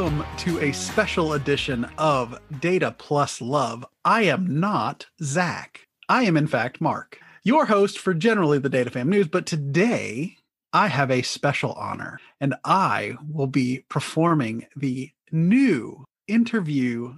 Welcome 0.00 0.24
to 0.38 0.58
a 0.60 0.72
special 0.72 1.34
edition 1.34 1.84
of 1.98 2.40
Data 2.58 2.94
Plus 2.96 3.42
Love. 3.42 3.84
I 4.02 4.22
am 4.22 4.58
not 4.58 5.04
Zach. 5.22 5.86
I 6.08 6.22
am, 6.22 6.38
in 6.38 6.46
fact, 6.46 6.80
Mark, 6.80 7.18
your 7.44 7.66
host 7.66 7.98
for 7.98 8.14
generally 8.14 8.58
the 8.58 8.70
Data 8.70 8.88
Fam 8.88 9.10
News. 9.10 9.28
But 9.28 9.44
today, 9.44 10.38
I 10.72 10.86
have 10.86 11.10
a 11.10 11.20
special 11.20 11.74
honor, 11.74 12.18
and 12.40 12.54
I 12.64 13.16
will 13.30 13.46
be 13.46 13.84
performing 13.90 14.64
the 14.74 15.10
new 15.32 16.06
interview 16.26 17.16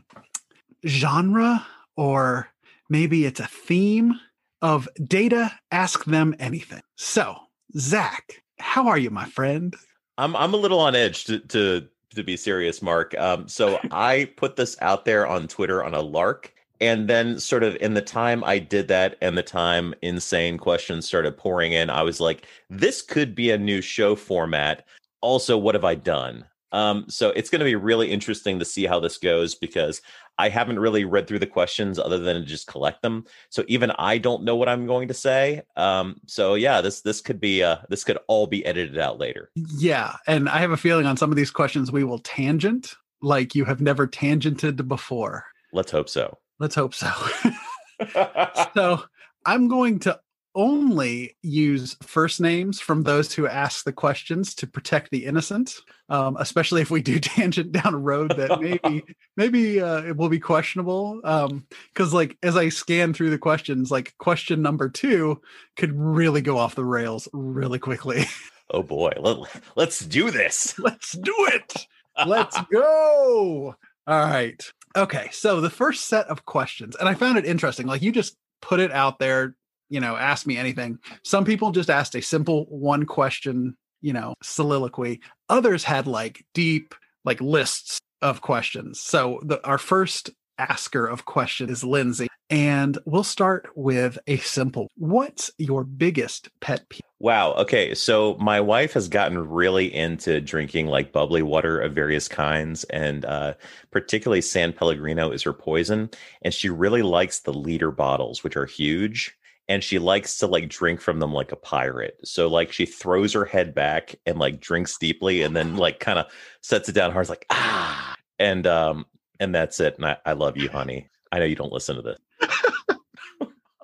genre, 0.84 1.64
or 1.96 2.48
maybe 2.88 3.26
it's 3.26 3.38
a 3.38 3.46
theme 3.46 4.18
of 4.60 4.88
Data 5.00 5.52
Ask 5.70 6.04
Them 6.04 6.34
Anything. 6.40 6.82
So, 6.96 7.36
Zach, 7.78 8.42
how 8.58 8.88
are 8.88 8.98
you, 8.98 9.10
my 9.10 9.26
friend? 9.26 9.76
I'm 10.18 10.34
I'm 10.34 10.52
a 10.52 10.58
little 10.58 10.80
on 10.80 10.96
edge 10.96 11.24
to 11.24 11.38
to 11.38 11.88
to 12.16 12.24
be 12.24 12.36
serious, 12.36 12.82
Mark. 12.82 13.18
Um, 13.18 13.48
so 13.48 13.78
I 13.90 14.30
put 14.36 14.56
this 14.56 14.76
out 14.80 15.04
there 15.04 15.26
on 15.26 15.48
Twitter 15.48 15.84
on 15.84 15.94
a 15.94 16.00
lark, 16.00 16.52
and 16.80 17.08
then 17.08 17.38
sort 17.38 17.62
of 17.62 17.76
in 17.76 17.94
the 17.94 18.02
time 18.02 18.42
I 18.44 18.58
did 18.58 18.88
that, 18.88 19.16
and 19.20 19.36
the 19.36 19.42
time 19.42 19.94
insane 20.02 20.58
questions 20.58 21.06
started 21.06 21.36
pouring 21.36 21.72
in, 21.72 21.90
I 21.90 22.02
was 22.02 22.20
like, 22.20 22.46
this 22.70 23.02
could 23.02 23.34
be 23.34 23.50
a 23.50 23.58
new 23.58 23.80
show 23.80 24.16
format. 24.16 24.86
Also, 25.20 25.56
what 25.56 25.74
have 25.74 25.84
I 25.84 25.94
done? 25.94 26.44
Um, 26.72 27.04
so 27.08 27.30
it's 27.30 27.50
going 27.50 27.60
to 27.60 27.66
be 27.66 27.74
really 27.76 28.10
interesting 28.10 28.58
to 28.58 28.64
see 28.64 28.86
how 28.86 28.98
this 28.98 29.18
goes 29.18 29.54
because 29.54 30.00
I 30.38 30.48
haven't 30.48 30.78
really 30.78 31.04
read 31.04 31.26
through 31.26 31.40
the 31.40 31.46
questions 31.46 31.98
other 31.98 32.18
than 32.18 32.46
just 32.46 32.66
collect 32.66 33.02
them. 33.02 33.24
So 33.50 33.64
even 33.68 33.90
I 33.92 34.18
don't 34.18 34.44
know 34.44 34.56
what 34.56 34.68
I'm 34.68 34.86
going 34.86 35.08
to 35.08 35.14
say. 35.14 35.62
Um, 35.76 36.20
so 36.26 36.54
yeah, 36.54 36.80
this 36.80 37.00
this 37.02 37.20
could 37.20 37.40
be 37.40 37.62
uh, 37.62 37.76
this 37.88 38.04
could 38.04 38.18
all 38.28 38.46
be 38.46 38.64
edited 38.64 38.98
out 38.98 39.18
later. 39.18 39.50
Yeah, 39.54 40.16
and 40.26 40.48
I 40.48 40.58
have 40.58 40.70
a 40.70 40.76
feeling 40.76 41.06
on 41.06 41.16
some 41.16 41.30
of 41.30 41.36
these 41.36 41.50
questions 41.50 41.92
we 41.92 42.04
will 42.04 42.18
tangent 42.18 42.94
like 43.20 43.54
you 43.54 43.64
have 43.64 43.80
never 43.80 44.06
tangented 44.06 44.88
before. 44.88 45.44
Let's 45.72 45.92
hope 45.92 46.08
so. 46.08 46.38
Let's 46.58 46.74
hope 46.74 46.94
so. 46.94 47.10
so 48.74 49.02
I'm 49.46 49.68
going 49.68 50.00
to 50.00 50.20
only 50.54 51.36
use 51.42 51.96
first 52.02 52.40
names 52.40 52.80
from 52.80 53.02
those 53.02 53.32
who 53.32 53.46
ask 53.46 53.84
the 53.84 53.92
questions 53.92 54.54
to 54.56 54.66
protect 54.66 55.10
the 55.10 55.24
innocent, 55.24 55.80
um, 56.08 56.36
especially 56.38 56.82
if 56.82 56.90
we 56.90 57.02
do 57.02 57.18
tangent 57.20 57.72
down 57.72 57.94
a 57.94 57.98
road 57.98 58.36
that 58.36 58.60
maybe 58.60 59.04
maybe 59.36 59.80
uh, 59.80 60.02
it 60.02 60.16
will 60.16 60.28
be 60.28 60.40
questionable. 60.40 61.16
Because 61.22 62.12
um, 62.12 62.12
like 62.12 62.36
as 62.42 62.56
I 62.56 62.68
scan 62.68 63.14
through 63.14 63.30
the 63.30 63.38
questions, 63.38 63.90
like 63.90 64.14
question 64.18 64.62
number 64.62 64.88
two 64.88 65.40
could 65.76 65.92
really 65.98 66.40
go 66.40 66.58
off 66.58 66.74
the 66.74 66.84
rails 66.84 67.28
really 67.32 67.78
quickly. 67.78 68.24
Oh 68.74 68.82
boy, 68.82 69.12
Let, 69.20 69.36
let's 69.76 69.98
do 69.98 70.30
this. 70.30 70.78
Let's 70.78 71.12
do 71.12 71.34
it. 71.52 71.86
Let's 72.24 72.58
go. 72.72 73.76
All 74.06 74.18
right. 74.18 74.72
Okay. 74.96 75.28
So 75.30 75.60
the 75.60 75.68
first 75.68 76.06
set 76.06 76.26
of 76.28 76.46
questions, 76.46 76.96
and 76.96 77.06
I 77.06 77.12
found 77.12 77.36
it 77.36 77.44
interesting. 77.44 77.86
Like 77.86 78.00
you 78.00 78.12
just 78.12 78.34
put 78.62 78.80
it 78.80 78.90
out 78.90 79.18
there 79.18 79.56
you 79.92 80.00
know, 80.00 80.16
ask 80.16 80.46
me 80.46 80.56
anything. 80.56 80.98
Some 81.22 81.44
people 81.44 81.70
just 81.70 81.90
asked 81.90 82.14
a 82.14 82.22
simple 82.22 82.64
one 82.70 83.04
question, 83.04 83.76
you 84.00 84.14
know, 84.14 84.34
soliloquy. 84.42 85.20
Others 85.50 85.84
had 85.84 86.06
like 86.06 86.46
deep, 86.54 86.94
like 87.26 87.42
lists 87.42 88.00
of 88.22 88.40
questions. 88.40 89.00
So 89.00 89.40
the, 89.44 89.62
our 89.66 89.76
first 89.76 90.30
asker 90.56 91.06
of 91.06 91.26
questions 91.26 91.70
is 91.70 91.84
Lindsay. 91.84 92.28
And 92.48 92.96
we'll 93.04 93.22
start 93.22 93.68
with 93.76 94.18
a 94.26 94.38
simple. 94.38 94.88
What's 94.96 95.50
your 95.58 95.84
biggest 95.84 96.48
pet 96.60 96.88
peeve? 96.88 97.02
Wow. 97.20 97.52
Okay. 97.52 97.94
So 97.94 98.36
my 98.40 98.60
wife 98.60 98.94
has 98.94 99.08
gotten 99.08 99.46
really 99.46 99.94
into 99.94 100.40
drinking 100.40 100.86
like 100.86 101.12
bubbly 101.12 101.42
water 101.42 101.78
of 101.78 101.94
various 101.94 102.28
kinds, 102.28 102.84
and 102.84 103.24
uh, 103.26 103.54
particularly 103.90 104.40
San 104.40 104.72
Pellegrino 104.72 105.30
is 105.30 105.42
her 105.42 105.52
poison. 105.52 106.08
And 106.42 106.54
she 106.54 106.70
really 106.70 107.02
likes 107.02 107.40
the 107.40 107.52
liter 107.52 107.90
bottles, 107.90 108.42
which 108.42 108.56
are 108.56 108.66
huge 108.66 109.36
and 109.68 109.82
she 109.82 109.98
likes 109.98 110.38
to 110.38 110.46
like 110.46 110.68
drink 110.68 111.00
from 111.00 111.20
them 111.20 111.32
like 111.32 111.52
a 111.52 111.56
pirate. 111.56 112.18
So 112.24 112.48
like 112.48 112.72
she 112.72 112.86
throws 112.86 113.32
her 113.32 113.44
head 113.44 113.74
back 113.74 114.14
and 114.26 114.38
like 114.38 114.60
drinks 114.60 114.98
deeply 114.98 115.42
and 115.42 115.56
then 115.56 115.76
like 115.76 116.00
kind 116.00 116.18
of 116.18 116.26
sets 116.62 116.88
it 116.88 116.92
down 116.92 117.12
hard, 117.12 117.28
like 117.28 117.46
ah, 117.50 118.14
and 118.38 118.66
um 118.66 119.06
and 119.40 119.54
that's 119.54 119.80
it. 119.80 119.96
And 119.96 120.06
I, 120.06 120.16
I 120.26 120.32
love 120.32 120.56
you, 120.56 120.68
honey. 120.68 121.08
I 121.32 121.38
know 121.38 121.44
you 121.44 121.56
don't 121.56 121.72
listen 121.72 121.96
to 121.96 122.02
this. 122.02 122.18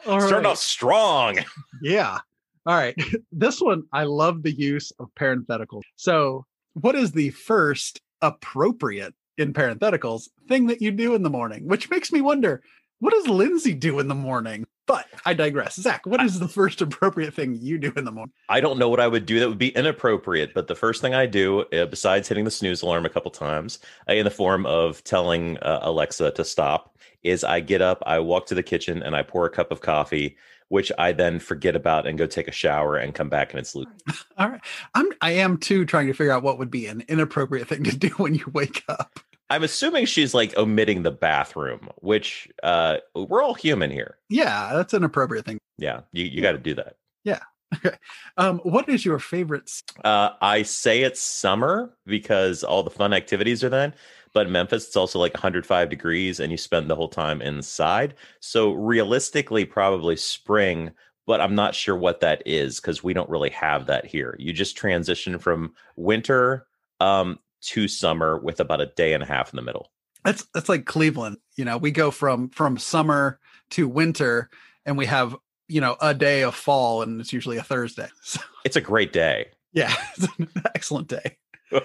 Starting 0.02 0.34
right. 0.34 0.46
off 0.46 0.58
strong. 0.58 1.38
Yeah. 1.82 2.18
All 2.66 2.76
right. 2.76 2.94
This 3.32 3.60
one, 3.60 3.84
I 3.92 4.02
love 4.04 4.42
the 4.42 4.52
use 4.52 4.90
of 4.98 5.08
parentheticals. 5.14 5.82
So, 5.96 6.44
what 6.74 6.96
is 6.96 7.12
the 7.12 7.30
first 7.30 8.00
appropriate 8.20 9.14
in 9.36 9.52
parentheticals 9.52 10.28
thing 10.48 10.66
that 10.66 10.82
you 10.82 10.90
do 10.90 11.14
in 11.14 11.22
the 11.22 11.30
morning? 11.30 11.66
Which 11.66 11.88
makes 11.88 12.10
me 12.10 12.20
wonder, 12.20 12.62
what 12.98 13.12
does 13.12 13.28
Lindsay 13.28 13.74
do 13.74 14.00
in 14.00 14.08
the 14.08 14.14
morning? 14.14 14.66
But 14.88 15.06
I 15.26 15.34
digress. 15.34 15.76
Zach, 15.76 16.06
what 16.06 16.22
is 16.22 16.40
the 16.40 16.48
first 16.48 16.80
appropriate 16.80 17.34
thing 17.34 17.58
you 17.60 17.76
do 17.76 17.92
in 17.94 18.06
the 18.06 18.10
morning? 18.10 18.32
I 18.48 18.60
don't 18.60 18.78
know 18.78 18.88
what 18.88 19.00
I 19.00 19.06
would 19.06 19.26
do 19.26 19.38
that 19.38 19.48
would 19.48 19.58
be 19.58 19.68
inappropriate, 19.68 20.54
but 20.54 20.66
the 20.66 20.74
first 20.74 21.02
thing 21.02 21.14
I 21.14 21.26
do, 21.26 21.60
uh, 21.74 21.84
besides 21.84 22.26
hitting 22.26 22.44
the 22.44 22.50
snooze 22.50 22.80
alarm 22.80 23.04
a 23.04 23.10
couple 23.10 23.30
times, 23.30 23.80
uh, 24.08 24.14
in 24.14 24.24
the 24.24 24.30
form 24.30 24.64
of 24.64 25.04
telling 25.04 25.58
uh, 25.58 25.80
Alexa 25.82 26.30
to 26.30 26.44
stop, 26.44 26.96
is 27.22 27.44
I 27.44 27.60
get 27.60 27.82
up, 27.82 28.02
I 28.06 28.18
walk 28.20 28.46
to 28.46 28.54
the 28.54 28.62
kitchen, 28.62 29.02
and 29.02 29.14
I 29.14 29.22
pour 29.22 29.44
a 29.44 29.50
cup 29.50 29.70
of 29.70 29.82
coffee, 29.82 30.38
which 30.68 30.90
I 30.96 31.12
then 31.12 31.38
forget 31.38 31.76
about 31.76 32.06
and 32.06 32.16
go 32.16 32.26
take 32.26 32.48
a 32.48 32.52
shower 32.52 32.96
and 32.96 33.14
come 33.14 33.28
back 33.28 33.50
and 33.50 33.60
it's 33.60 33.74
loose. 33.74 33.88
All 34.38 34.48
right, 34.48 34.60
I'm 34.94 35.08
I 35.20 35.32
am 35.32 35.58
too 35.58 35.84
trying 35.84 36.06
to 36.06 36.14
figure 36.14 36.32
out 36.32 36.42
what 36.42 36.58
would 36.58 36.70
be 36.70 36.86
an 36.86 37.04
inappropriate 37.08 37.68
thing 37.68 37.84
to 37.84 37.96
do 37.96 38.08
when 38.10 38.34
you 38.34 38.46
wake 38.54 38.84
up. 38.88 39.20
I'm 39.50 39.62
assuming 39.62 40.06
she's 40.06 40.34
like 40.34 40.56
omitting 40.56 41.02
the 41.02 41.10
bathroom, 41.10 41.88
which 41.96 42.48
uh 42.62 42.98
we're 43.14 43.42
all 43.42 43.54
human 43.54 43.90
here. 43.90 44.18
Yeah, 44.28 44.72
that's 44.74 44.94
an 44.94 45.04
appropriate 45.04 45.46
thing. 45.46 45.58
Yeah, 45.78 46.00
you, 46.12 46.24
you 46.24 46.42
got 46.42 46.52
to 46.52 46.58
do 46.58 46.74
that. 46.74 46.96
Yeah. 47.24 47.40
Okay. 47.74 47.96
Um, 48.38 48.60
what 48.60 48.88
is 48.88 49.04
your 49.04 49.18
favorite? 49.18 49.70
Uh, 50.02 50.30
I 50.40 50.62
say 50.62 51.02
it's 51.02 51.20
summer 51.20 51.94
because 52.06 52.64
all 52.64 52.82
the 52.82 52.88
fun 52.88 53.12
activities 53.12 53.62
are 53.62 53.68
then. 53.68 53.92
But 54.32 54.46
in 54.46 54.52
Memphis, 54.52 54.86
it's 54.86 54.96
also 54.96 55.18
like 55.18 55.34
105 55.34 55.90
degrees, 55.90 56.40
and 56.40 56.50
you 56.50 56.56
spend 56.56 56.88
the 56.88 56.94
whole 56.94 57.08
time 57.08 57.42
inside. 57.42 58.14
So 58.40 58.72
realistically, 58.72 59.66
probably 59.66 60.16
spring. 60.16 60.92
But 61.26 61.42
I'm 61.42 61.54
not 61.54 61.74
sure 61.74 61.94
what 61.94 62.20
that 62.20 62.42
is 62.46 62.80
because 62.80 63.04
we 63.04 63.12
don't 63.12 63.28
really 63.28 63.50
have 63.50 63.84
that 63.84 64.06
here. 64.06 64.34
You 64.38 64.54
just 64.54 64.78
transition 64.78 65.38
from 65.38 65.74
winter 65.96 66.66
um, 67.00 67.38
to 67.60 67.88
summer 67.88 68.38
with 68.38 68.60
about 68.60 68.80
a 68.80 68.86
day 68.86 69.12
and 69.12 69.22
a 69.22 69.26
half 69.26 69.52
in 69.52 69.56
the 69.56 69.62
middle. 69.62 69.90
That's 70.24 70.46
that's 70.54 70.68
like 70.68 70.84
Cleveland. 70.84 71.38
You 71.56 71.64
know, 71.64 71.76
we 71.78 71.90
go 71.90 72.10
from 72.10 72.50
from 72.50 72.78
summer 72.78 73.38
to 73.70 73.88
winter 73.88 74.50
and 74.84 74.98
we 74.98 75.06
have, 75.06 75.36
you 75.68 75.80
know, 75.80 75.96
a 76.00 76.14
day 76.14 76.42
of 76.42 76.54
fall 76.54 77.02
and 77.02 77.20
it's 77.20 77.32
usually 77.32 77.56
a 77.56 77.62
Thursday. 77.62 78.08
So 78.22 78.40
it's 78.64 78.76
a 78.76 78.80
great 78.80 79.12
day. 79.12 79.48
Yeah, 79.72 79.94
it's 80.16 80.28
an 80.38 80.48
excellent 80.74 81.08
day. 81.08 81.36
All 81.72 81.82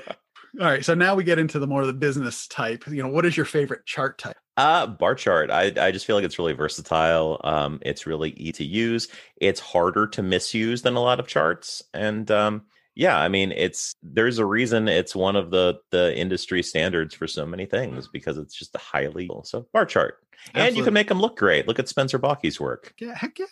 right, 0.67 0.85
so 0.85 0.93
now 0.93 1.15
we 1.15 1.23
get 1.23 1.39
into 1.39 1.57
the 1.57 1.65
more 1.65 1.81
of 1.81 1.87
the 1.87 1.93
business 1.93 2.47
type. 2.47 2.85
You 2.87 3.01
know, 3.01 3.09
what 3.09 3.25
is 3.25 3.35
your 3.35 3.45
favorite 3.45 3.85
chart 3.85 4.17
type? 4.17 4.37
Uh 4.55 4.85
bar 4.87 5.15
chart. 5.15 5.49
I 5.49 5.71
I 5.77 5.91
just 5.91 6.05
feel 6.05 6.15
like 6.15 6.25
it's 6.25 6.37
really 6.37 6.53
versatile. 6.53 7.39
Um 7.43 7.79
it's 7.81 8.05
really 8.05 8.31
easy 8.31 8.51
to 8.53 8.63
use. 8.65 9.07
It's 9.37 9.59
harder 9.59 10.05
to 10.07 10.21
misuse 10.21 10.81
than 10.83 10.95
a 10.95 11.01
lot 11.01 11.19
of 11.19 11.27
charts 11.27 11.81
and 11.93 12.29
um 12.29 12.63
yeah 12.95 13.17
i 13.17 13.27
mean 13.27 13.51
it's 13.51 13.95
there's 14.03 14.37
a 14.37 14.45
reason 14.45 14.87
it's 14.87 15.15
one 15.15 15.35
of 15.35 15.51
the 15.51 15.79
the 15.91 16.15
industry 16.17 16.61
standards 16.61 17.13
for 17.13 17.27
so 17.27 17.45
many 17.45 17.65
things 17.65 18.07
because 18.07 18.37
it's 18.37 18.55
just 18.55 18.75
a 18.75 18.79
highly 18.79 19.29
so 19.43 19.65
bar 19.73 19.85
chart. 19.85 20.19
Absolutely. 20.47 20.67
and 20.67 20.77
you 20.77 20.83
can 20.83 20.93
make 20.93 21.07
them 21.07 21.21
look 21.21 21.37
great. 21.37 21.69
Look 21.69 21.79
at 21.79 21.87
spencer 21.87 22.19
Baucke's 22.19 22.59
work. 22.59 22.93
Yeah 22.99 23.15
heck 23.15 23.39
yeah. 23.39 23.45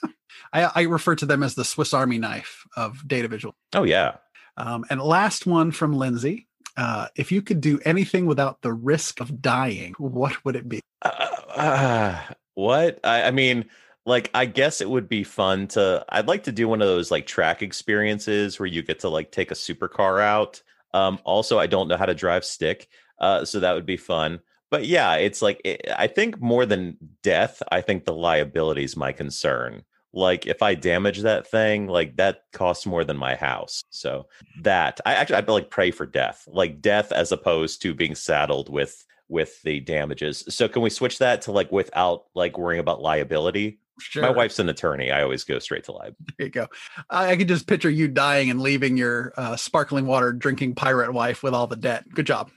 I, 0.51 0.71
I 0.75 0.81
refer 0.83 1.15
to 1.15 1.25
them 1.25 1.41
as 1.41 1.55
the 1.55 1.63
swiss 1.63 1.93
army 1.93 2.17
knife 2.17 2.65
of 2.75 3.07
data 3.07 3.27
visual. 3.27 3.55
Oh 3.73 3.83
yeah. 3.83 4.17
Um, 4.57 4.83
and 4.89 5.01
last 5.01 5.45
one 5.45 5.71
from 5.71 5.93
lindsay 5.93 6.47
uh, 6.77 7.07
if 7.15 7.31
you 7.31 7.41
could 7.41 7.61
do 7.61 7.79
anything 7.85 8.25
without 8.25 8.61
the 8.61 8.73
risk 8.73 9.21
of 9.21 9.41
dying 9.41 9.93
what 9.97 10.43
would 10.43 10.55
it 10.55 10.67
be? 10.67 10.81
Uh, 11.01 11.27
uh, 11.55 12.19
what? 12.53 12.99
I, 13.03 13.23
I 13.23 13.31
mean 13.31 13.65
like 14.05 14.29
i 14.33 14.45
guess 14.45 14.81
it 14.81 14.89
would 14.89 15.07
be 15.07 15.23
fun 15.23 15.67
to 15.67 16.03
i'd 16.09 16.27
like 16.27 16.43
to 16.43 16.51
do 16.51 16.67
one 16.67 16.81
of 16.81 16.87
those 16.87 17.11
like 17.11 17.25
track 17.25 17.61
experiences 17.61 18.59
where 18.59 18.67
you 18.67 18.81
get 18.81 18.99
to 18.99 19.09
like 19.09 19.31
take 19.31 19.51
a 19.51 19.55
supercar 19.55 20.21
out 20.21 20.61
um 20.93 21.19
also 21.23 21.59
i 21.59 21.67
don't 21.67 21.87
know 21.87 21.97
how 21.97 22.05
to 22.05 22.15
drive 22.15 22.43
stick 22.43 22.87
uh 23.19 23.45
so 23.45 23.59
that 23.59 23.73
would 23.73 23.85
be 23.85 23.97
fun 23.97 24.39
but 24.69 24.85
yeah 24.85 25.15
it's 25.15 25.41
like 25.41 25.61
it, 25.63 25.81
i 25.97 26.07
think 26.07 26.41
more 26.41 26.65
than 26.65 26.97
death 27.21 27.61
i 27.71 27.81
think 27.81 28.05
the 28.05 28.13
liability 28.13 28.83
is 28.83 28.97
my 28.97 29.11
concern 29.11 29.83
like 30.13 30.45
if 30.45 30.61
i 30.61 30.75
damage 30.75 31.21
that 31.21 31.47
thing 31.47 31.87
like 31.87 32.15
that 32.17 32.43
costs 32.51 32.85
more 32.85 33.03
than 33.03 33.17
my 33.17 33.35
house 33.35 33.83
so 33.89 34.27
that 34.61 34.99
i 35.05 35.13
actually 35.13 35.35
i'd 35.35 35.47
like 35.47 35.69
pray 35.69 35.91
for 35.91 36.05
death 36.05 36.47
like 36.51 36.81
death 36.81 37.11
as 37.11 37.31
opposed 37.31 37.81
to 37.81 37.93
being 37.93 38.15
saddled 38.15 38.69
with 38.69 39.05
with 39.29 39.61
the 39.61 39.79
damages 39.79 40.43
so 40.49 40.67
can 40.67 40.81
we 40.81 40.89
switch 40.89 41.19
that 41.19 41.41
to 41.41 41.53
like 41.53 41.71
without 41.71 42.25
like 42.35 42.57
worrying 42.57 42.81
about 42.81 43.01
liability 43.01 43.79
Sure. 44.01 44.23
My 44.23 44.29
wife's 44.29 44.59
an 44.59 44.69
attorney. 44.69 45.11
I 45.11 45.21
always 45.23 45.43
go 45.43 45.59
straight 45.59 45.83
to 45.85 45.91
lab. 45.93 46.15
There 46.37 46.47
you 46.47 46.51
go. 46.51 46.67
I, 47.09 47.31
I 47.31 47.37
could 47.37 47.47
just 47.47 47.67
picture 47.67 47.89
you 47.89 48.07
dying 48.07 48.49
and 48.49 48.61
leaving 48.61 48.97
your 48.97 49.33
uh, 49.37 49.55
sparkling 49.55 50.05
water 50.05 50.33
drinking 50.33 50.75
pirate 50.75 51.13
wife 51.13 51.43
with 51.43 51.53
all 51.53 51.67
the 51.67 51.75
debt. 51.75 52.05
Good 52.13 52.25
job. 52.25 52.51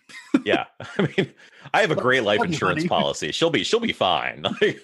yeah, 0.44 0.64
I 0.98 1.08
mean, 1.16 1.32
I 1.72 1.80
have 1.80 1.90
a 1.90 1.96
great 1.96 2.24
life 2.24 2.42
insurance 2.42 2.86
policy. 2.88 3.32
She'll 3.32 3.50
be 3.50 3.64
she'll 3.64 3.80
be 3.80 3.92
fine. 3.92 4.44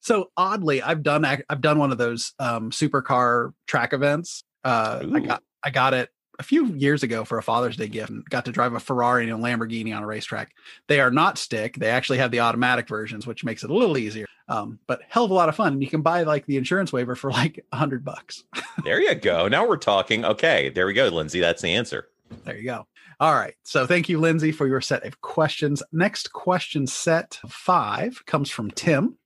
So 0.00 0.30
oddly, 0.36 0.82
I've 0.82 1.02
done 1.02 1.24
I've 1.24 1.62
done 1.62 1.78
one 1.78 1.90
of 1.90 1.96
those 1.96 2.34
um, 2.38 2.70
supercar 2.70 3.54
track 3.66 3.94
events. 3.94 4.44
Uh, 4.62 5.02
I 5.14 5.20
got 5.20 5.42
I 5.64 5.70
got 5.70 5.94
it 5.94 6.10
a 6.38 6.42
few 6.42 6.66
years 6.66 7.02
ago 7.02 7.24
for 7.24 7.38
a 7.38 7.42
Father's 7.42 7.76
Day 7.76 7.88
gift 7.88 8.10
and 8.10 8.24
got 8.28 8.44
to 8.44 8.52
drive 8.52 8.74
a 8.74 8.80
Ferrari 8.80 9.28
and 9.28 9.32
a 9.32 9.42
Lamborghini 9.42 9.96
on 9.96 10.02
a 10.02 10.06
racetrack. 10.06 10.54
They 10.88 11.00
are 11.00 11.10
not 11.10 11.38
stick. 11.38 11.76
They 11.76 11.90
actually 11.90 12.18
have 12.18 12.30
the 12.30 12.40
automatic 12.40 12.88
versions, 12.88 13.26
which 13.26 13.44
makes 13.44 13.64
it 13.64 13.70
a 13.70 13.74
little 13.74 13.98
easier. 13.98 14.26
Um, 14.48 14.78
but 14.86 15.00
hell 15.08 15.24
of 15.24 15.30
a 15.30 15.34
lot 15.34 15.48
of 15.48 15.56
fun. 15.56 15.74
And 15.74 15.82
you 15.82 15.88
can 15.88 16.02
buy 16.02 16.22
like 16.22 16.46
the 16.46 16.56
insurance 16.56 16.92
waiver 16.92 17.14
for 17.14 17.30
like 17.30 17.64
a 17.72 17.76
hundred 17.76 18.04
bucks. 18.04 18.44
there 18.84 19.00
you 19.00 19.14
go. 19.14 19.48
Now 19.48 19.66
we're 19.66 19.76
talking. 19.76 20.24
Okay, 20.24 20.70
there 20.70 20.86
we 20.86 20.92
go, 20.92 21.08
Lindsay. 21.08 21.40
That's 21.40 21.62
the 21.62 21.74
answer. 21.74 22.08
There 22.44 22.56
you 22.56 22.64
go. 22.64 22.86
All 23.20 23.34
right. 23.34 23.54
So 23.62 23.86
thank 23.86 24.08
you, 24.08 24.18
Lindsay, 24.18 24.52
for 24.52 24.66
your 24.66 24.80
set 24.80 25.06
of 25.06 25.20
questions. 25.20 25.82
Next 25.92 26.32
question 26.32 26.86
set 26.86 27.38
five 27.48 28.24
comes 28.26 28.50
from 28.50 28.70
Tim. 28.72 29.16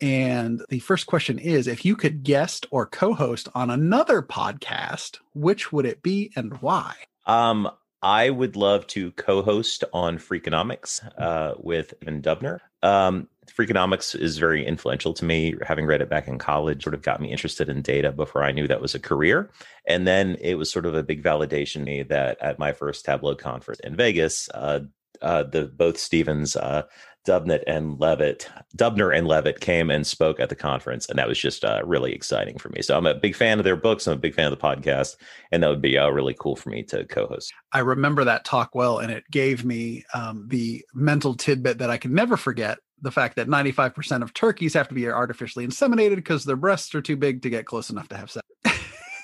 And 0.00 0.62
the 0.68 0.80
first 0.80 1.06
question 1.06 1.38
is 1.38 1.66
if 1.66 1.84
you 1.84 1.96
could 1.96 2.22
guest 2.22 2.66
or 2.70 2.86
co 2.86 3.14
host 3.14 3.48
on 3.54 3.70
another 3.70 4.22
podcast, 4.22 5.18
which 5.34 5.72
would 5.72 5.86
it 5.86 6.02
be 6.02 6.32
and 6.36 6.60
why? 6.60 6.94
Um, 7.26 7.70
I 8.02 8.30
would 8.30 8.56
love 8.56 8.86
to 8.88 9.10
co-host 9.12 9.82
on 9.92 10.18
Freakonomics 10.18 11.00
uh, 11.18 11.54
with 11.58 11.94
Stephen 11.96 12.22
Dubner. 12.22 12.60
Um, 12.82 13.28
Freakonomics 13.50 14.18
is 14.18 14.38
very 14.38 14.64
influential 14.64 15.14
to 15.14 15.24
me. 15.24 15.54
Having 15.66 15.86
read 15.86 16.02
it 16.02 16.10
back 16.10 16.28
in 16.28 16.38
college, 16.38 16.84
sort 16.84 16.94
of 16.94 17.02
got 17.02 17.20
me 17.20 17.32
interested 17.32 17.68
in 17.68 17.82
data 17.82 18.12
before 18.12 18.42
I 18.42 18.52
knew 18.52 18.68
that 18.68 18.80
was 18.80 18.94
a 18.94 19.00
career. 19.00 19.50
And 19.86 20.06
then 20.06 20.36
it 20.40 20.54
was 20.54 20.70
sort 20.70 20.86
of 20.86 20.94
a 20.94 21.02
big 21.02 21.22
validation 21.22 21.72
to 21.74 21.80
me 21.80 22.02
that 22.04 22.38
at 22.40 22.58
my 22.58 22.72
first 22.72 23.04
Tableau 23.04 23.34
conference 23.34 23.80
in 23.80 23.96
Vegas, 23.96 24.48
uh, 24.54 24.80
uh, 25.22 25.44
the 25.44 25.66
both 25.66 25.98
Stevens, 25.98 26.56
uh, 26.56 26.82
and 27.28 27.98
Levitt, 27.98 28.48
Dubner 28.76 29.16
and 29.16 29.26
Levitt 29.26 29.60
came 29.60 29.90
and 29.90 30.06
spoke 30.06 30.38
at 30.38 30.48
the 30.48 30.54
conference, 30.54 31.08
and 31.08 31.18
that 31.18 31.26
was 31.26 31.38
just 31.38 31.64
uh, 31.64 31.80
really 31.84 32.12
exciting 32.12 32.56
for 32.56 32.68
me. 32.68 32.82
So 32.82 32.96
I'm 32.96 33.06
a 33.06 33.14
big 33.14 33.34
fan 33.34 33.58
of 33.58 33.64
their 33.64 33.76
books. 33.76 34.06
I'm 34.06 34.14
a 34.14 34.16
big 34.16 34.34
fan 34.34 34.52
of 34.52 34.56
the 34.56 34.64
podcast, 34.64 35.16
and 35.50 35.62
that 35.62 35.68
would 35.68 35.82
be 35.82 35.98
uh, 35.98 36.08
really 36.10 36.36
cool 36.38 36.56
for 36.56 36.70
me 36.70 36.84
to 36.84 37.04
co-host. 37.06 37.52
I 37.72 37.80
remember 37.80 38.24
that 38.24 38.44
talk 38.44 38.74
well, 38.74 38.98
and 38.98 39.10
it 39.10 39.24
gave 39.30 39.64
me 39.64 40.04
um, 40.14 40.46
the 40.48 40.84
mental 40.94 41.34
tidbit 41.34 41.78
that 41.78 41.90
I 41.90 41.98
can 41.98 42.14
never 42.14 42.36
forget 42.36 42.78
the 43.02 43.10
fact 43.10 43.36
that 43.36 43.46
95% 43.46 44.22
of 44.22 44.32
turkeys 44.32 44.74
have 44.74 44.88
to 44.88 44.94
be 44.94 45.06
artificially 45.08 45.66
inseminated 45.66 46.16
because 46.16 46.44
their 46.44 46.56
breasts 46.56 46.94
are 46.94 47.02
too 47.02 47.16
big 47.16 47.42
to 47.42 47.50
get 47.50 47.66
close 47.66 47.90
enough 47.90 48.08
to 48.08 48.16
have 48.16 48.30
sex. 48.30 48.46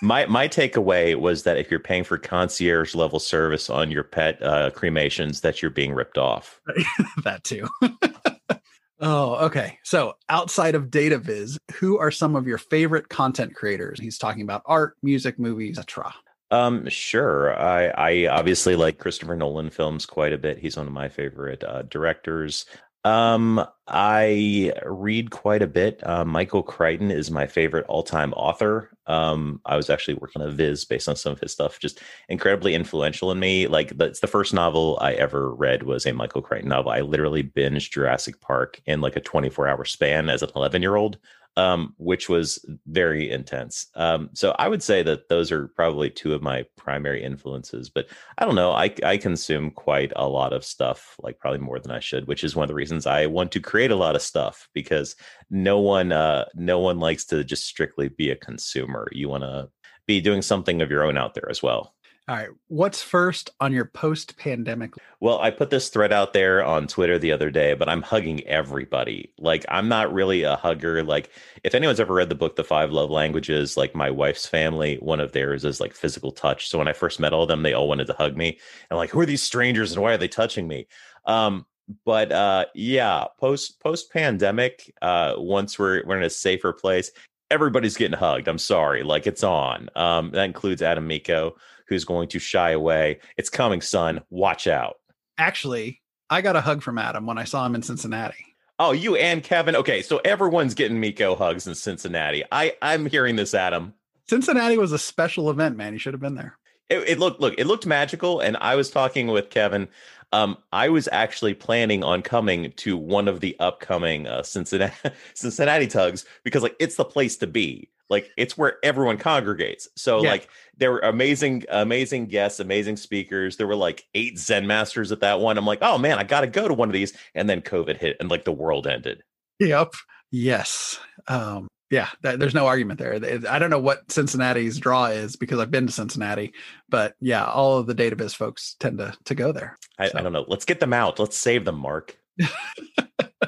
My 0.02 0.26
my 0.26 0.49
takeaway 0.49 1.14
was 1.14 1.44
that 1.44 1.56
if 1.56 1.70
you're 1.70 1.78
paying 1.78 2.02
for 2.02 2.19
concierge 2.19 2.96
level 2.96 3.20
service 3.20 3.70
on 3.70 3.93
your 3.93 4.02
pet 4.02 4.43
uh, 4.43 4.70
cremations, 4.70 5.43
that 5.43 5.62
you're 5.62 5.70
being 5.70 5.94
ripped 5.94 6.19
off. 6.19 6.60
that 7.22 7.44
too. 7.44 7.69
oh, 9.00 9.34
okay. 9.46 9.78
So 9.84 10.14
outside 10.28 10.75
of 10.75 10.90
DataViz, 10.90 11.56
who 11.75 11.99
are 11.99 12.10
some 12.10 12.34
of 12.34 12.49
your 12.49 12.58
favorite 12.58 13.10
content 13.10 13.54
creators? 13.54 14.00
He's 14.00 14.19
talking 14.19 14.43
about 14.43 14.62
art, 14.66 14.96
music, 15.04 15.38
movies, 15.38 15.78
etc. 15.78 16.12
Um, 16.50 16.88
sure. 16.88 17.56
I 17.56 17.87
I 17.96 18.26
obviously 18.26 18.75
like 18.75 18.99
Christopher 18.99 19.37
Nolan 19.37 19.70
films 19.70 20.04
quite 20.04 20.32
a 20.32 20.38
bit. 20.38 20.58
He's 20.58 20.76
one 20.76 20.88
of 20.88 20.93
my 20.93 21.08
favorite 21.08 21.62
uh, 21.62 21.82
directors. 21.82 22.66
Um, 23.04 23.64
I 23.88 24.72
read 24.87 25.31
quite 25.31 25.60
a 25.60 25.66
bit. 25.66 26.06
Uh, 26.06 26.25
Michael 26.25 26.62
Crichton 26.62 27.10
is 27.10 27.31
my 27.31 27.46
favorite 27.46 27.84
all-time 27.88 28.32
author. 28.34 28.90
Um, 29.06 29.60
I 29.66 29.76
was 29.76 29.90
actually 29.90 30.14
working 30.14 30.40
on 30.40 30.49
a 30.49 30.52
viz 30.52 30.84
based 30.84 31.08
on 31.08 31.16
some 31.16 31.32
of 31.32 31.40
his 31.40 31.52
stuff. 31.52 31.81
Just 31.81 32.00
incredibly 32.28 32.75
influential 32.75 33.32
in 33.32 33.40
me. 33.40 33.66
Like 33.66 33.96
that's 33.99 34.20
the 34.20 34.28
first 34.28 34.54
novel 34.54 34.99
I 35.00 35.14
ever 35.14 35.52
read 35.52 35.82
was 35.82 36.06
a 36.06 36.12
Michael 36.12 36.43
Crichton 36.43 36.69
novel. 36.69 36.93
I 36.93 37.00
literally 37.00 37.43
binged 37.43 37.90
Jurassic 37.90 38.40
Park 38.40 38.81
in 38.87 39.00
like 39.00 39.16
a 39.16 39.20
24-hour 39.20 39.84
span 39.84 40.31
as 40.31 40.43
an 40.43 40.50
11-year-old 40.50 41.19
um, 41.56 41.94
which 41.99 42.28
was 42.28 42.64
very 42.87 43.31
intense. 43.31 43.87
Um, 43.94 44.31
so 44.32 44.54
I 44.58 44.69
would 44.69 44.82
say 44.82 45.02
that 45.02 45.28
those 45.28 45.52
are 45.52 45.69
probably 45.69 46.08
two 46.08 46.32
of 46.32 46.43
my 46.43 46.64
primary 46.76 47.22
influences. 47.22 47.90
But 47.90 48.06
I 48.38 48.44
don't 48.44 48.54
know. 48.54 48.72
I, 48.72 48.94
I 49.04 49.19
consume 49.19 49.70
quite 49.70 50.12
a 50.16 50.28
lot 50.28 50.52
of 50.52 50.64
stuff, 50.64 51.16
like 51.22 51.38
probably 51.38 51.60
more 51.60 51.78
than 51.78 51.90
I 51.90 52.00
should, 52.00 52.26
which 52.26 52.44
is 52.44 52.56
one 52.56 52.64
of 52.64 52.69
the 52.69 52.75
reasons 52.75 53.06
I 53.06 53.26
want 53.26 53.52
to 53.52 53.60
create 53.60 53.90
a 53.90 53.96
lot 53.96 54.16
of 54.16 54.22
stuff 54.22 54.69
because 54.72 55.14
no 55.50 55.78
one 55.81 56.12
uh, 56.12 56.46
no 56.54 56.78
one 56.78 56.99
likes 56.99 57.25
to 57.26 57.44
just 57.44 57.66
strictly 57.66 58.08
be 58.08 58.31
a 58.31 58.37
consumer. 58.37 59.08
You 59.12 59.28
want 59.28 59.43
to 59.43 59.69
be 60.06 60.20
doing 60.20 60.43
something 60.43 60.81
of 60.81 60.90
your 60.90 61.04
own 61.04 61.16
out 61.16 61.34
there 61.34 61.50
as 61.50 61.62
well. 61.62 61.94
All 62.32 62.38
right. 62.38 62.49
What's 62.69 63.02
first 63.02 63.50
on 63.61 63.75
your 63.75 63.84
post 63.84 64.38
pandemic? 64.38 64.94
Well, 65.20 65.38
I 65.40 65.50
put 65.50 65.69
this 65.69 65.90
thread 65.90 66.14
out 66.14 66.32
there 66.32 66.64
on 66.64 66.87
Twitter 66.87 67.19
the 67.19 67.31
other 67.31 67.50
day, 67.50 67.75
but 67.75 67.90
I'm 67.90 68.00
hugging 68.00 68.43
everybody. 68.46 69.34
Like, 69.38 69.67
I'm 69.69 69.87
not 69.87 70.11
really 70.14 70.43
a 70.43 70.56
hugger. 70.56 71.02
Like, 71.02 71.29
if 71.62 71.75
anyone's 71.75 72.00
ever 72.00 72.14
read 72.14 72.31
the 72.31 72.34
book, 72.34 72.56
The 72.56 72.64
Five 72.64 72.90
Love 72.90 73.11
Languages, 73.11 73.76
like 73.76 73.94
my 73.94 74.11
wife's 74.11 74.46
family, 74.46 74.96
one 74.96 75.20
of 75.20 75.32
theirs 75.32 75.67
is 75.67 75.79
like 75.79 75.93
physical 75.93 76.32
touch. 76.32 76.70
So 76.70 76.79
when 76.79 76.88
I 76.88 76.94
first 76.94 77.20
met 77.20 77.34
all 77.34 77.43
of 77.43 77.50
them, 77.50 77.64
they 77.64 77.75
all 77.75 77.87
wanted 77.87 78.06
to 78.06 78.14
hug 78.14 78.35
me. 78.35 78.58
And 78.88 78.96
like, 78.96 79.11
who 79.11 79.20
are 79.20 79.26
these 79.26 79.43
strangers 79.43 79.93
and 79.93 80.00
why 80.00 80.14
are 80.14 80.17
they 80.17 80.26
touching 80.26 80.67
me? 80.67 80.87
Um, 81.26 81.67
but 82.06 82.32
uh 82.32 82.64
yeah, 82.75 83.26
post 83.38 83.78
post 83.81 84.11
pandemic, 84.11 84.94
uh 85.02 85.35
once 85.37 85.78
we're 85.78 86.02
we're 86.06 86.17
in 86.17 86.23
a 86.23 86.31
safer 86.31 86.73
place, 86.73 87.11
everybody's 87.52 87.99
getting 87.99 88.19
hugged. 88.19 88.49
I'm 88.49 88.56
sorry. 88.56 89.02
Like 89.02 89.26
it's 89.26 89.44
on. 89.44 89.90
Um, 89.94 90.31
that 90.31 90.44
includes 90.44 90.81
Adam 90.81 91.06
Mico, 91.06 91.56
who's 91.92 92.04
going 92.04 92.28
to 92.28 92.38
shy 92.38 92.70
away. 92.70 93.20
It's 93.37 93.50
coming, 93.50 93.80
son. 93.80 94.22
Watch 94.30 94.66
out. 94.66 94.96
Actually, 95.38 96.00
I 96.30 96.40
got 96.40 96.56
a 96.56 96.61
hug 96.61 96.82
from 96.82 96.99
Adam 96.99 97.26
when 97.26 97.38
I 97.38 97.44
saw 97.44 97.64
him 97.66 97.75
in 97.75 97.82
Cincinnati. 97.82 98.46
Oh, 98.78 98.92
you 98.92 99.16
and 99.16 99.42
Kevin. 99.42 99.76
Okay, 99.76 100.02
so 100.02 100.20
everyone's 100.25 100.75
getting 100.75 100.99
Mico 100.99 101.37
hugs 101.37 101.66
in 101.66 101.75
Cincinnati. 101.75 102.42
I 102.50 102.75
I'm 102.82 103.06
hearing 103.06 103.37
this, 103.37 103.54
Adam. 103.54 103.94
Cincinnati 104.28 104.78
was 104.78 104.92
a 104.92 104.99
special 104.99 105.50
event, 105.50 105.76
man. 105.76 105.92
You 105.92 105.99
should 105.99 106.14
have 106.14 106.20
been 106.20 106.34
there. 106.34 106.58
It, 106.88 107.08
it 107.08 107.18
looked 107.18 107.40
look, 107.40 107.54
it 107.58 107.66
looked 107.66 107.87
magical. 107.87 108.40
And 108.40 108.56
I 108.56 108.76
was 108.76 108.90
talking 108.90 109.28
with 109.28 109.50
Kevin. 109.50 109.88
Um, 110.32 110.56
I 110.72 110.88
was 110.88 111.08
actually 111.12 111.52
planning 111.52 112.02
on 112.02 112.22
coming 112.22 112.72
to 112.78 112.96
one 112.96 113.28
of 113.28 113.40
the 113.40 113.54
upcoming 113.61 114.26
uh, 114.26 114.42
Cincinnati 114.42 114.94
Cincinnati 115.34 115.87
tugs 115.87 116.25
because 116.42 116.62
like 116.62 116.76
it's 116.80 116.96
the 116.96 117.04
place 117.04 117.37
to 117.37 117.46
be. 117.46 117.90
Like 118.12 118.31
it's 118.37 118.57
where 118.57 118.76
everyone 118.85 119.19
congregates. 119.19 119.88
So 119.97 120.23
Yeah. 120.23 120.31
like 120.31 120.49
there 120.76 120.92
were 120.92 121.00
amazing, 121.00 121.64
amazing 121.71 122.26
guests, 122.26 122.61
amazing 122.61 122.97
speakers. 122.99 123.57
There 123.57 123.66
were 123.66 123.75
like 123.75 124.04
eight 124.14 124.38
Zen 124.38 124.69
masters 124.69 125.11
at 125.11 125.19
that 125.21 125.40
one. 125.40 125.59
I'm 125.59 125.66
like, 125.66 125.81
oh 125.83 125.99
man, 125.99 126.19
I 126.19 126.23
got 126.23 126.42
to 126.42 126.47
go 126.47 126.69
to 126.69 126.75
one 126.75 126.88
of 126.88 126.92
these. 126.92 127.12
And 127.35 127.50
then 127.50 127.61
COVID 127.62 127.97
hit 127.97 128.16
and 128.21 128.31
like 128.31 128.45
the 128.45 128.52
world 128.52 128.87
ended. 128.87 129.25
Yep. 129.59 129.95
Yes. 130.31 131.00
Um, 131.26 131.66
yeah, 131.90 132.09
that, 132.23 132.38
there's 132.38 132.54
no 132.54 132.66
argument 132.66 132.99
there. 132.99 133.21
I 133.49 133.59
don't 133.59 133.69
know 133.69 133.78
what 133.78 134.11
Cincinnati's 134.11 134.78
draw 134.78 135.07
is 135.07 135.37
because 135.37 135.59
I've 135.59 135.71
been 135.71 135.87
to 135.87 135.92
Cincinnati, 135.92 136.54
but 136.88 137.14
yeah, 137.21 137.45
all 137.45 137.76
of 137.78 137.87
the 137.87 137.95
database 137.95 138.35
folks 138.35 138.76
tend 138.81 138.97
to 138.99 139.14
to 139.26 139.35
go 139.35 139.52
there. 139.52 139.76
I, 139.99 140.09
So- 140.09 140.19
I 140.19 140.23
don't 140.23 140.33
know. 140.33 140.47
Let's 140.49 140.64
get 140.64 140.81
them 140.81 140.92
out. 140.95 141.19
Let's 141.19 141.37
save 141.37 141.64
them, 141.66 141.76
Mark. 141.78 142.16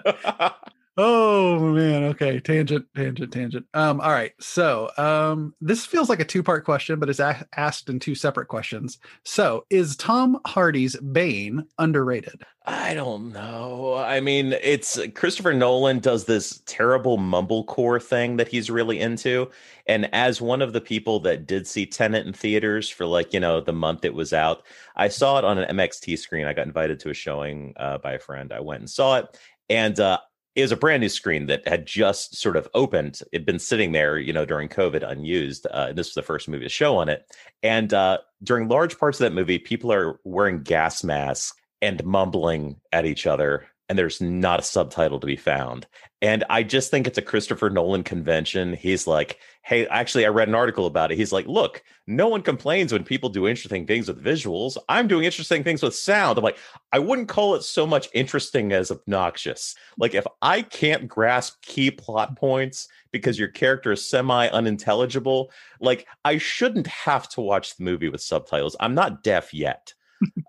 Oh 0.97 1.59
man, 1.73 2.05
okay. 2.05 2.39
Tangent, 2.39 2.87
tangent, 2.95 3.33
tangent. 3.33 3.67
Um, 3.75 4.01
all 4.01 4.13
right. 4.13 4.31
So 4.39 4.91
um 4.97 5.53
this 5.61 5.85
feels 5.85 6.09
like 6.09 6.21
a 6.21 6.25
two-part 6.25 6.65
question, 6.65 7.01
but 7.01 7.11
it's 7.11 7.19
a- 7.19 7.45
asked 7.57 7.89
in 7.89 7.99
two 7.99 8.15
separate 8.15 8.47
questions. 8.47 8.99
So 9.25 9.67
is 9.71 9.97
Tom 9.97 10.39
Hardy's 10.47 10.95
Bane 10.97 11.65
underrated? 11.79 12.45
I 12.67 12.95
don't 12.95 13.33
know. 13.33 13.95
I 13.95 14.21
mean, 14.21 14.55
it's 14.63 14.99
Christopher 15.15 15.53
Nolan 15.53 15.99
does 15.99 16.27
this 16.27 16.63
terrible 16.65 17.19
mumblecore 17.19 18.01
thing 18.03 18.37
that 18.37 18.49
he's 18.49 18.71
really 18.71 19.01
into. 19.01 19.51
And 19.87 20.09
as 20.15 20.41
one 20.41 20.63
of 20.63 20.73
the 20.73 20.81
people 20.81 21.19
that 21.21 21.45
did 21.47 21.67
see 21.67 21.87
Tenet 21.87 22.25
in 22.27 22.33
theaters 22.33 22.89
for 22.89 23.05
like, 23.05 23.35
you 23.35 23.41
know, 23.41 23.61
the 23.61 23.73
month 23.73 24.05
it 24.05 24.15
was 24.15 24.33
out, 24.33 24.63
I 24.97 25.09
saw 25.09 25.39
it 25.39 25.45
on 25.45 25.59
an 25.59 25.77
MXT 25.77 26.17
screen. 26.19 26.47
I 26.47 26.55
got 26.55 26.67
invited 26.67 27.01
to 27.01 27.11
a 27.11 27.15
showing 27.15 27.75
uh, 27.77 27.99
by 27.99 28.13
a 28.13 28.19
friend. 28.19 28.53
I 28.53 28.61
went 28.61 28.81
and 28.81 28.89
saw 28.89 29.19
it. 29.19 29.39
And 29.69 29.99
uh, 30.01 30.19
it 30.55 30.63
was 30.63 30.73
a 30.73 30.77
brand 30.77 31.01
new 31.01 31.09
screen 31.09 31.47
that 31.47 31.67
had 31.67 31.87
just 31.87 32.37
sort 32.37 32.57
of 32.57 32.69
opened. 32.75 33.21
It'd 33.33 33.47
been 33.47 33.59
sitting 33.59 33.93
there, 33.93 34.19
you 34.19 34.33
know, 34.33 34.45
during 34.45 34.69
COVID 34.69 35.09
unused. 35.09 35.67
Uh, 35.67 35.93
this 35.93 36.09
was 36.09 36.15
the 36.15 36.23
first 36.23 36.49
movie 36.49 36.65
to 36.65 36.69
show 36.69 36.97
on 36.97 37.09
it. 37.09 37.25
And 37.63 37.93
uh, 37.93 38.19
during 38.43 38.69
large 38.69 38.99
parts 38.99 39.19
of 39.19 39.25
that 39.25 39.35
movie, 39.35 39.59
people 39.59 39.93
are 39.93 40.21
wearing 40.25 40.63
gas 40.63 41.03
masks 41.03 41.57
and 41.83 42.05
mumbling 42.05 42.77
at 42.93 43.05
each 43.05 43.27
other. 43.27 43.67
And 43.89 43.99
there's 43.99 44.21
not 44.21 44.61
a 44.61 44.63
subtitle 44.63 45.21
to 45.21 45.27
be 45.27 45.37
found. 45.37 45.87
And 46.23 46.45
I 46.49 46.63
just 46.63 46.91
think 46.91 47.07
it's 47.07 47.19
a 47.19 47.23
Christopher 47.23 47.69
Nolan 47.69 48.03
convention. 48.03 48.75
He's 48.75 49.07
like, 49.07 49.39
hey, 49.65 49.87
actually, 49.87 50.27
I 50.27 50.29
read 50.29 50.49
an 50.49 50.55
article 50.55 50.85
about 50.85 51.11
it. 51.11 51.17
He's 51.17 51.33
like, 51.33 51.47
look, 51.47 51.83
no 52.07 52.29
one 52.29 52.43
complains 52.43 52.93
when 52.93 53.03
people 53.03 53.31
do 53.31 53.49
interesting 53.49 53.87
things 53.87 54.09
with 54.09 54.23
visuals. 54.23 54.77
I'm 54.91 55.09
doing 55.09 55.25
interesting 55.25 55.65
things 55.65 55.83
with 55.83 55.95
sound. 55.95 56.37
I'm 56.37 56.45
like, 56.45 56.59
I 56.93 56.99
wouldn't 56.99 57.29
call 57.29 57.55
it 57.55 57.63
so 57.63 57.87
much 57.87 58.11
interesting 58.13 58.73
as 58.73 58.91
obnoxious. 58.91 59.75
Like, 59.97 60.15
if 60.15 60.27
I 60.43 60.61
can't 60.61 61.09
grasp 61.09 61.63
key 61.63 61.91
plot 61.91 62.37
points 62.37 62.89
because 63.11 63.39
your 63.39 63.49
character 63.49 63.93
is 63.93 64.07
semi 64.07 64.49
unintelligible, 64.49 65.51
like, 65.81 66.07
I 66.27 66.37
shouldn't 66.37 66.87
have 66.87 67.27
to 67.31 67.41
watch 67.41 67.77
the 67.77 67.85
movie 67.85 68.11
with 68.11 68.21
subtitles. 68.21 68.77
I'm 68.81 68.95
not 68.95 69.23
deaf 69.23 69.55
yet. 69.55 69.95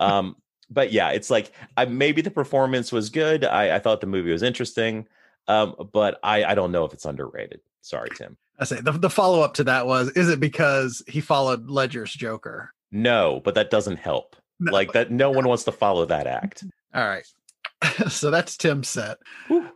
um, 0.02 0.36
but 0.70 0.92
yeah, 0.92 1.12
it's 1.12 1.30
like 1.30 1.54
I, 1.78 1.86
maybe 1.86 2.22
the 2.22 2.32
performance 2.32 2.92
was 2.92 3.10
good. 3.10 3.46
I, 3.46 3.78
I 3.78 3.80
thought 3.80 4.02
the 4.02 4.08
movie 4.08 4.34
was 4.34 4.44
interesting, 4.44 5.08
um, 5.48 5.90
but 5.94 6.20
I, 6.22 6.44
I 6.44 6.56
don't 6.56 6.74
know 6.74 6.84
if 6.84 6.92
it's 6.92 7.06
underrated. 7.06 7.62
Sorry, 7.82 8.10
Tim. 8.14 8.36
I 8.60 8.64
say 8.66 8.80
the, 8.82 8.92
the 8.92 9.10
follow 9.10 9.42
up 9.42 9.56
to 9.56 9.64
that 9.66 9.88
was 9.88 10.10
is 10.12 10.30
it 10.30 10.40
because 10.40 11.04
he 11.08 11.22
followed 11.22 11.70
Ledger's 11.70 12.14
Joker? 12.14 12.74
No, 12.92 13.42
but 13.44 13.56
that 13.56 13.70
doesn't 13.70 13.98
help. 13.98 14.36
No. 14.60 14.72
Like 14.72 14.94
that, 14.94 15.12
no 15.12 15.32
one 15.32 15.48
wants 15.48 15.66
to 15.66 15.72
follow 15.72 16.06
that 16.06 16.28
act. 16.28 16.64
All 16.94 17.06
right. 17.06 17.26
so 18.10 18.32
that's 18.32 18.56
Tim's 18.58 18.88
set. 18.88 19.18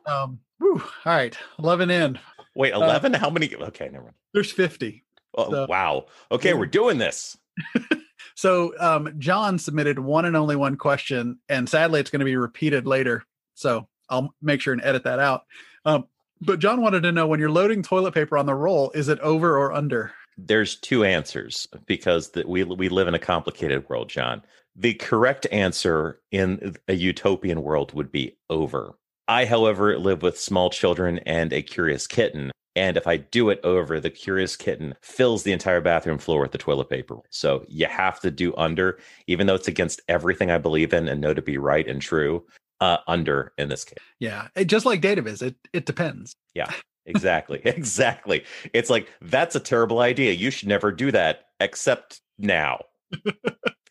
Um, 0.05 0.39
whew. 0.59 0.81
All 1.05 1.13
right. 1.13 1.37
11 1.59 1.89
in. 1.89 2.19
Wait, 2.55 2.73
11? 2.73 3.15
Uh, 3.15 3.19
How 3.19 3.29
many? 3.29 3.53
Okay, 3.53 3.89
never 3.91 4.05
mind. 4.05 4.15
There's 4.33 4.51
50. 4.51 5.03
Oh, 5.37 5.51
so, 5.51 5.65
wow. 5.69 6.05
Okay, 6.31 6.53
we're 6.53 6.65
doing 6.65 6.97
this. 6.97 7.37
so 8.35 8.73
um, 8.79 9.13
John 9.19 9.59
submitted 9.59 9.99
one 9.99 10.25
and 10.25 10.35
only 10.37 10.55
one 10.55 10.77
question, 10.77 11.39
and 11.49 11.67
sadly, 11.67 11.99
it's 11.99 12.09
going 12.09 12.19
to 12.21 12.25
be 12.25 12.37
repeated 12.37 12.87
later. 12.87 13.25
So 13.53 13.87
I'll 14.09 14.33
make 14.41 14.61
sure 14.61 14.73
and 14.73 14.81
edit 14.83 15.03
that 15.03 15.19
out. 15.19 15.43
Um, 15.85 16.05
but 16.41 16.59
John 16.59 16.81
wanted 16.81 17.03
to 17.03 17.11
know 17.11 17.27
when 17.27 17.39
you're 17.39 17.49
loading 17.49 17.83
toilet 17.83 18.13
paper 18.13 18.37
on 18.37 18.45
the 18.45 18.55
roll, 18.55 18.91
is 18.91 19.09
it 19.09 19.19
over 19.19 19.57
or 19.57 19.73
under? 19.73 20.13
There's 20.37 20.77
two 20.77 21.03
answers 21.03 21.67
because 21.85 22.31
the, 22.31 22.47
we 22.47 22.63
we 22.63 22.87
live 22.87 23.07
in 23.07 23.13
a 23.13 23.19
complicated 23.19 23.87
world, 23.89 24.09
John. 24.09 24.41
The 24.75 24.93
correct 24.93 25.45
answer 25.51 26.21
in 26.31 26.75
a 26.87 26.93
utopian 26.93 27.61
world 27.61 27.93
would 27.93 28.11
be 28.11 28.37
over. 28.49 28.95
I, 29.27 29.45
however, 29.45 29.97
live 29.99 30.21
with 30.21 30.39
small 30.39 30.69
children 30.69 31.19
and 31.19 31.51
a 31.51 31.61
curious 31.61 32.07
kitten. 32.07 32.51
And 32.75 32.95
if 32.95 33.05
I 33.05 33.17
do 33.17 33.49
it 33.49 33.59
over, 33.63 33.99
the 33.99 34.09
curious 34.09 34.55
kitten 34.55 34.95
fills 35.01 35.43
the 35.43 35.51
entire 35.51 35.81
bathroom 35.81 36.17
floor 36.17 36.41
with 36.41 36.51
the 36.51 36.57
toilet 36.57 36.89
paper. 36.89 37.17
So 37.29 37.65
you 37.67 37.87
have 37.87 38.21
to 38.21 38.31
do 38.31 38.55
under, 38.55 38.99
even 39.27 39.47
though 39.47 39.55
it's 39.55 39.67
against 39.67 40.01
everything 40.07 40.49
I 40.49 40.59
believe 40.59 40.93
in 40.93 41.09
and 41.09 41.19
know 41.19 41.33
to 41.33 41.41
be 41.41 41.57
right 41.57 41.87
and 41.87 42.01
true 42.01 42.45
uh, 42.81 42.97
under 43.07 43.53
in 43.57 43.69
this 43.69 43.83
case. 43.83 43.97
Yeah, 44.19 44.47
it, 44.55 44.65
just 44.65 44.85
like 44.85 45.01
Dataviz, 45.01 45.41
it 45.41 45.55
it 45.73 45.85
depends. 45.85 46.35
Yeah, 46.53 46.71
exactly, 47.05 47.61
exactly. 47.65 48.43
It's 48.73 48.89
like 48.89 49.09
that's 49.21 49.55
a 49.55 49.59
terrible 49.59 49.99
idea. 49.99 50.33
You 50.33 50.51
should 50.51 50.67
never 50.67 50.91
do 50.91 51.11
that, 51.11 51.45
except 51.59 52.21
now. 52.37 52.81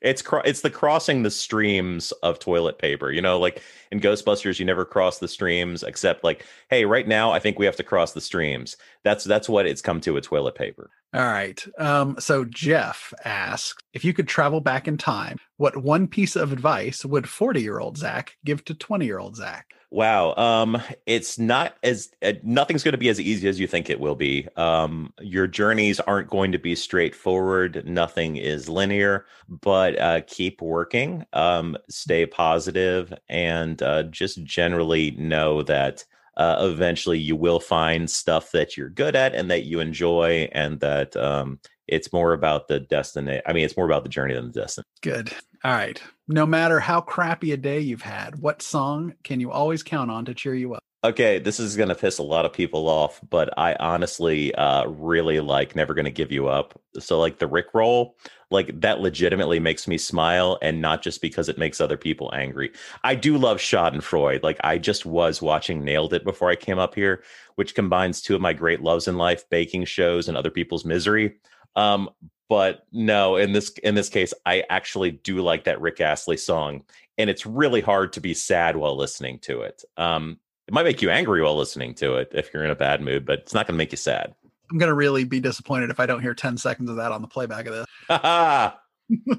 It's 0.00 0.22
cro- 0.22 0.42
it's 0.44 0.60
the 0.60 0.70
crossing 0.70 1.22
the 1.22 1.30
streams 1.30 2.12
of 2.22 2.38
toilet 2.38 2.78
paper. 2.78 3.10
You 3.10 3.20
know, 3.20 3.38
like 3.38 3.62
in 3.90 4.00
Ghostbusters, 4.00 4.58
you 4.58 4.64
never 4.64 4.84
cross 4.84 5.18
the 5.18 5.28
streams 5.28 5.82
except 5.82 6.24
like, 6.24 6.44
hey, 6.70 6.84
right 6.84 7.06
now 7.06 7.32
I 7.32 7.38
think 7.38 7.58
we 7.58 7.66
have 7.66 7.76
to 7.76 7.82
cross 7.82 8.12
the 8.12 8.20
streams. 8.20 8.76
That's 9.02 9.24
that's 9.24 9.48
what 9.48 9.66
it's 9.66 9.82
come 9.82 10.00
to 10.02 10.14
with 10.14 10.24
toilet 10.24 10.54
paper. 10.54 10.90
All 11.14 11.22
right. 11.22 11.64
Um, 11.78 12.16
so 12.18 12.44
Jeff 12.44 13.14
asks 13.24 13.82
if 13.94 14.04
you 14.04 14.12
could 14.12 14.28
travel 14.28 14.60
back 14.60 14.86
in 14.86 14.98
time, 14.98 15.38
what 15.56 15.76
one 15.76 16.06
piece 16.06 16.36
of 16.36 16.52
advice 16.52 17.04
would 17.04 17.28
40 17.28 17.62
year 17.62 17.78
old 17.78 17.96
Zach 17.96 18.36
give 18.44 18.64
to 18.66 18.74
20 18.74 19.06
year 19.06 19.18
old 19.18 19.36
Zach? 19.36 19.66
Wow. 19.90 20.34
Um, 20.34 20.82
it's 21.06 21.38
not 21.38 21.76
as 21.82 22.10
uh, 22.22 22.34
nothing's 22.42 22.82
going 22.82 22.92
to 22.92 22.98
be 22.98 23.08
as 23.08 23.18
easy 23.18 23.48
as 23.48 23.58
you 23.58 23.66
think 23.66 23.88
it 23.88 24.00
will 24.00 24.14
be. 24.14 24.46
Um, 24.56 25.14
your 25.20 25.46
journeys 25.46 25.98
aren't 25.98 26.28
going 26.28 26.52
to 26.52 26.58
be 26.58 26.74
straightforward. 26.74 27.84
Nothing 27.86 28.36
is 28.36 28.68
linear, 28.68 29.24
but 29.48 29.98
uh, 29.98 30.20
keep 30.26 30.60
working, 30.60 31.24
um, 31.32 31.74
stay 31.88 32.26
positive, 32.26 33.14
and 33.30 33.82
uh, 33.82 34.02
just 34.04 34.44
generally 34.44 35.12
know 35.12 35.62
that 35.62 36.04
uh, 36.36 36.56
eventually 36.60 37.18
you 37.18 37.34
will 37.34 37.58
find 37.58 38.10
stuff 38.10 38.52
that 38.52 38.76
you're 38.76 38.90
good 38.90 39.16
at 39.16 39.34
and 39.34 39.50
that 39.50 39.64
you 39.64 39.80
enjoy, 39.80 40.50
and 40.52 40.80
that 40.80 41.16
um, 41.16 41.60
it's 41.88 42.12
more 42.12 42.32
about 42.32 42.68
the 42.68 42.80
destiny. 42.80 43.40
I 43.46 43.52
mean, 43.52 43.64
it's 43.64 43.76
more 43.76 43.86
about 43.86 44.02
the 44.02 44.08
journey 44.08 44.34
than 44.34 44.52
the 44.52 44.60
destiny. 44.60 44.84
Good. 45.02 45.32
All 45.64 45.72
right. 45.72 46.00
No 46.28 46.46
matter 46.46 46.80
how 46.80 47.00
crappy 47.00 47.52
a 47.52 47.56
day 47.56 47.80
you've 47.80 48.02
had, 48.02 48.40
what 48.40 48.62
song 48.62 49.14
can 49.24 49.40
you 49.40 49.50
always 49.50 49.82
count 49.82 50.10
on 50.10 50.24
to 50.26 50.34
cheer 50.34 50.54
you 50.54 50.74
up? 50.74 50.82
Okay, 51.04 51.38
this 51.38 51.60
is 51.60 51.76
going 51.76 51.90
to 51.90 51.94
piss 51.94 52.18
a 52.18 52.24
lot 52.24 52.44
of 52.44 52.52
people 52.52 52.88
off, 52.88 53.20
but 53.30 53.56
I 53.56 53.76
honestly 53.78 54.52
uh, 54.56 54.84
really 54.88 55.38
like 55.38 55.76
Never 55.76 55.94
Gonna 55.94 56.10
Give 56.10 56.32
You 56.32 56.48
Up. 56.48 56.80
So, 56.98 57.20
like 57.20 57.38
the 57.38 57.46
Rick 57.46 57.66
roll, 57.72 58.16
like 58.50 58.80
that 58.80 58.98
legitimately 58.98 59.60
makes 59.60 59.86
me 59.86 59.96
smile, 59.96 60.58
and 60.60 60.82
not 60.82 61.00
just 61.00 61.22
because 61.22 61.48
it 61.48 61.56
makes 61.56 61.80
other 61.80 61.96
people 61.96 62.32
angry. 62.34 62.72
I 63.04 63.14
do 63.14 63.38
love 63.38 63.58
Schadenfreude. 63.58 64.42
Like, 64.42 64.58
I 64.64 64.76
just 64.76 65.06
was 65.06 65.40
watching 65.40 65.84
Nailed 65.84 66.14
It 66.14 66.24
before 66.24 66.50
I 66.50 66.56
came 66.56 66.80
up 66.80 66.96
here, 66.96 67.22
which 67.54 67.76
combines 67.76 68.20
two 68.20 68.34
of 68.34 68.40
my 68.40 68.52
great 68.52 68.82
loves 68.82 69.06
in 69.06 69.16
life 69.16 69.48
baking 69.50 69.84
shows 69.84 70.26
and 70.26 70.36
other 70.36 70.50
people's 70.50 70.84
misery. 70.84 71.36
Um, 71.76 72.10
but 72.48 72.86
no, 72.92 73.36
in 73.36 73.52
this 73.52 73.70
in 73.82 73.94
this 73.94 74.08
case, 74.08 74.32
I 74.46 74.64
actually 74.70 75.10
do 75.10 75.42
like 75.42 75.64
that 75.64 75.80
Rick 75.80 76.00
Astley 76.00 76.36
song, 76.38 76.82
and 77.18 77.28
it's 77.28 77.44
really 77.44 77.80
hard 77.80 78.12
to 78.14 78.20
be 78.20 78.34
sad 78.34 78.76
while 78.76 78.96
listening 78.96 79.38
to 79.40 79.60
it. 79.60 79.84
Um, 79.96 80.38
it 80.66 80.74
might 80.74 80.84
make 80.84 81.02
you 81.02 81.10
angry 81.10 81.42
while 81.42 81.56
listening 81.56 81.94
to 81.96 82.16
it 82.16 82.30
if 82.32 82.52
you're 82.52 82.64
in 82.64 82.70
a 82.70 82.76
bad 82.76 83.00
mood, 83.00 83.24
but 83.24 83.40
it's 83.40 83.54
not 83.54 83.66
going 83.66 83.74
to 83.74 83.78
make 83.78 83.92
you 83.92 83.96
sad. 83.96 84.34
I'm 84.70 84.78
going 84.78 84.88
to 84.88 84.94
really 84.94 85.24
be 85.24 85.40
disappointed 85.40 85.90
if 85.90 85.98
I 85.98 86.04
don't 86.04 86.20
hear 86.20 86.34
10 86.34 86.58
seconds 86.58 86.90
of 86.90 86.96
that 86.96 87.10
on 87.10 87.22
the 87.22 87.28
playback 87.28 87.66
of 87.66 87.74
this. 89.28 89.38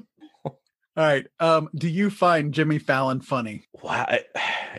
All 0.96 1.06
right. 1.06 1.24
Um, 1.38 1.68
do 1.76 1.88
you 1.88 2.10
find 2.10 2.52
Jimmy 2.52 2.78
Fallon 2.78 3.20
funny? 3.20 3.64
Wow. 3.82 4.06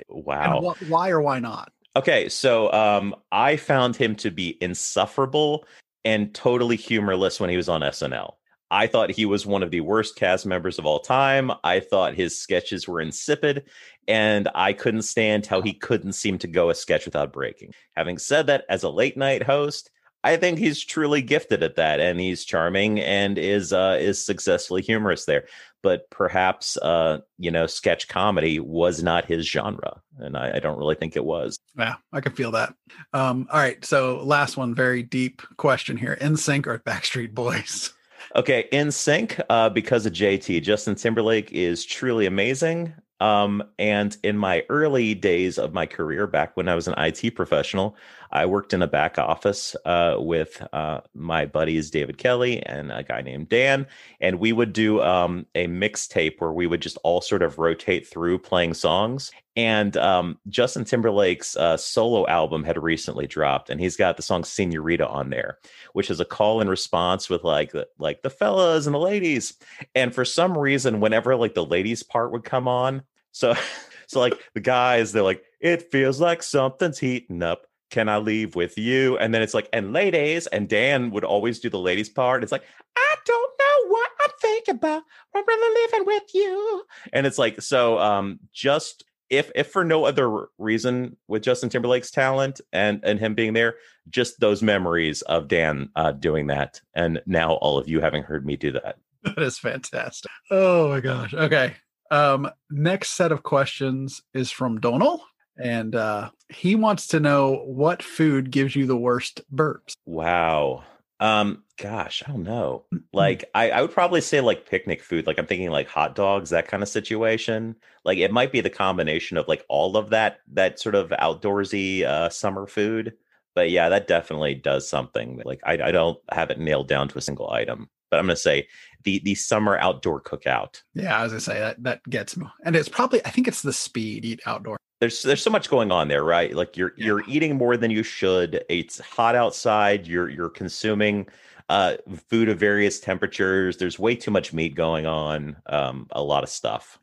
Wow. 0.07 0.73
Wh- 0.79 0.89
why 0.89 1.09
or 1.09 1.21
why 1.21 1.39
not? 1.39 1.69
Okay, 1.97 2.29
so 2.29 2.71
um, 2.71 3.13
I 3.33 3.57
found 3.57 3.97
him 3.97 4.15
to 4.17 4.31
be 4.31 4.57
insufferable 4.61 5.65
and 6.05 6.33
totally 6.33 6.75
humorless 6.75 7.39
when 7.39 7.49
he 7.49 7.57
was 7.57 7.69
on 7.69 7.81
SNL. 7.81 8.33
I 8.71 8.87
thought 8.87 9.11
he 9.11 9.25
was 9.25 9.45
one 9.45 9.63
of 9.63 9.71
the 9.71 9.81
worst 9.81 10.15
cast 10.15 10.45
members 10.45 10.79
of 10.79 10.85
all 10.85 10.99
time. 10.99 11.51
I 11.63 11.81
thought 11.81 12.15
his 12.15 12.39
sketches 12.39 12.87
were 12.87 13.01
insipid, 13.01 13.65
and 14.07 14.47
I 14.55 14.71
couldn't 14.71 15.01
stand 15.01 15.45
how 15.45 15.61
he 15.61 15.73
couldn't 15.73 16.13
seem 16.13 16.37
to 16.37 16.47
go 16.47 16.69
a 16.69 16.75
sketch 16.75 17.03
without 17.03 17.33
breaking. 17.33 17.73
Having 17.97 18.19
said 18.19 18.47
that, 18.47 18.63
as 18.69 18.83
a 18.83 18.89
late 18.89 19.17
night 19.17 19.43
host, 19.43 19.91
I 20.23 20.37
think 20.37 20.57
he's 20.57 20.83
truly 20.83 21.21
gifted 21.21 21.63
at 21.63 21.75
that, 21.75 21.99
and 21.99 22.19
he's 22.19 22.45
charming 22.45 22.99
and 22.99 23.37
is 23.37 23.73
uh, 23.73 23.97
is 23.99 24.23
successfully 24.23 24.81
humorous 24.81 25.25
there. 25.25 25.47
But 25.83 26.09
perhaps 26.09 26.77
uh, 26.77 27.19
you 27.37 27.51
know, 27.51 27.67
sketch 27.67 28.07
comedy 28.07 28.59
was 28.59 29.01
not 29.01 29.25
his 29.25 29.47
genre, 29.47 30.01
and 30.19 30.37
I, 30.37 30.53
I 30.55 30.59
don't 30.59 30.77
really 30.77 30.95
think 30.95 31.15
it 31.15 31.25
was. 31.25 31.59
Yeah, 31.77 31.95
I 32.13 32.21
can 32.21 32.33
feel 32.33 32.51
that. 32.51 32.73
Um, 33.13 33.47
all 33.51 33.59
right, 33.59 33.83
so 33.83 34.21
last 34.23 34.57
one, 34.57 34.75
very 34.75 35.03
deep 35.03 35.41
question 35.57 35.97
here: 35.97 36.17
NSYNC 36.21 36.67
or 36.67 36.79
Backstreet 36.79 37.33
Boys? 37.33 37.93
Okay, 38.33 38.69
NSYNC, 38.71 39.41
uh, 39.49 39.69
because 39.69 40.05
of 40.05 40.13
JT, 40.13 40.63
Justin 40.63 40.95
Timberlake 40.95 41.51
is 41.51 41.83
truly 41.83 42.25
amazing. 42.25 42.93
Um, 43.19 43.61
and 43.77 44.17
in 44.23 44.37
my 44.37 44.63
early 44.69 45.13
days 45.13 45.59
of 45.59 45.73
my 45.73 45.85
career, 45.85 46.25
back 46.27 46.57
when 46.57 46.67
I 46.67 46.73
was 46.73 46.87
an 46.87 46.95
IT 46.97 47.35
professional, 47.35 47.95
I 48.31 48.45
worked 48.45 48.73
in 48.73 48.81
a 48.81 48.87
back 48.87 49.17
office 49.17 49.75
uh, 49.85 50.15
with 50.17 50.65
uh, 50.73 51.01
my 51.13 51.45
buddies 51.45 51.91
David 51.91 52.17
Kelly 52.17 52.61
and 52.65 52.91
a 52.91 53.03
guy 53.03 53.21
named 53.21 53.49
Dan, 53.49 53.87
and 54.19 54.39
we 54.39 54.53
would 54.53 54.73
do 54.73 55.01
um, 55.01 55.45
a 55.55 55.67
mixtape 55.67 56.39
where 56.39 56.53
we 56.53 56.67
would 56.67 56.81
just 56.81 56.97
all 57.03 57.21
sort 57.21 57.41
of 57.41 57.59
rotate 57.59 58.07
through 58.07 58.39
playing 58.39 58.73
songs. 58.73 59.31
And 59.57 59.97
um, 59.97 60.39
Justin 60.47 60.85
Timberlake's 60.85 61.57
uh, 61.57 61.75
solo 61.75 62.25
album 62.27 62.63
had 62.63 62.81
recently 62.81 63.27
dropped, 63.27 63.69
and 63.69 63.81
he's 63.81 63.97
got 63.97 64.15
the 64.15 64.23
song 64.23 64.45
"Senorita" 64.45 65.07
on 65.07 65.29
there, 65.29 65.57
which 65.91 66.09
is 66.09 66.21
a 66.21 66.25
call 66.25 66.61
and 66.61 66.69
response 66.69 67.29
with 67.29 67.43
like 67.43 67.71
the 67.71 67.87
like 67.99 68.21
the 68.21 68.29
fellas 68.29 68.85
and 68.85 68.95
the 68.95 68.99
ladies. 68.99 69.53
And 69.93 70.15
for 70.15 70.23
some 70.23 70.57
reason, 70.57 71.01
whenever 71.01 71.35
like 71.35 71.53
the 71.53 71.65
ladies 71.65 72.01
part 72.01 72.31
would 72.31 72.45
come 72.45 72.69
on, 72.69 73.03
so 73.33 73.55
so 74.07 74.21
like 74.21 74.39
the 74.53 74.61
guys, 74.61 75.11
they're 75.11 75.21
like, 75.21 75.43
"It 75.59 75.91
feels 75.91 76.21
like 76.21 76.43
something's 76.43 76.99
heating 76.99 77.43
up." 77.43 77.65
Can 77.91 78.09
I 78.09 78.17
leave 78.17 78.55
with 78.55 78.77
you? 78.77 79.17
And 79.17 79.33
then 79.33 79.41
it's 79.41 79.53
like, 79.53 79.69
and 79.71 79.93
ladies, 79.93 80.47
and 80.47 80.67
Dan 80.67 81.11
would 81.11 81.23
always 81.23 81.59
do 81.59 81.69
the 81.69 81.77
ladies 81.77 82.09
part. 82.09 82.41
It's 82.41 82.51
like, 82.51 82.63
I 82.97 83.15
don't 83.25 83.53
know 83.59 83.89
what 83.89 84.09
I'm 84.23 84.31
thinking 84.41 84.75
about. 84.75 85.03
I'm 85.35 85.43
really 85.45 85.81
living 85.83 86.05
with 86.07 86.23
you. 86.33 86.83
And 87.13 87.27
it's 87.27 87.37
like, 87.37 87.61
so 87.61 87.99
um, 87.99 88.39
just 88.53 89.03
if 89.29 89.49
if 89.55 89.71
for 89.71 89.83
no 89.83 90.05
other 90.05 90.47
reason 90.57 91.17
with 91.27 91.41
Justin 91.43 91.69
Timberlake's 91.69 92.11
talent 92.11 92.59
and 92.73 92.99
and 93.03 93.19
him 93.19 93.33
being 93.33 93.53
there, 93.53 93.75
just 94.09 94.39
those 94.39 94.61
memories 94.61 95.21
of 95.23 95.47
Dan 95.47 95.89
uh, 95.95 96.11
doing 96.11 96.47
that, 96.47 96.81
and 96.93 97.21
now 97.25 97.53
all 97.53 97.77
of 97.77 97.87
you 97.87 98.01
having 98.01 98.23
heard 98.23 98.45
me 98.45 98.57
do 98.57 98.71
that. 98.73 98.97
That 99.23 99.39
is 99.39 99.57
fantastic. 99.57 100.31
Oh 100.49 100.89
my 100.89 100.99
gosh. 100.99 101.33
Okay. 101.33 101.75
Um, 102.09 102.49
next 102.69 103.11
set 103.11 103.31
of 103.31 103.43
questions 103.43 104.21
is 104.33 104.51
from 104.51 104.81
Donal 104.81 105.23
and 105.57 105.95
uh, 105.95 106.29
he 106.49 106.75
wants 106.75 107.07
to 107.07 107.19
know 107.19 107.63
what 107.65 108.03
food 108.03 108.51
gives 108.51 108.75
you 108.75 108.85
the 108.85 108.97
worst 108.97 109.41
burps. 109.53 109.93
Wow. 110.05 110.83
Um, 111.19 111.63
gosh, 111.77 112.23
I 112.25 112.31
don't 112.31 112.43
know. 112.43 112.85
Like, 113.13 113.45
I, 113.53 113.69
I 113.69 113.81
would 113.81 113.91
probably 113.91 114.21
say 114.21 114.41
like 114.41 114.67
picnic 114.67 115.03
food. 115.03 115.27
Like, 115.27 115.37
I'm 115.37 115.45
thinking 115.45 115.69
like 115.69 115.87
hot 115.87 116.15
dogs, 116.15 116.49
that 116.49 116.67
kind 116.67 116.81
of 116.81 116.89
situation. 116.89 117.75
Like, 118.03 118.17
it 118.17 118.31
might 118.31 118.51
be 118.51 118.61
the 118.61 118.71
combination 118.71 119.37
of 119.37 119.47
like 119.47 119.63
all 119.69 119.97
of 119.97 120.09
that, 120.09 120.39
that 120.53 120.79
sort 120.79 120.95
of 120.95 121.09
outdoorsy 121.09 122.03
uh, 122.03 122.29
summer 122.29 122.65
food. 122.65 123.13
But 123.53 123.69
yeah, 123.69 123.89
that 123.89 124.07
definitely 124.07 124.55
does 124.55 124.89
something. 124.89 125.41
Like, 125.45 125.59
I, 125.63 125.73
I 125.73 125.91
don't 125.91 126.17
have 126.31 126.49
it 126.49 126.59
nailed 126.59 126.87
down 126.87 127.07
to 127.09 127.17
a 127.17 127.21
single 127.21 127.51
item. 127.51 127.89
But 128.09 128.19
I'm 128.19 128.25
going 128.25 128.35
to 128.35 128.41
say 128.41 128.67
the 129.03 129.21
the 129.23 129.35
summer 129.35 129.77
outdoor 129.77 130.21
cookout. 130.21 130.81
Yeah, 130.93 131.21
as 131.23 131.31
I 131.31 131.35
was 131.35 131.47
gonna 131.47 131.55
say 131.57 131.59
that 131.59 131.83
that 131.83 132.03
gets 132.09 132.37
me, 132.37 132.45
and 132.65 132.75
it's 132.75 132.89
probably 132.89 133.25
I 133.25 133.29
think 133.29 133.47
it's 133.47 133.61
the 133.61 133.73
speed 133.73 134.25
eat 134.25 134.41
outdoor. 134.45 134.77
There's 135.01 135.23
there's 135.23 135.41
so 135.41 135.49
much 135.49 135.69
going 135.69 135.91
on 135.91 136.07
there, 136.07 136.23
right? 136.23 136.55
Like 136.55 136.77
you're 136.77 136.93
yeah. 136.95 137.07
you're 137.07 137.23
eating 137.27 137.57
more 137.57 137.75
than 137.75 137.91
you 137.91 138.03
should. 138.03 138.63
It's 138.69 138.99
hot 139.01 139.35
outside. 139.35 140.07
You're 140.07 140.29
you're 140.29 140.49
consuming 140.49 141.27
uh, 141.69 141.97
food 142.29 142.47
of 142.49 142.59
various 142.59 142.99
temperatures. 142.99 143.77
There's 143.77 143.97
way 143.97 144.15
too 144.15 144.31
much 144.31 144.53
meat 144.53 144.75
going 144.75 145.05
on. 145.05 145.57
Um, 145.65 146.07
a 146.11 146.21
lot 146.21 146.43
of 146.43 146.49
stuff. 146.49 146.99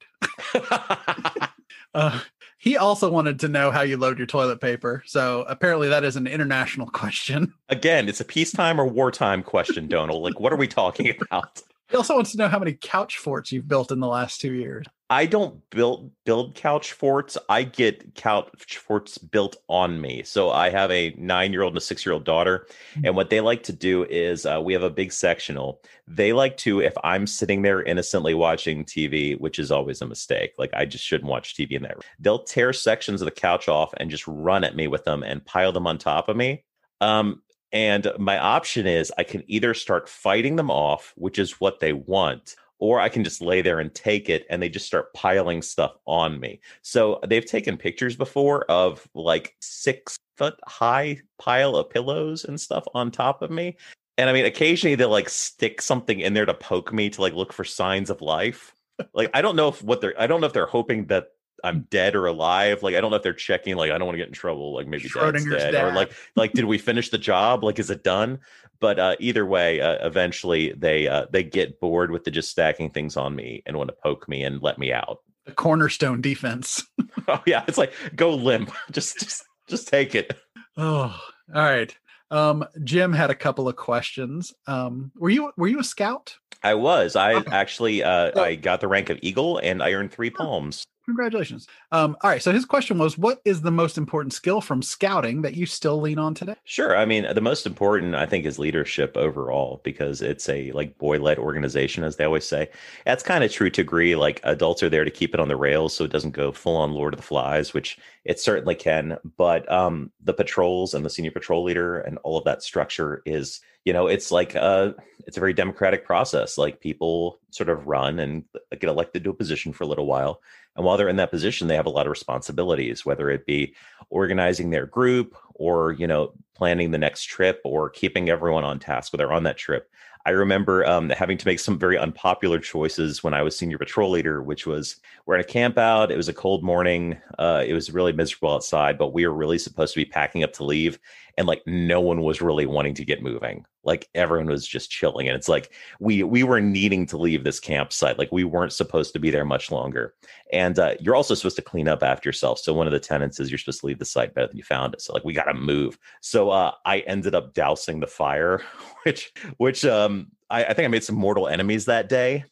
uh, 1.94 2.20
he 2.58 2.76
also 2.76 3.10
wanted 3.10 3.40
to 3.40 3.48
know 3.48 3.70
how 3.70 3.82
you 3.82 3.96
load 3.96 4.18
your 4.18 4.26
toilet 4.26 4.60
paper. 4.60 5.02
So 5.06 5.44
apparently 5.48 5.88
that 5.88 6.04
is 6.04 6.16
an 6.16 6.26
international 6.26 6.86
question. 6.92 7.54
Again, 7.68 8.08
it's 8.08 8.20
a 8.20 8.24
peacetime 8.24 8.80
or 8.80 8.86
wartime 8.86 9.42
question, 9.42 9.88
Donald. 9.88 10.22
like, 10.22 10.38
what 10.38 10.52
are 10.52 10.56
we 10.56 10.68
talking 10.68 11.14
about? 11.30 11.62
He 11.88 11.96
also 11.96 12.14
wants 12.14 12.32
to 12.32 12.38
know 12.38 12.48
how 12.48 12.58
many 12.58 12.74
couch 12.74 13.16
forts 13.16 13.50
you've 13.50 13.66
built 13.68 13.90
in 13.90 14.00
the 14.00 14.06
last 14.06 14.40
two 14.40 14.52
years. 14.52 14.84
I 15.10 15.24
don't 15.24 15.68
build 15.70 16.10
build 16.24 16.54
couch 16.54 16.92
forts. 16.92 17.38
I 17.48 17.62
get 17.62 18.14
couch 18.14 18.76
forts 18.76 19.16
built 19.16 19.56
on 19.68 20.00
me. 20.02 20.22
So 20.22 20.50
I 20.50 20.68
have 20.68 20.90
a 20.90 21.14
nine 21.16 21.52
year 21.52 21.62
old 21.62 21.72
and 21.72 21.78
a 21.78 21.82
six 21.82 22.04
year 22.04 22.12
old 22.12 22.24
daughter, 22.24 22.66
mm-hmm. 22.92 23.06
and 23.06 23.16
what 23.16 23.30
they 23.30 23.40
like 23.40 23.62
to 23.64 23.72
do 23.72 24.04
is 24.04 24.44
uh, 24.44 24.60
we 24.62 24.74
have 24.74 24.82
a 24.82 24.90
big 24.90 25.12
sectional. 25.12 25.80
They 26.06 26.34
like 26.34 26.58
to, 26.58 26.80
if 26.80 26.92
I'm 27.04 27.26
sitting 27.26 27.62
there 27.62 27.82
innocently 27.82 28.34
watching 28.34 28.84
TV, 28.84 29.38
which 29.40 29.58
is 29.58 29.70
always 29.70 30.02
a 30.02 30.06
mistake. 30.06 30.52
Like 30.58 30.70
I 30.74 30.84
just 30.84 31.04
shouldn't 31.04 31.30
watch 31.30 31.54
TV 31.54 31.72
in 31.72 31.82
that. 31.82 32.04
They'll 32.18 32.44
tear 32.44 32.74
sections 32.74 33.22
of 33.22 33.26
the 33.26 33.30
couch 33.30 33.68
off 33.68 33.94
and 33.96 34.10
just 34.10 34.26
run 34.26 34.62
at 34.62 34.76
me 34.76 34.88
with 34.88 35.04
them 35.04 35.22
and 35.22 35.44
pile 35.44 35.72
them 35.72 35.86
on 35.86 35.96
top 35.96 36.28
of 36.28 36.36
me. 36.36 36.64
Um, 37.00 37.42
and 37.72 38.10
my 38.18 38.38
option 38.38 38.86
is 38.86 39.12
I 39.18 39.24
can 39.24 39.44
either 39.46 39.74
start 39.74 40.08
fighting 40.08 40.56
them 40.56 40.70
off, 40.70 41.12
which 41.16 41.38
is 41.38 41.60
what 41.60 41.80
they 41.80 41.92
want, 41.92 42.56
or 42.78 43.00
I 43.00 43.08
can 43.08 43.24
just 43.24 43.40
lay 43.40 43.62
there 43.62 43.80
and 43.80 43.92
take 43.94 44.28
it 44.28 44.46
and 44.50 44.62
they 44.62 44.68
just 44.68 44.86
start 44.86 45.12
piling 45.14 45.62
stuff 45.62 45.96
on 46.06 46.38
me. 46.38 46.60
So 46.82 47.20
they've 47.26 47.44
taken 47.44 47.76
pictures 47.76 48.16
before 48.16 48.64
of 48.64 49.08
like 49.14 49.56
six 49.60 50.16
foot 50.36 50.58
high 50.66 51.20
pile 51.38 51.76
of 51.76 51.90
pillows 51.90 52.44
and 52.44 52.60
stuff 52.60 52.84
on 52.94 53.10
top 53.10 53.42
of 53.42 53.50
me. 53.50 53.76
And 54.16 54.30
I 54.30 54.32
mean, 54.32 54.46
occasionally 54.46 54.94
they'll 54.94 55.10
like 55.10 55.28
stick 55.28 55.82
something 55.82 56.20
in 56.20 56.34
there 56.34 56.46
to 56.46 56.54
poke 56.54 56.92
me 56.92 57.10
to 57.10 57.20
like 57.20 57.34
look 57.34 57.52
for 57.52 57.64
signs 57.64 58.10
of 58.10 58.20
life. 58.20 58.74
Like 59.14 59.30
I 59.34 59.42
don't 59.42 59.56
know 59.56 59.68
if 59.68 59.82
what 59.82 60.00
they're 60.00 60.20
I 60.20 60.26
don't 60.26 60.40
know 60.40 60.46
if 60.46 60.52
they're 60.52 60.66
hoping 60.66 61.06
that 61.06 61.28
I'm 61.64 61.82
mm. 61.82 61.90
dead 61.90 62.14
or 62.14 62.26
alive. 62.26 62.82
Like 62.82 62.94
I 62.94 63.00
don't 63.00 63.10
know 63.10 63.16
if 63.16 63.22
they're 63.22 63.32
checking. 63.32 63.76
Like 63.76 63.90
I 63.90 63.98
don't 63.98 64.06
want 64.06 64.14
to 64.14 64.18
get 64.18 64.28
in 64.28 64.34
trouble. 64.34 64.74
Like 64.74 64.86
maybe 64.86 65.08
dead, 65.08 65.72
dad. 65.72 65.84
or 65.84 65.92
like 65.92 66.12
like 66.36 66.52
did 66.52 66.64
we 66.64 66.78
finish 66.78 67.10
the 67.10 67.18
job? 67.18 67.64
Like 67.64 67.78
is 67.78 67.90
it 67.90 68.04
done? 68.04 68.40
But 68.80 68.98
uh, 68.98 69.16
either 69.18 69.44
way, 69.44 69.80
uh, 69.80 70.06
eventually 70.06 70.72
they 70.76 71.08
uh, 71.08 71.26
they 71.30 71.42
get 71.42 71.80
bored 71.80 72.10
with 72.10 72.24
the 72.24 72.30
just 72.30 72.50
stacking 72.50 72.90
things 72.90 73.16
on 73.16 73.34
me 73.34 73.62
and 73.66 73.76
want 73.76 73.88
to 73.88 73.96
poke 74.02 74.28
me 74.28 74.44
and 74.44 74.62
let 74.62 74.78
me 74.78 74.92
out. 74.92 75.18
The 75.46 75.52
cornerstone 75.52 76.20
defense. 76.20 76.84
oh 77.28 77.42
yeah, 77.46 77.64
it's 77.66 77.78
like 77.78 77.92
go 78.14 78.34
limp. 78.34 78.72
just 78.90 79.18
just 79.18 79.44
just 79.68 79.88
take 79.88 80.14
it. 80.14 80.36
Oh, 80.76 81.18
all 81.54 81.62
right. 81.62 81.94
Um, 82.30 82.64
Jim 82.84 83.12
had 83.12 83.30
a 83.30 83.34
couple 83.34 83.68
of 83.68 83.76
questions. 83.76 84.52
Um, 84.66 85.12
were 85.16 85.30
you 85.30 85.52
were 85.56 85.68
you 85.68 85.80
a 85.80 85.84
scout? 85.84 86.36
I 86.62 86.74
was. 86.74 87.16
I 87.16 87.34
actually 87.52 88.02
uh, 88.02 88.38
I 88.40 88.56
got 88.56 88.80
the 88.80 88.88
rank 88.88 89.10
of 89.10 89.18
eagle 89.22 89.58
and 89.58 89.82
I 89.82 89.92
earned 89.92 90.12
three 90.12 90.30
palms. 90.30 90.84
Congratulations. 91.08 91.66
Um, 91.90 92.18
all 92.22 92.28
right. 92.28 92.42
So 92.42 92.52
his 92.52 92.66
question 92.66 92.98
was, 92.98 93.16
what 93.16 93.40
is 93.46 93.62
the 93.62 93.70
most 93.70 93.96
important 93.96 94.34
skill 94.34 94.60
from 94.60 94.82
scouting 94.82 95.40
that 95.40 95.54
you 95.54 95.64
still 95.64 95.98
lean 95.98 96.18
on 96.18 96.34
today? 96.34 96.54
Sure. 96.64 96.94
I 96.98 97.06
mean, 97.06 97.26
the 97.32 97.40
most 97.40 97.64
important, 97.64 98.14
I 98.14 98.26
think, 98.26 98.44
is 98.44 98.58
leadership 98.58 99.16
overall 99.16 99.80
because 99.84 100.20
it's 100.20 100.50
a 100.50 100.70
like 100.72 100.98
boy-led 100.98 101.38
organization, 101.38 102.04
as 102.04 102.16
they 102.16 102.24
always 102.24 102.44
say. 102.44 102.68
That's 103.06 103.22
kind 103.22 103.42
of 103.42 103.50
true 103.50 103.70
to 103.70 103.80
agree. 103.80 104.16
Like 104.16 104.42
adults 104.44 104.82
are 104.82 104.90
there 104.90 105.06
to 105.06 105.10
keep 105.10 105.32
it 105.32 105.40
on 105.40 105.48
the 105.48 105.56
rails, 105.56 105.94
so 105.94 106.04
it 106.04 106.12
doesn't 106.12 106.32
go 106.32 106.52
full 106.52 106.76
on 106.76 106.92
Lord 106.92 107.14
of 107.14 107.20
the 107.20 107.26
Flies, 107.26 107.72
which 107.72 107.96
it 108.26 108.38
certainly 108.38 108.74
can. 108.74 109.16
But 109.38 109.70
um, 109.72 110.12
the 110.22 110.34
patrols 110.34 110.92
and 110.92 111.06
the 111.06 111.10
senior 111.10 111.30
patrol 111.30 111.64
leader 111.64 112.00
and 112.00 112.18
all 112.18 112.36
of 112.36 112.44
that 112.44 112.62
structure 112.62 113.22
is 113.24 113.62
you 113.88 113.94
know 113.94 114.06
it's 114.06 114.30
like 114.30 114.54
a 114.54 114.94
it's 115.26 115.38
a 115.38 115.40
very 115.40 115.54
democratic 115.54 116.04
process 116.04 116.58
like 116.58 116.80
people 116.80 117.40
sort 117.50 117.70
of 117.70 117.86
run 117.86 118.18
and 118.18 118.44
get 118.80 118.90
elected 118.90 119.24
to 119.24 119.30
a 119.30 119.34
position 119.34 119.72
for 119.72 119.84
a 119.84 119.86
little 119.86 120.06
while 120.06 120.40
and 120.78 120.84
while 120.84 120.96
they're 120.96 121.08
in 121.08 121.16
that 121.16 121.32
position, 121.32 121.66
they 121.66 121.74
have 121.74 121.86
a 121.86 121.90
lot 121.90 122.06
of 122.06 122.10
responsibilities, 122.10 123.04
whether 123.04 123.30
it 123.30 123.44
be 123.46 123.74
organizing 124.10 124.70
their 124.70 124.86
group 124.86 125.36
or, 125.54 125.92
you 125.94 126.06
know, 126.06 126.32
planning 126.54 126.92
the 126.92 126.98
next 126.98 127.24
trip 127.24 127.60
or 127.64 127.90
keeping 127.90 128.30
everyone 128.30 128.62
on 128.62 128.78
task 128.78 129.12
when 129.12 129.18
they're 129.18 129.32
on 129.32 129.42
that 129.42 129.56
trip. 129.56 129.90
I 130.24 130.30
remember 130.30 130.86
um, 130.86 131.10
having 131.10 131.36
to 131.36 131.46
make 131.48 131.58
some 131.58 131.80
very 131.80 131.98
unpopular 131.98 132.60
choices 132.60 133.24
when 133.24 133.34
I 133.34 133.42
was 133.42 133.58
senior 133.58 133.76
patrol 133.76 134.10
leader, 134.10 134.40
which 134.40 134.68
was 134.68 134.96
we're 135.26 135.34
in 135.34 135.40
a 135.40 135.44
camp 135.44 135.78
out. 135.78 136.12
It 136.12 136.16
was 136.16 136.28
a 136.28 136.32
cold 136.32 136.62
morning. 136.62 137.18
Uh, 137.40 137.64
it 137.66 137.72
was 137.72 137.90
really 137.90 138.12
miserable 138.12 138.54
outside, 138.54 138.98
but 138.98 139.12
we 139.12 139.26
were 139.26 139.34
really 139.34 139.58
supposed 139.58 139.94
to 139.94 140.00
be 140.00 140.04
packing 140.04 140.44
up 140.44 140.52
to 140.54 140.64
leave 140.64 141.00
and 141.38 141.46
like 141.46 141.62
no 141.66 142.00
one 142.00 142.22
was 142.22 142.42
really 142.42 142.66
wanting 142.66 142.94
to 142.94 143.04
get 143.04 143.22
moving. 143.22 143.64
Like 143.84 144.08
everyone 144.14 144.48
was 144.48 144.66
just 144.66 144.90
chilling 144.90 145.28
and 145.28 145.36
it's 145.36 145.48
like 145.48 145.72
we 146.00 146.24
we 146.24 146.42
were 146.42 146.60
needing 146.60 147.06
to 147.06 147.16
leave 147.16 147.44
this 147.44 147.60
campsite 147.60 148.18
like 148.18 148.30
we 148.32 148.42
weren't 148.42 148.72
supposed 148.72 149.12
to 149.12 149.20
be 149.20 149.30
there 149.30 149.44
much 149.44 149.70
longer. 149.70 150.14
And 150.52 150.78
uh, 150.78 150.96
you're 151.00 151.14
also 151.14 151.34
supposed 151.34 151.56
to 151.56 151.62
clean 151.62 151.86
up 151.86 152.02
after 152.02 152.28
yourself 152.28 152.58
so 152.58 152.74
one 152.74 152.88
of 152.88 152.92
the 152.92 152.98
tenants 152.98 153.38
is 153.38 153.50
you're 153.50 153.58
supposed 153.58 153.80
to 153.80 153.86
leave 153.86 154.00
the 154.00 154.04
site 154.04 154.34
better 154.34 154.48
than 154.48 154.56
you 154.56 154.64
found 154.64 154.94
it 154.94 155.00
so 155.00 155.14
like 155.14 155.24
we 155.24 155.32
got 155.32 155.44
to 155.44 155.54
move. 155.54 155.96
So 156.20 156.50
uh, 156.50 156.72
i 156.84 156.98
ended 157.00 157.34
up 157.34 157.54
dousing 157.54 158.00
the 158.00 158.06
fire 158.06 158.60
which 159.04 159.32
which 159.58 159.84
um 159.84 160.32
I, 160.50 160.64
I 160.64 160.74
think 160.74 160.84
i 160.86 160.88
made 160.88 161.04
some 161.04 161.16
mortal 161.16 161.46
enemies 161.46 161.84
that 161.84 162.08
day 162.08 162.44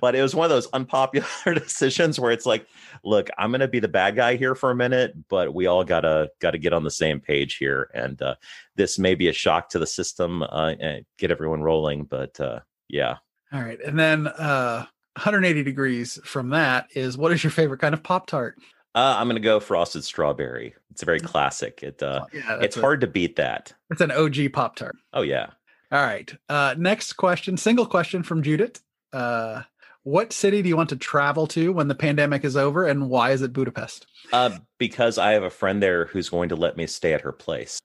but 0.00 0.14
it 0.14 0.22
was 0.22 0.34
one 0.34 0.44
of 0.44 0.50
those 0.50 0.66
unpopular 0.72 1.26
decisions 1.54 2.18
where 2.18 2.30
it's 2.30 2.46
like, 2.46 2.66
look, 3.04 3.28
I'm 3.38 3.50
going 3.50 3.60
to 3.60 3.68
be 3.68 3.80
the 3.80 3.88
bad 3.88 4.16
guy 4.16 4.36
here 4.36 4.54
for 4.54 4.70
a 4.70 4.76
minute, 4.76 5.14
but 5.28 5.54
we 5.54 5.66
all 5.66 5.84
gotta 5.84 6.30
gotta 6.40 6.58
get 6.58 6.72
on 6.72 6.84
the 6.84 6.90
same 6.90 7.20
page 7.20 7.56
here, 7.56 7.90
and 7.94 8.20
uh, 8.22 8.34
this 8.76 8.98
may 8.98 9.14
be 9.14 9.28
a 9.28 9.32
shock 9.32 9.68
to 9.70 9.78
the 9.78 9.86
system 9.86 10.42
uh, 10.42 10.74
and 10.80 11.04
get 11.18 11.30
everyone 11.30 11.62
rolling, 11.62 12.04
but 12.04 12.38
uh, 12.40 12.60
yeah. 12.88 13.16
All 13.52 13.62
right, 13.62 13.80
and 13.80 13.98
then 13.98 14.26
uh, 14.26 14.86
180 15.14 15.62
degrees 15.62 16.18
from 16.24 16.50
that 16.50 16.88
is 16.94 17.16
what 17.16 17.32
is 17.32 17.42
your 17.42 17.50
favorite 17.50 17.80
kind 17.80 17.94
of 17.94 18.02
pop 18.02 18.26
tart? 18.26 18.56
Uh, 18.94 19.16
I'm 19.18 19.26
going 19.26 19.36
to 19.36 19.42
go 19.42 19.60
frosted 19.60 20.04
strawberry. 20.04 20.74
It's 20.90 21.02
a 21.02 21.04
very 21.04 21.20
mm. 21.20 21.26
classic. 21.26 21.82
It 21.82 22.02
uh, 22.02 22.24
yeah, 22.32 22.58
it's 22.60 22.76
a, 22.76 22.80
hard 22.80 23.02
to 23.02 23.06
beat 23.06 23.36
that. 23.36 23.72
It's 23.90 24.00
an 24.00 24.10
OG 24.10 24.52
pop 24.52 24.76
tart. 24.76 24.96
Oh 25.12 25.22
yeah. 25.22 25.50
All 25.92 26.02
right. 26.02 26.34
Uh, 26.48 26.74
next 26.76 27.12
question, 27.12 27.56
single 27.56 27.86
question 27.86 28.22
from 28.22 28.42
Judith 28.42 28.80
uh, 29.12 29.62
what 30.02 30.32
city 30.32 30.62
do 30.62 30.68
you 30.68 30.76
want 30.76 30.90
to 30.90 30.96
travel 30.96 31.46
to 31.48 31.72
when 31.72 31.88
the 31.88 31.94
pandemic 31.94 32.44
is 32.44 32.56
over, 32.56 32.86
and 32.86 33.08
why 33.10 33.32
is 33.32 33.42
it 33.42 33.52
Budapest? 33.52 34.06
Uh, 34.32 34.58
because 34.78 35.18
I 35.18 35.32
have 35.32 35.42
a 35.42 35.50
friend 35.50 35.82
there 35.82 36.06
who's 36.06 36.28
going 36.28 36.48
to 36.50 36.56
let 36.56 36.76
me 36.76 36.86
stay 36.86 37.12
at 37.12 37.22
her 37.22 37.32
place. 37.32 37.80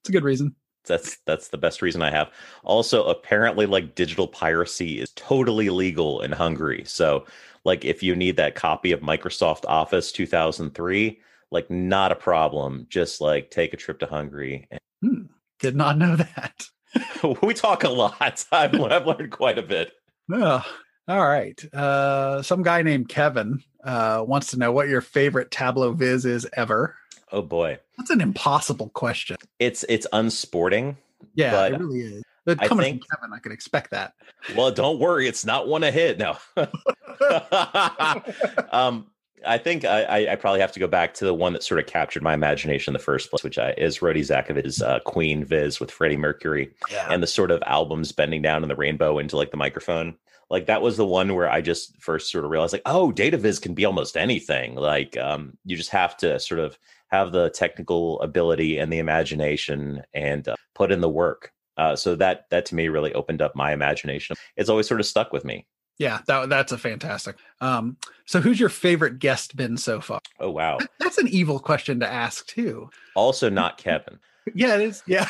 It's 0.00 0.08
a 0.08 0.12
good 0.12 0.24
reason. 0.24 0.54
That's 0.86 1.16
that's 1.26 1.48
the 1.48 1.58
best 1.58 1.82
reason 1.82 2.02
I 2.02 2.10
have. 2.10 2.30
Also, 2.62 3.04
apparently, 3.06 3.66
like 3.66 3.96
digital 3.96 4.28
piracy 4.28 5.00
is 5.00 5.10
totally 5.16 5.68
legal 5.70 6.20
in 6.20 6.30
Hungary. 6.30 6.84
So, 6.86 7.26
like, 7.64 7.84
if 7.84 8.02
you 8.02 8.14
need 8.14 8.36
that 8.36 8.54
copy 8.54 8.92
of 8.92 9.00
Microsoft 9.00 9.64
Office 9.66 10.12
2003, 10.12 11.20
like, 11.50 11.68
not 11.68 12.12
a 12.12 12.16
problem. 12.16 12.86
Just 12.88 13.20
like 13.20 13.50
take 13.50 13.74
a 13.74 13.76
trip 13.76 13.98
to 13.98 14.06
Hungary. 14.06 14.68
Hmm. 15.02 15.22
Did 15.58 15.74
not 15.74 15.98
know 15.98 16.14
that. 16.16 16.68
we 17.42 17.54
talk 17.54 17.84
a 17.84 17.88
lot. 17.88 18.44
I've, 18.52 18.80
I've 18.80 19.06
learned 19.06 19.30
quite 19.30 19.58
a 19.58 19.62
bit. 19.62 19.92
Oh, 20.32 20.64
all 21.08 21.26
right. 21.26 21.74
Uh, 21.74 22.42
some 22.42 22.62
guy 22.62 22.82
named 22.82 23.08
Kevin 23.08 23.62
uh, 23.84 24.24
wants 24.26 24.48
to 24.48 24.58
know 24.58 24.72
what 24.72 24.88
your 24.88 25.00
favorite 25.00 25.50
Tableau 25.50 25.92
Viz 25.92 26.24
is 26.24 26.46
ever. 26.54 26.96
Oh 27.32 27.42
boy, 27.42 27.78
that's 27.96 28.10
an 28.10 28.20
impossible 28.20 28.90
question. 28.90 29.36
It's 29.58 29.84
it's 29.88 30.06
unsporting. 30.12 30.96
Yeah, 31.34 31.66
it 31.66 31.78
really 31.78 32.00
is. 32.00 32.22
But 32.44 32.60
coming 32.60 32.84
think, 32.84 33.04
from 33.04 33.18
Kevin, 33.18 33.34
I 33.34 33.40
could 33.40 33.50
expect 33.50 33.90
that. 33.90 34.14
Well, 34.56 34.70
don't 34.70 35.00
worry, 35.00 35.26
it's 35.26 35.44
not 35.44 35.66
one 35.66 35.82
a 35.82 35.90
hit. 35.90 36.18
No. 36.18 36.36
um, 38.72 39.08
I 39.44 39.58
think 39.58 39.84
I, 39.84 40.32
I, 40.32 40.36
probably 40.36 40.60
have 40.60 40.72
to 40.72 40.80
go 40.80 40.86
back 40.86 41.14
to 41.14 41.24
the 41.24 41.34
one 41.34 41.52
that 41.52 41.62
sort 41.62 41.78
of 41.80 41.86
captured 41.86 42.22
my 42.22 42.34
imagination 42.34 42.92
in 42.92 42.98
the 42.98 43.04
first 43.04 43.30
place, 43.30 43.44
which 43.44 43.58
I, 43.58 43.72
is 43.72 44.00
Rody 44.00 44.22
Zakovich's 44.22 44.80
uh, 44.80 45.00
Queen 45.00 45.44
Viz 45.44 45.78
with 45.78 45.90
Freddie 45.90 46.16
Mercury 46.16 46.72
yeah. 46.90 47.06
and 47.10 47.22
the 47.22 47.26
sort 47.26 47.50
of 47.50 47.62
albums 47.66 48.12
bending 48.12 48.42
down 48.42 48.62
in 48.62 48.68
the 48.68 48.76
rainbow 48.76 49.18
into 49.18 49.36
like 49.36 49.50
the 49.50 49.56
microphone. 49.56 50.16
Like 50.48 50.66
that 50.66 50.80
was 50.80 50.96
the 50.96 51.06
one 51.06 51.34
where 51.34 51.50
I 51.50 51.60
just 51.60 52.00
first 52.00 52.30
sort 52.30 52.44
of 52.44 52.50
realized 52.50 52.72
like, 52.72 52.82
oh, 52.86 53.12
data 53.12 53.36
viz 53.36 53.58
can 53.58 53.74
be 53.74 53.84
almost 53.84 54.16
anything. 54.16 54.76
Like 54.76 55.16
um, 55.16 55.58
you 55.64 55.76
just 55.76 55.90
have 55.90 56.16
to 56.18 56.38
sort 56.38 56.60
of 56.60 56.78
have 57.08 57.32
the 57.32 57.50
technical 57.50 58.20
ability 58.20 58.78
and 58.78 58.92
the 58.92 58.98
imagination 58.98 60.02
and 60.14 60.46
uh, 60.48 60.56
put 60.74 60.92
in 60.92 61.00
the 61.00 61.08
work. 61.08 61.52
Uh, 61.76 61.94
so 61.94 62.14
that 62.16 62.46
that 62.50 62.64
to 62.66 62.74
me 62.74 62.88
really 62.88 63.12
opened 63.12 63.42
up 63.42 63.54
my 63.54 63.72
imagination. 63.72 64.36
It's 64.56 64.70
always 64.70 64.88
sort 64.88 65.00
of 65.00 65.06
stuck 65.06 65.32
with 65.32 65.44
me. 65.44 65.66
Yeah, 65.98 66.20
that, 66.26 66.48
that's 66.48 66.72
a 66.72 66.78
fantastic. 66.78 67.36
Um, 67.60 67.96
so 68.26 68.40
who's 68.40 68.60
your 68.60 68.68
favorite 68.68 69.18
guest 69.18 69.56
been 69.56 69.76
so 69.76 70.00
far? 70.00 70.20
Oh 70.40 70.50
wow, 70.50 70.78
that's 71.00 71.18
an 71.18 71.28
evil 71.28 71.58
question 71.58 72.00
to 72.00 72.06
ask 72.06 72.46
too. 72.46 72.90
Also, 73.14 73.48
not 73.48 73.78
Kevin. 73.78 74.18
yeah, 74.54 74.74
it 74.74 74.82
is. 74.82 75.02
Yeah. 75.06 75.26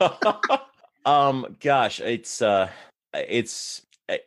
um, 1.06 1.56
gosh, 1.60 2.00
it's 2.00 2.42
uh, 2.42 2.68
it's 3.14 3.82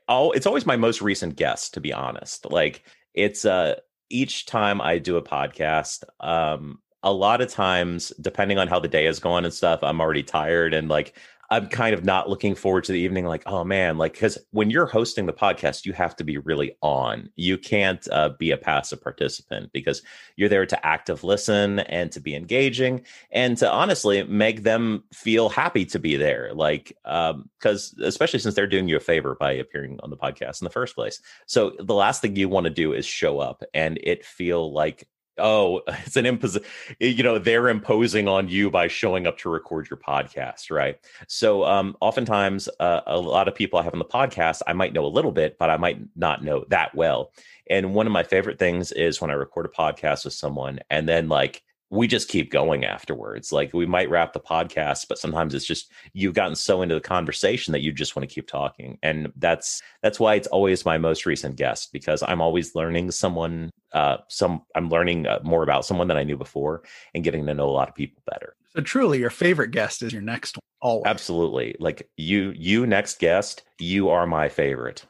all. 0.08 0.32
It's 0.32 0.46
always 0.46 0.66
my 0.66 0.78
most 0.78 1.02
recent 1.02 1.36
guest, 1.36 1.74
to 1.74 1.82
be 1.82 1.92
honest. 1.92 2.50
Like 2.50 2.84
it's 3.14 3.44
uh, 3.44 3.76
each 4.10 4.46
time 4.46 4.80
I 4.80 4.98
do 4.98 5.18
a 5.18 5.22
podcast, 5.22 6.04
um, 6.22 6.80
a 7.04 7.12
lot 7.12 7.42
of 7.42 7.50
times, 7.50 8.14
depending 8.22 8.58
on 8.58 8.68
how 8.68 8.80
the 8.80 8.88
day 8.88 9.08
is 9.08 9.20
going 9.20 9.44
and 9.44 9.54
stuff, 9.54 9.84
I'm 9.84 10.00
already 10.00 10.24
tired 10.24 10.74
and 10.74 10.88
like 10.88 11.18
I'm 11.50 11.68
kind 11.68 11.94
of 11.94 12.04
not 12.04 12.30
looking 12.30 12.56
forward 12.56 12.84
to 12.86 12.92
the 12.92 13.00
evening, 13.00 13.26
like, 13.26 13.44
oh 13.46 13.64
man, 13.64 13.98
like, 13.98 14.14
because 14.14 14.38
when 14.52 14.70
you're 14.70 14.86
hosting 14.86 15.26
the 15.26 15.34
podcast, 15.34 15.86
you 15.86 15.94
have 15.94 16.16
to 16.16 16.24
be 16.24 16.38
really 16.38 16.76
on. 16.82 17.30
You 17.36 17.58
can't 17.58 18.08
uh, 18.12 18.30
be 18.40 18.52
a 18.52 18.58
passive 18.58 19.02
participant 19.02 19.72
because 19.74 20.02
you're 20.36 20.50
there 20.50 20.66
to 20.66 20.86
active 20.86 21.24
listen 21.24 21.80
and 21.80 22.12
to 22.12 22.20
be 22.20 22.36
engaging 22.36 23.06
and 23.32 23.58
to 23.58 23.72
honestly 23.72 24.24
make 24.24 24.64
them 24.64 25.04
feel 25.14 25.50
happy 25.50 25.86
to 25.86 26.00
be 26.00 26.16
there. 26.16 26.54
Like, 26.54 26.96
because 27.04 27.94
um, 28.00 28.04
especially 28.04 28.40
since 28.40 28.56
they're 28.56 28.68
doing 28.68 28.88
you 28.88 28.98
a 28.98 29.02
favor 29.02 29.36
by 29.40 29.52
appearing 29.54 30.00
on 30.02 30.10
the 30.10 30.18
podcast 30.18 30.62
in 30.62 30.66
the 30.66 30.72
first 30.72 30.96
place. 30.96 31.22
So 31.46 31.74
the 31.80 31.94
last 31.94 32.22
thing 32.22 32.36
you 32.36 32.50
want 32.50 32.66
to 32.66 32.70
do 32.70 32.94
is 32.94 33.06
show 33.06 33.40
up 33.40 33.64
and 33.74 34.00
it 34.02 34.26
feel 34.26 34.74
like 34.74 35.08
oh 35.38 35.82
it's 36.06 36.16
an 36.16 36.26
impos 36.26 36.64
you 37.00 37.24
know 37.24 37.38
they're 37.38 37.70
imposing 37.70 38.28
on 38.28 38.48
you 38.48 38.70
by 38.70 38.88
showing 38.88 39.28
up 39.28 39.38
to 39.38 39.50
record 39.50 39.90
your 39.90 39.98
podcast 39.98 40.72
right? 40.72 41.00
So 41.28 41.66
um 41.66 41.96
oftentimes 42.02 42.70
uh, 42.80 43.02
a 43.06 43.18
lot 43.18 43.48
of 43.48 43.56
people 43.56 43.80
i 43.80 43.84
have 43.84 43.94
on 43.94 44.00
the 44.00 44.06
podcast 44.06 44.62
i 44.68 44.74
might 44.74 44.94
know 44.94 45.06
a 45.06 45.08
little 45.08 45.32
bit 45.32 45.58
but 45.58 45.70
i 45.70 45.78
might 45.78 46.00
not 46.16 46.44
know 46.44 46.66
that 46.70 46.94
well. 46.96 47.32
And 47.70 47.94
one 47.94 48.08
of 48.08 48.14
my 48.14 48.24
favorite 48.24 48.60
things 48.60 48.92
is 48.92 49.22
when 49.22 49.32
i 49.32 49.34
record 49.34 49.66
a 49.66 49.70
podcast 49.70 50.26
with 50.26 50.34
someone 50.34 50.80
and 50.90 51.08
then 51.08 51.30
like 51.30 51.64
we 51.94 52.08
just 52.08 52.28
keep 52.28 52.50
going 52.50 52.84
afterwards. 52.86 53.52
Like 53.52 53.72
we 53.72 53.86
might 53.86 54.10
wrap 54.10 54.34
the 54.34 54.40
podcast, 54.40 55.08
but 55.08 55.20
sometimes 55.20 55.54
it's 55.54 55.64
just 55.64 55.92
you've 56.14 56.34
gotten 56.34 56.56
so 56.56 56.82
into 56.82 56.96
the 56.96 57.02
conversation 57.02 57.72
that 57.72 57.84
you 57.84 57.92
just 57.92 58.16
want 58.16 58.28
to 58.28 58.34
keep 58.34 58.48
talking. 58.48 58.98
And 59.04 59.32
that's 59.36 59.80
that's 60.02 60.20
why 60.20 60.34
it's 60.34 60.48
always 60.48 60.86
my 60.86 60.98
most 60.98 61.28
recent 61.28 61.56
guest 61.56 61.94
because 61.94 62.24
I'm 62.24 62.42
always 62.42 62.74
learning 62.74 63.12
someone 63.12 63.70
uh 63.92 64.18
some 64.28 64.64
I'm 64.74 64.90
learning 64.90 65.28
uh, 65.28 65.40
more 65.44 65.62
about 65.62 65.86
someone 65.86 66.08
than 66.08 66.18
I 66.18 66.24
knew 66.24 66.36
before 66.36 66.82
and 67.14 67.24
getting 67.24 67.46
to 67.46 67.54
know 67.54 67.70
a 67.70 67.78
lot 67.78 67.90
of 67.90 67.96
people 67.96 68.24
better. 68.26 68.56
So 68.76 68.82
truly 68.82 69.20
your 69.20 69.30
favorite 69.30 69.70
guest 69.70 70.02
is 70.02 70.12
your 70.12 70.24
next 70.24 70.58
one. 70.58 70.64
Always. 70.82 71.06
Absolutely. 71.06 71.76
Like 71.80 72.10
you 72.18 72.54
you 72.56 72.88
next 72.88 73.20
guest, 73.20 73.62
you 73.78 74.10
are 74.10 74.26
my 74.26 74.50
favorite. 74.50 75.06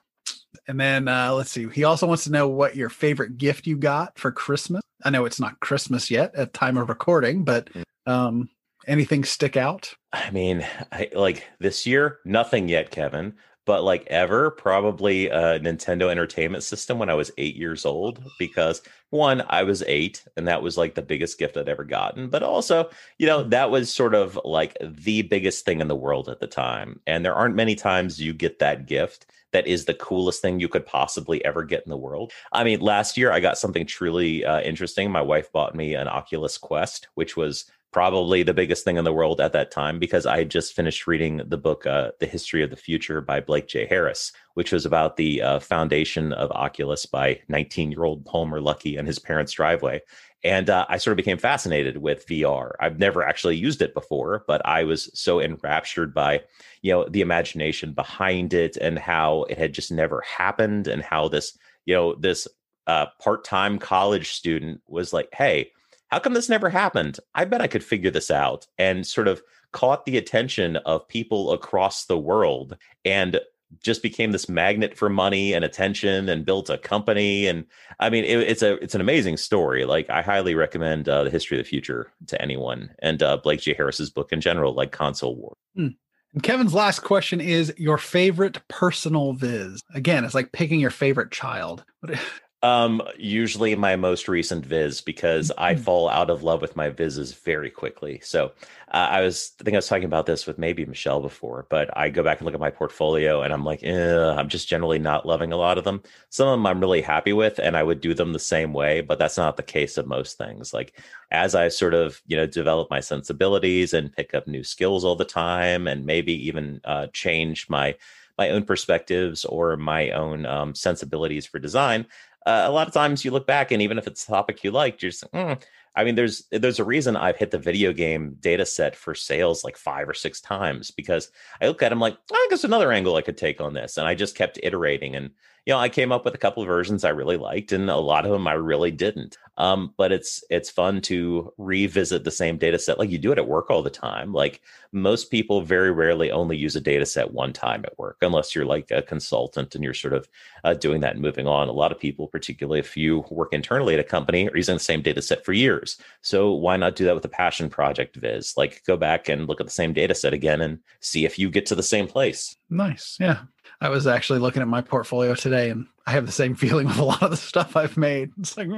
And 0.67 0.79
then 0.79 1.07
uh, 1.07 1.33
let's 1.33 1.51
see. 1.51 1.67
He 1.69 1.83
also 1.83 2.07
wants 2.07 2.23
to 2.25 2.31
know 2.31 2.47
what 2.47 2.75
your 2.75 2.89
favorite 2.89 3.37
gift 3.37 3.67
you 3.67 3.77
got 3.77 4.17
for 4.17 4.31
Christmas. 4.31 4.81
I 5.03 5.09
know 5.09 5.25
it's 5.25 5.39
not 5.39 5.59
Christmas 5.59 6.09
yet 6.09 6.33
at 6.35 6.53
time 6.53 6.77
of 6.77 6.89
recording, 6.89 7.43
but 7.43 7.69
mm. 7.73 7.83
um, 8.05 8.49
anything 8.87 9.23
stick 9.23 9.57
out? 9.57 9.93
I 10.13 10.29
mean, 10.31 10.65
I, 10.91 11.09
like 11.13 11.47
this 11.59 11.85
year, 11.85 12.19
nothing 12.25 12.69
yet, 12.69 12.91
Kevin. 12.91 13.33
But 13.65 13.83
like 13.83 14.05
ever, 14.07 14.51
probably 14.51 15.27
a 15.29 15.57
Nintendo 15.57 16.11
Entertainment 16.11 16.63
System 16.65 16.99
when 16.99 17.09
I 17.09 17.13
was 17.13 17.31
eight 17.37 17.55
years 17.55 17.85
old. 17.85 18.21
Because 18.37 18.81
one, 19.09 19.41
I 19.47 19.63
was 19.63 19.83
eight, 19.87 20.25
and 20.35 20.47
that 20.49 20.61
was 20.61 20.77
like 20.77 20.95
the 20.95 21.01
biggest 21.01 21.39
gift 21.39 21.55
I'd 21.55 21.69
ever 21.69 21.85
gotten. 21.85 22.29
But 22.29 22.43
also, 22.43 22.89
you 23.19 23.25
know, 23.25 23.43
that 23.43 23.71
was 23.71 23.93
sort 23.93 24.15
of 24.15 24.37
like 24.43 24.77
the 24.81 25.21
biggest 25.21 25.63
thing 25.63 25.79
in 25.79 25.87
the 25.87 25.95
world 25.95 26.27
at 26.27 26.41
the 26.41 26.47
time. 26.47 26.99
And 27.07 27.23
there 27.23 27.35
aren't 27.35 27.55
many 27.55 27.75
times 27.75 28.19
you 28.19 28.33
get 28.33 28.59
that 28.59 28.85
gift 28.85 29.27
that 29.53 29.65
is 29.67 29.85
the 29.85 29.93
coolest 29.93 30.41
thing 30.41 30.59
you 30.59 30.67
could 30.67 30.85
possibly 30.85 31.43
ever 31.45 31.63
get 31.63 31.83
in 31.85 31.89
the 31.89 31.97
world. 31.97 32.31
I 32.51 32.63
mean, 32.63 32.81
last 32.81 33.17
year 33.17 33.31
I 33.31 33.39
got 33.39 33.57
something 33.57 33.85
truly 33.85 34.43
uh, 34.43 34.61
interesting. 34.61 35.09
My 35.09 35.21
wife 35.21 35.51
bought 35.51 35.75
me 35.75 35.93
an 35.95 36.07
Oculus 36.07 36.57
Quest, 36.57 37.07
which 37.13 37.37
was 37.37 37.65
probably 37.93 38.43
the 38.43 38.53
biggest 38.53 38.83
thing 38.83 38.97
in 38.97 39.05
the 39.05 39.13
world 39.13 39.39
at 39.39 39.53
that 39.53 39.71
time 39.71 39.99
because 39.99 40.25
I 40.25 40.39
had 40.39 40.49
just 40.49 40.75
finished 40.75 41.07
reading 41.07 41.41
the 41.45 41.57
book 41.57 41.85
uh, 41.85 42.11
The 42.19 42.25
History 42.25 42.63
of 42.63 42.71
the 42.71 42.75
Future 42.75 43.21
by 43.21 43.39
Blake 43.39 43.67
J. 43.67 43.85
Harris, 43.85 44.33
which 44.55 44.71
was 44.71 44.85
about 44.85 45.15
the 45.15 45.41
uh, 45.41 45.59
foundation 45.59 46.33
of 46.33 46.51
Oculus 46.51 47.05
by 47.05 47.39
19 47.47 47.91
year 47.91 48.03
old 48.03 48.25
Palmer 48.25 48.59
Luckey 48.59 48.97
and 48.97 49.07
his 49.07 49.19
parents' 49.19 49.53
driveway. 49.53 50.01
And 50.43 50.69
uh, 50.69 50.85
I 50.89 50.97
sort 50.97 51.13
of 51.13 51.17
became 51.17 51.37
fascinated 51.37 51.97
with 51.97 52.27
VR. 52.27 52.71
I've 52.79 52.99
never 52.99 53.23
actually 53.23 53.55
used 53.55 53.81
it 53.81 53.93
before, 53.93 54.43
but 54.45 54.65
I 54.65 54.83
was 54.83 55.09
so 55.13 55.39
enraptured 55.39 56.13
by, 56.13 56.41
you 56.81 56.91
know, 56.91 57.07
the 57.07 57.21
imagination 57.21 57.93
behind 57.93 58.53
it 58.53 58.75
and 58.75 58.99
how 58.99 59.43
it 59.43 59.57
had 59.57 59.71
just 59.71 59.91
never 59.91 60.21
happened, 60.21 60.87
and 60.87 61.01
how 61.01 61.29
this, 61.29 61.57
you 61.85 61.95
know, 61.95 62.15
this 62.15 62.47
uh, 62.87 63.05
part-time 63.21 63.79
college 63.79 64.33
student 64.33 64.81
was 64.87 65.13
like, 65.13 65.29
"Hey, 65.33 65.71
how 66.13 66.19
come 66.19 66.33
this 66.33 66.49
never 66.49 66.69
happened? 66.69 67.19
I 67.33 67.45
bet 67.45 67.61
I 67.61 67.67
could 67.67 67.83
figure 67.83 68.11
this 68.11 68.29
out," 68.29 68.67
and 68.77 69.05
sort 69.05 69.27
of 69.27 69.41
caught 69.71 70.05
the 70.05 70.17
attention 70.17 70.77
of 70.77 71.07
people 71.07 71.51
across 71.51 72.05
the 72.05 72.17
world 72.17 72.77
and 73.03 73.39
just 73.81 74.03
became 74.03 74.31
this 74.31 74.47
magnet 74.47 74.95
for 74.95 75.09
money 75.09 75.53
and 75.53 75.65
attention 75.65 76.29
and 76.29 76.45
built 76.45 76.69
a 76.69 76.77
company. 76.77 77.47
And 77.47 77.65
i 77.99 78.09
mean 78.11 78.23
it, 78.23 78.37
it's 78.41 78.61
a 78.61 78.75
it's 78.75 78.93
an 78.93 79.01
amazing 79.01 79.37
story. 79.37 79.85
Like 79.85 80.07
i 80.11 80.21
highly 80.21 80.53
recommend 80.53 81.09
uh, 81.09 81.23
the 81.23 81.31
history 81.31 81.57
of 81.57 81.65
the 81.65 81.69
future 81.69 82.11
to 82.27 82.39
anyone 82.39 82.91
and 82.99 83.23
uh, 83.23 83.37
blake 83.37 83.61
j. 83.61 83.73
Harris's 83.73 84.11
book 84.11 84.31
in 84.31 84.39
general 84.39 84.73
like 84.73 84.91
console 84.91 85.35
war. 85.35 85.57
Hmm. 85.75 85.87
and 86.33 86.43
kevin's 86.43 86.75
last 86.75 86.99
question 86.99 87.41
is 87.41 87.73
your 87.77 87.97
favorite 87.97 88.61
personal 88.67 89.33
viz. 89.33 89.81
Again 89.95 90.23
it's 90.23 90.35
like 90.35 90.51
picking 90.51 90.79
your 90.79 90.91
favorite 90.91 91.31
child 91.31 91.83
Um, 92.63 93.01
usually 93.17 93.75
my 93.75 93.97
most 93.97 94.29
recent 94.29 94.65
viz 94.65 95.01
because 95.01 95.51
I 95.57 95.73
mm-hmm. 95.73 95.83
fall 95.83 96.07
out 96.07 96.29
of 96.29 96.43
love 96.43 96.61
with 96.61 96.77
my 96.77 96.89
vizzes 96.89 97.37
very 97.43 97.69
quickly. 97.69 98.21
So 98.23 98.53
uh, 98.87 99.07
I 99.11 99.19
was, 99.19 99.51
I 99.59 99.65
think 99.65 99.75
I 99.75 99.79
was 99.79 99.87
talking 99.89 100.05
about 100.05 100.27
this 100.27 100.47
with 100.47 100.57
maybe 100.57 100.85
Michelle 100.85 101.19
before, 101.19 101.67
but 101.69 101.95
I 101.97 102.07
go 102.07 102.23
back 102.23 102.39
and 102.39 102.45
look 102.45 102.53
at 102.53 102.61
my 102.61 102.69
portfolio 102.69 103.41
and 103.41 103.51
I'm 103.51 103.65
like, 103.65 103.83
I'm 103.83 104.47
just 104.47 104.69
generally 104.69 104.97
not 104.97 105.25
loving 105.25 105.51
a 105.51 105.57
lot 105.57 105.77
of 105.77 105.83
them. 105.83 106.03
Some 106.29 106.47
of 106.47 106.53
them 106.53 106.65
I'm 106.65 106.79
really 106.79 107.01
happy 107.01 107.33
with, 107.33 107.59
and 107.59 107.75
I 107.75 107.83
would 107.83 107.99
do 107.99 108.13
them 108.13 108.31
the 108.31 108.39
same 108.39 108.71
way, 108.71 109.01
but 109.01 109.19
that's 109.19 109.37
not 109.37 109.57
the 109.57 109.63
case 109.63 109.97
of 109.97 110.07
most 110.07 110.37
things. 110.37 110.73
Like 110.73 110.97
as 111.31 111.55
I 111.55 111.67
sort 111.67 111.93
of, 111.93 112.21
you 112.27 112.37
know, 112.37 112.47
develop 112.47 112.89
my 112.89 113.01
sensibilities 113.01 113.93
and 113.93 114.15
pick 114.15 114.33
up 114.33 114.47
new 114.47 114.63
skills 114.63 115.03
all 115.03 115.17
the 115.17 115.25
time, 115.25 115.85
and 115.85 116.05
maybe 116.05 116.33
even 116.47 116.79
uh, 116.85 117.07
change 117.07 117.69
my 117.69 117.95
my 118.37 118.49
own 118.49 118.63
perspectives 118.63 119.45
or 119.45 119.77
my 119.77 120.09
own 120.11 120.45
um, 120.45 120.73
sensibilities 120.73 121.45
for 121.45 121.59
design 121.59 122.05
uh, 122.45 122.63
a 122.65 122.71
lot 122.71 122.87
of 122.87 122.93
times 122.93 123.23
you 123.23 123.31
look 123.31 123.47
back 123.47 123.71
and 123.71 123.81
even 123.81 123.97
if 123.97 124.07
it's 124.07 124.23
a 124.23 124.27
topic 124.27 124.63
you 124.63 124.71
like, 124.71 125.01
you're 125.01 125.11
just, 125.11 125.29
mm. 125.31 125.61
I 125.95 126.03
mean, 126.03 126.15
there's 126.15 126.47
there's 126.51 126.79
a 126.79 126.83
reason 126.83 127.15
I've 127.15 127.37
hit 127.37 127.51
the 127.51 127.59
video 127.59 127.93
game 127.93 128.35
data 128.39 128.65
set 128.65 128.95
for 128.95 129.13
sales 129.13 129.63
like 129.63 129.77
five 129.77 130.09
or 130.09 130.13
six 130.13 130.41
times 130.41 130.89
because 130.91 131.29
I 131.61 131.67
look 131.67 131.83
at 131.83 131.89
them 131.89 131.99
like, 131.99 132.17
I 132.31 132.47
guess 132.49 132.63
another 132.63 132.91
angle 132.91 133.15
I 133.15 133.21
could 133.21 133.37
take 133.37 133.61
on 133.61 133.73
this, 133.73 133.97
and 133.97 134.07
I 134.07 134.15
just 134.15 134.35
kept 134.35 134.59
iterating 134.63 135.15
and 135.15 135.31
you 135.65 135.73
know, 135.73 135.79
I 135.79 135.87
came 135.87 136.11
up 136.11 136.25
with 136.25 136.35
a 136.35 136.39
couple 136.39 136.61
of 136.61 136.67
versions 136.67 137.05
I 137.05 137.09
really 137.09 137.37
liked, 137.37 137.71
and 137.71 137.89
a 137.89 137.95
lot 137.95 138.25
of 138.25 138.31
them 138.31 138.47
I 138.47 138.53
really 138.53 138.91
didn't. 138.91 139.37
Um, 139.57 139.93
but 139.97 140.11
it's 140.11 140.43
it's 140.49 140.69
fun 140.69 140.99
to 141.01 141.53
revisit 141.57 142.23
the 142.23 142.31
same 142.31 142.57
data 142.57 142.79
set 142.79 142.97
like 142.97 143.11
you 143.11 143.19
do 143.19 143.31
it 143.31 143.37
at 143.37 143.47
work 143.47 143.69
all 143.69 143.83
the 143.83 143.89
time. 143.89 144.33
Like 144.33 144.61
most 144.91 145.31
people 145.31 145.61
very 145.61 145.91
rarely 145.91 146.31
only 146.31 146.57
use 146.57 146.75
a 146.75 146.81
data 146.81 147.05
set 147.05 147.31
one 147.31 147.53
time 147.53 147.85
at 147.85 147.97
work, 147.97 148.17
unless 148.21 148.53
you're 148.53 148.65
like 148.65 148.91
a 148.91 149.01
consultant 149.03 149.73
and 149.73 149.83
you're 149.83 149.93
sort 149.93 150.13
of 150.13 150.27
uh, 150.65 150.73
doing 150.73 150.99
that 151.01 151.13
and 151.13 151.21
moving 151.21 151.47
on. 151.47 151.69
A 151.69 151.71
lot 151.73 151.93
of 151.93 151.99
people, 151.99 152.27
particularly 152.27 152.79
if 152.79 152.97
you 152.97 153.23
work 153.29 153.53
internally 153.53 153.93
at 153.93 153.99
a 153.99 154.03
company, 154.03 154.49
are 154.49 154.57
using 154.57 154.75
the 154.75 154.79
same 154.79 155.01
data 155.01 155.21
set 155.21 155.45
for 155.45 155.53
years. 155.53 155.97
So 156.21 156.51
why 156.51 156.75
not 156.75 156.95
do 156.95 157.05
that 157.05 157.15
with 157.15 157.25
a 157.25 157.29
passion 157.29 157.69
project 157.69 158.17
viz? 158.17 158.55
Like 158.57 158.83
go 158.85 158.97
back 158.97 159.29
and 159.29 159.47
look 159.47 159.61
at 159.61 159.67
the 159.67 159.71
same 159.71 159.93
data 159.93 160.15
set 160.15 160.33
again 160.33 160.59
and 160.59 160.79
see 160.99 161.23
if 161.23 161.39
you 161.39 161.49
get 161.49 161.67
to 161.67 161.75
the 161.75 161.83
same 161.83 162.07
place. 162.07 162.57
Nice. 162.69 163.17
Yeah. 163.19 163.43
I 163.83 163.89
was 163.89 164.07
actually 164.07 164.39
looking 164.39 164.61
at 164.61 164.67
my 164.69 164.79
portfolio 164.79 165.35
today, 165.35 165.69
and 165.69 165.87
I 166.07 166.11
have 166.11 166.25
the 166.25 166.31
same 166.31 166.55
feeling 166.63 166.87
with 166.87 166.97
a 166.97 167.03
lot 167.03 167.21
of 167.21 167.31
the 167.31 167.37
stuff 167.37 167.75
I've 167.75 167.97
made. 167.97 168.31
It's 168.39 168.57
like, 168.57 168.69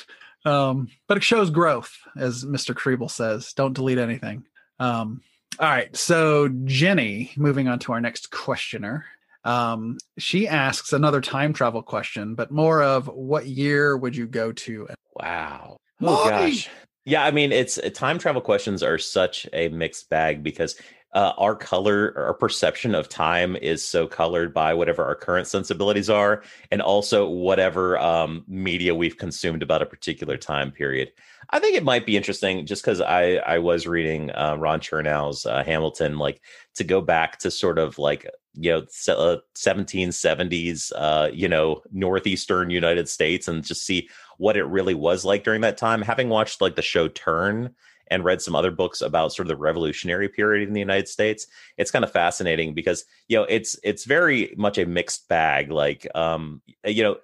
um, 0.44 0.88
but 1.08 1.16
it 1.16 1.24
shows 1.24 1.50
growth, 1.50 1.92
as 2.16 2.44
Mr. 2.44 2.72
Kriebel 2.72 3.10
says. 3.10 3.52
Don't 3.54 3.72
delete 3.72 3.98
anything. 3.98 4.44
Um, 4.78 5.20
all 5.58 5.68
right, 5.68 5.94
so 5.96 6.48
Jenny, 6.64 7.32
moving 7.36 7.66
on 7.66 7.80
to 7.80 7.92
our 7.92 8.00
next 8.00 8.30
questioner. 8.30 9.04
Um, 9.44 9.98
she 10.18 10.46
asks 10.46 10.92
another 10.92 11.20
time 11.20 11.52
travel 11.52 11.82
question, 11.82 12.36
but 12.36 12.52
more 12.52 12.82
of 12.82 13.08
what 13.08 13.46
year 13.46 13.96
would 13.96 14.14
you 14.14 14.28
go 14.28 14.52
to? 14.52 14.88
Wow. 15.16 15.78
Oh 16.00 16.28
gosh. 16.28 16.70
Yeah, 17.04 17.24
I 17.24 17.32
mean, 17.32 17.50
it's 17.50 17.80
time 17.94 18.18
travel 18.18 18.40
questions 18.40 18.82
are 18.82 18.98
such 18.98 19.48
a 19.52 19.68
mixed 19.68 20.08
bag 20.08 20.44
because 20.44 20.76
uh, 21.14 21.32
our 21.36 21.54
color, 21.54 22.14
our 22.16 22.34
perception 22.34 22.94
of 22.94 23.08
time 23.08 23.56
is 23.56 23.84
so 23.84 24.06
colored 24.06 24.54
by 24.54 24.72
whatever 24.72 25.04
our 25.04 25.14
current 25.14 25.46
sensibilities 25.46 26.08
are, 26.08 26.42
and 26.70 26.80
also 26.80 27.28
whatever 27.28 27.98
um, 27.98 28.44
media 28.48 28.94
we've 28.94 29.18
consumed 29.18 29.62
about 29.62 29.82
a 29.82 29.86
particular 29.86 30.38
time 30.38 30.70
period. 30.70 31.12
I 31.50 31.58
think 31.58 31.76
it 31.76 31.84
might 31.84 32.06
be 32.06 32.16
interesting, 32.16 32.64
just 32.64 32.82
because 32.82 33.02
I 33.02 33.34
I 33.36 33.58
was 33.58 33.86
reading 33.86 34.30
uh, 34.30 34.56
Ron 34.58 34.80
Chernow's 34.80 35.44
uh, 35.44 35.62
Hamilton, 35.62 36.18
like 36.18 36.40
to 36.76 36.84
go 36.84 37.02
back 37.02 37.38
to 37.40 37.50
sort 37.50 37.78
of 37.78 37.98
like 37.98 38.26
you 38.54 38.70
know 38.70 38.82
1770s, 38.82 40.92
uh, 40.92 40.96
uh, 40.96 41.30
you 41.32 41.48
know 41.48 41.82
northeastern 41.92 42.70
United 42.70 43.08
States, 43.08 43.48
and 43.48 43.64
just 43.64 43.84
see 43.84 44.08
what 44.38 44.56
it 44.56 44.64
really 44.64 44.94
was 44.94 45.26
like 45.26 45.44
during 45.44 45.60
that 45.60 45.76
time. 45.76 46.00
Having 46.00 46.30
watched 46.30 46.62
like 46.62 46.76
the 46.76 46.80
show 46.80 47.08
Turn 47.08 47.74
and 48.08 48.24
read 48.24 48.42
some 48.42 48.56
other 48.56 48.70
books 48.70 49.00
about 49.00 49.32
sort 49.32 49.46
of 49.46 49.48
the 49.48 49.62
revolutionary 49.62 50.28
period 50.28 50.68
in 50.68 50.74
the 50.74 50.80
United 50.80 51.08
States, 51.08 51.46
it's 51.76 51.90
kind 51.90 52.04
of 52.04 52.12
fascinating 52.12 52.74
because 52.74 53.04
you 53.28 53.36
know 53.36 53.44
it's 53.48 53.78
it's 53.82 54.04
very 54.04 54.54
much 54.56 54.78
a 54.78 54.86
mixed 54.86 55.28
bag. 55.28 55.70
Like 55.70 56.06
um, 56.14 56.62
you 56.84 57.02
know. 57.02 57.16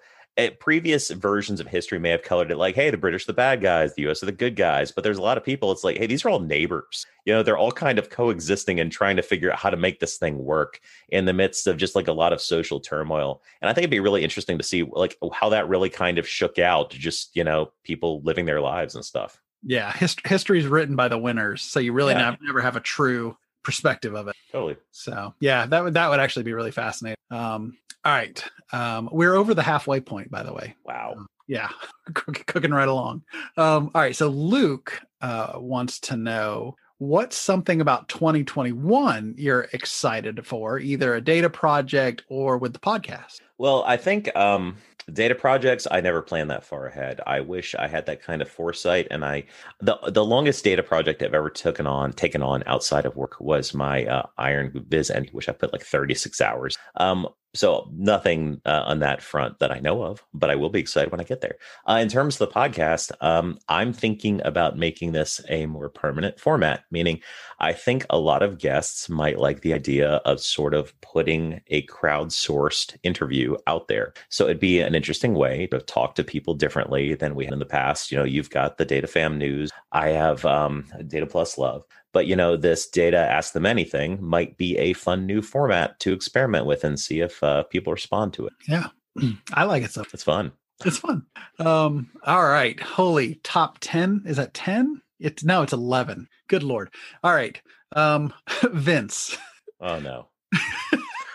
Previous 0.61 1.09
versions 1.09 1.59
of 1.59 1.67
history 1.67 1.99
may 1.99 2.11
have 2.11 2.21
colored 2.21 2.49
it 2.49 2.55
like, 2.55 2.73
hey, 2.73 2.89
the 2.89 2.95
British 2.95 3.23
are 3.23 3.33
the 3.33 3.33
bad 3.33 3.59
guys, 3.59 3.93
the 3.93 4.07
US 4.07 4.23
are 4.23 4.25
the 4.25 4.31
good 4.31 4.55
guys. 4.55 4.89
But 4.89 5.03
there's 5.03 5.17
a 5.17 5.21
lot 5.21 5.37
of 5.37 5.43
people, 5.43 5.69
it's 5.69 5.83
like, 5.83 5.97
hey, 5.97 6.07
these 6.07 6.23
are 6.23 6.29
all 6.29 6.39
neighbors. 6.39 7.05
You 7.25 7.33
know, 7.33 7.43
they're 7.43 7.57
all 7.57 7.73
kind 7.73 7.99
of 7.99 8.09
coexisting 8.09 8.79
and 8.79 8.89
trying 8.89 9.17
to 9.17 9.21
figure 9.21 9.51
out 9.51 9.59
how 9.59 9.69
to 9.69 9.75
make 9.75 9.99
this 9.99 10.17
thing 10.17 10.37
work 10.37 10.79
in 11.09 11.25
the 11.25 11.33
midst 11.33 11.67
of 11.67 11.75
just 11.75 11.93
like 11.93 12.07
a 12.07 12.13
lot 12.13 12.31
of 12.31 12.39
social 12.39 12.79
turmoil. 12.79 13.41
And 13.61 13.67
I 13.67 13.73
think 13.73 13.83
it'd 13.83 13.91
be 13.91 13.99
really 13.99 14.23
interesting 14.23 14.57
to 14.57 14.63
see 14.63 14.83
like 14.83 15.17
how 15.33 15.49
that 15.49 15.67
really 15.67 15.89
kind 15.89 16.17
of 16.17 16.25
shook 16.25 16.57
out 16.57 16.91
to 16.91 16.97
just, 16.97 17.35
you 17.35 17.43
know, 17.43 17.73
people 17.83 18.21
living 18.23 18.45
their 18.45 18.61
lives 18.61 18.95
and 18.95 19.03
stuff. 19.03 19.41
Yeah, 19.63 19.91
hist- 19.91 20.25
history 20.25 20.59
is 20.59 20.67
written 20.67 20.95
by 20.95 21.07
the 21.07 21.17
winners, 21.17 21.61
so 21.61 21.79
you 21.79 21.93
really 21.93 22.13
yeah. 22.13 22.35
never, 22.41 22.61
have 22.61 22.75
a 22.75 22.81
true 22.81 23.37
perspective 23.63 24.15
of 24.15 24.27
it. 24.27 24.35
Totally. 24.51 24.77
So 24.91 25.33
yeah, 25.39 25.65
that 25.65 25.83
would 25.83 25.93
that 25.95 26.09
would 26.09 26.19
actually 26.19 26.43
be 26.43 26.53
really 26.53 26.71
fascinating. 26.71 27.17
Um, 27.31 27.77
all 28.05 28.13
right, 28.13 28.43
um, 28.71 29.09
we're 29.11 29.35
over 29.35 29.53
the 29.53 29.61
halfway 29.61 29.99
point, 29.99 30.31
by 30.31 30.43
the 30.43 30.53
way. 30.53 30.75
Wow. 30.85 31.15
Um, 31.17 31.27
yeah, 31.47 31.69
cooking 32.13 32.71
right 32.71 32.87
along. 32.87 33.23
Um, 33.57 33.91
all 33.93 34.01
right, 34.01 34.15
so 34.15 34.29
Luke 34.29 35.01
uh, 35.21 35.53
wants 35.55 35.99
to 36.01 36.15
know 36.15 36.75
what's 36.99 37.35
something 37.35 37.81
about 37.81 38.07
2021 38.09 39.33
you're 39.37 39.67
excited 39.73 40.45
for, 40.45 40.79
either 40.79 41.15
a 41.15 41.21
data 41.21 41.49
project 41.49 42.23
or 42.29 42.57
with 42.57 42.73
the 42.73 42.79
podcast. 42.79 43.39
Well, 43.57 43.83
I 43.85 43.97
think 43.97 44.33
um, 44.35 44.77
data 45.13 45.35
projects 45.35 45.87
i 45.91 46.01
never 46.01 46.21
plan 46.21 46.47
that 46.47 46.63
far 46.63 46.87
ahead. 46.87 47.19
I 47.25 47.41
wish 47.41 47.75
i 47.75 47.87
had 47.87 48.05
that 48.05 48.21
kind 48.21 48.41
of 48.41 48.49
foresight 48.49 49.07
and 49.11 49.23
i 49.25 49.43
the 49.79 49.97
the 50.07 50.25
longest 50.25 50.63
data 50.63 50.83
project 50.83 51.21
i've 51.21 51.33
ever 51.33 51.49
taken 51.49 51.87
on 51.87 52.13
taken 52.13 52.41
on 52.41 52.63
outside 52.65 53.05
of 53.05 53.15
work 53.15 53.39
was 53.39 53.73
my 53.73 54.05
uh, 54.05 54.25
iron 54.37 54.85
viz 54.87 55.09
and 55.09 55.29
which 55.29 55.49
i 55.49 55.51
put 55.51 55.73
like 55.73 55.83
36 55.83 56.41
hours. 56.41 56.77
Um 56.95 57.27
so 57.53 57.89
nothing 57.93 58.61
uh, 58.65 58.83
on 58.85 58.99
that 58.99 59.21
front 59.21 59.59
that 59.59 59.71
I 59.71 59.79
know 59.79 60.03
of, 60.03 60.23
but 60.33 60.49
I 60.49 60.55
will 60.55 60.69
be 60.69 60.79
excited 60.79 61.11
when 61.11 61.19
I 61.19 61.23
get 61.23 61.41
there. 61.41 61.55
Uh, 61.87 61.99
in 62.01 62.07
terms 62.07 62.39
of 62.39 62.47
the 62.47 62.53
podcast, 62.53 63.11
um, 63.21 63.57
I'm 63.67 63.91
thinking 63.91 64.41
about 64.45 64.77
making 64.77 65.13
this 65.13 65.41
a 65.49 65.65
more 65.65 65.89
permanent 65.89 66.39
format, 66.39 66.83
meaning 66.91 67.21
I 67.59 67.73
think 67.73 68.05
a 68.09 68.19
lot 68.19 68.43
of 68.43 68.59
guests 68.59 69.09
might 69.09 69.39
like 69.39 69.61
the 69.61 69.73
idea 69.73 70.15
of 70.25 70.39
sort 70.39 70.73
of 70.73 70.99
putting 71.01 71.61
a 71.67 71.85
crowdsourced 71.87 72.97
interview 73.03 73.57
out 73.67 73.87
there. 73.87 74.13
So 74.29 74.45
it'd 74.45 74.59
be 74.59 74.79
an 74.79 74.95
interesting 74.95 75.33
way 75.33 75.67
to 75.67 75.79
talk 75.79 76.15
to 76.15 76.23
people 76.23 76.53
differently 76.53 77.15
than 77.15 77.35
we 77.35 77.45
had 77.45 77.53
in 77.53 77.59
the 77.59 77.65
past. 77.65 78.11
You 78.11 78.17
know, 78.19 78.23
you've 78.23 78.49
got 78.49 78.77
the 78.77 78.85
Data 78.85 79.07
Fam 79.07 79.37
News. 79.37 79.71
I 79.91 80.09
have 80.09 80.45
um, 80.45 80.85
Data 81.07 81.25
Plus 81.25 81.57
Love. 81.57 81.83
But 82.11 82.27
you 82.27 82.35
know, 82.35 82.57
this 82.57 82.87
data 82.87 83.17
ask 83.17 83.53
them 83.53 83.65
anything 83.65 84.23
might 84.23 84.57
be 84.57 84.77
a 84.77 84.93
fun 84.93 85.25
new 85.25 85.41
format 85.41 85.99
to 86.01 86.13
experiment 86.13 86.65
with 86.65 86.83
and 86.83 86.99
see 86.99 87.21
if 87.21 87.41
uh, 87.43 87.63
people 87.63 87.93
respond 87.93 88.33
to 88.33 88.47
it. 88.47 88.53
Yeah, 88.67 88.87
I 89.53 89.65
like 89.65 89.83
it 89.83 89.91
so. 89.91 90.03
It's 90.13 90.23
fun. 90.23 90.51
It's 90.85 90.97
fun. 90.97 91.25
Um, 91.59 92.09
all 92.25 92.47
right, 92.47 92.79
holy 92.79 93.35
top 93.43 93.77
ten 93.79 94.23
is 94.25 94.37
that 94.37 94.53
ten? 94.53 95.01
It's 95.19 95.43
no, 95.43 95.61
it's 95.61 95.73
eleven. 95.73 96.27
Good 96.47 96.63
lord. 96.63 96.89
All 97.23 97.33
right, 97.33 97.61
um, 97.95 98.33
Vince. 98.63 99.37
Oh 99.79 99.99
no. 99.99 100.27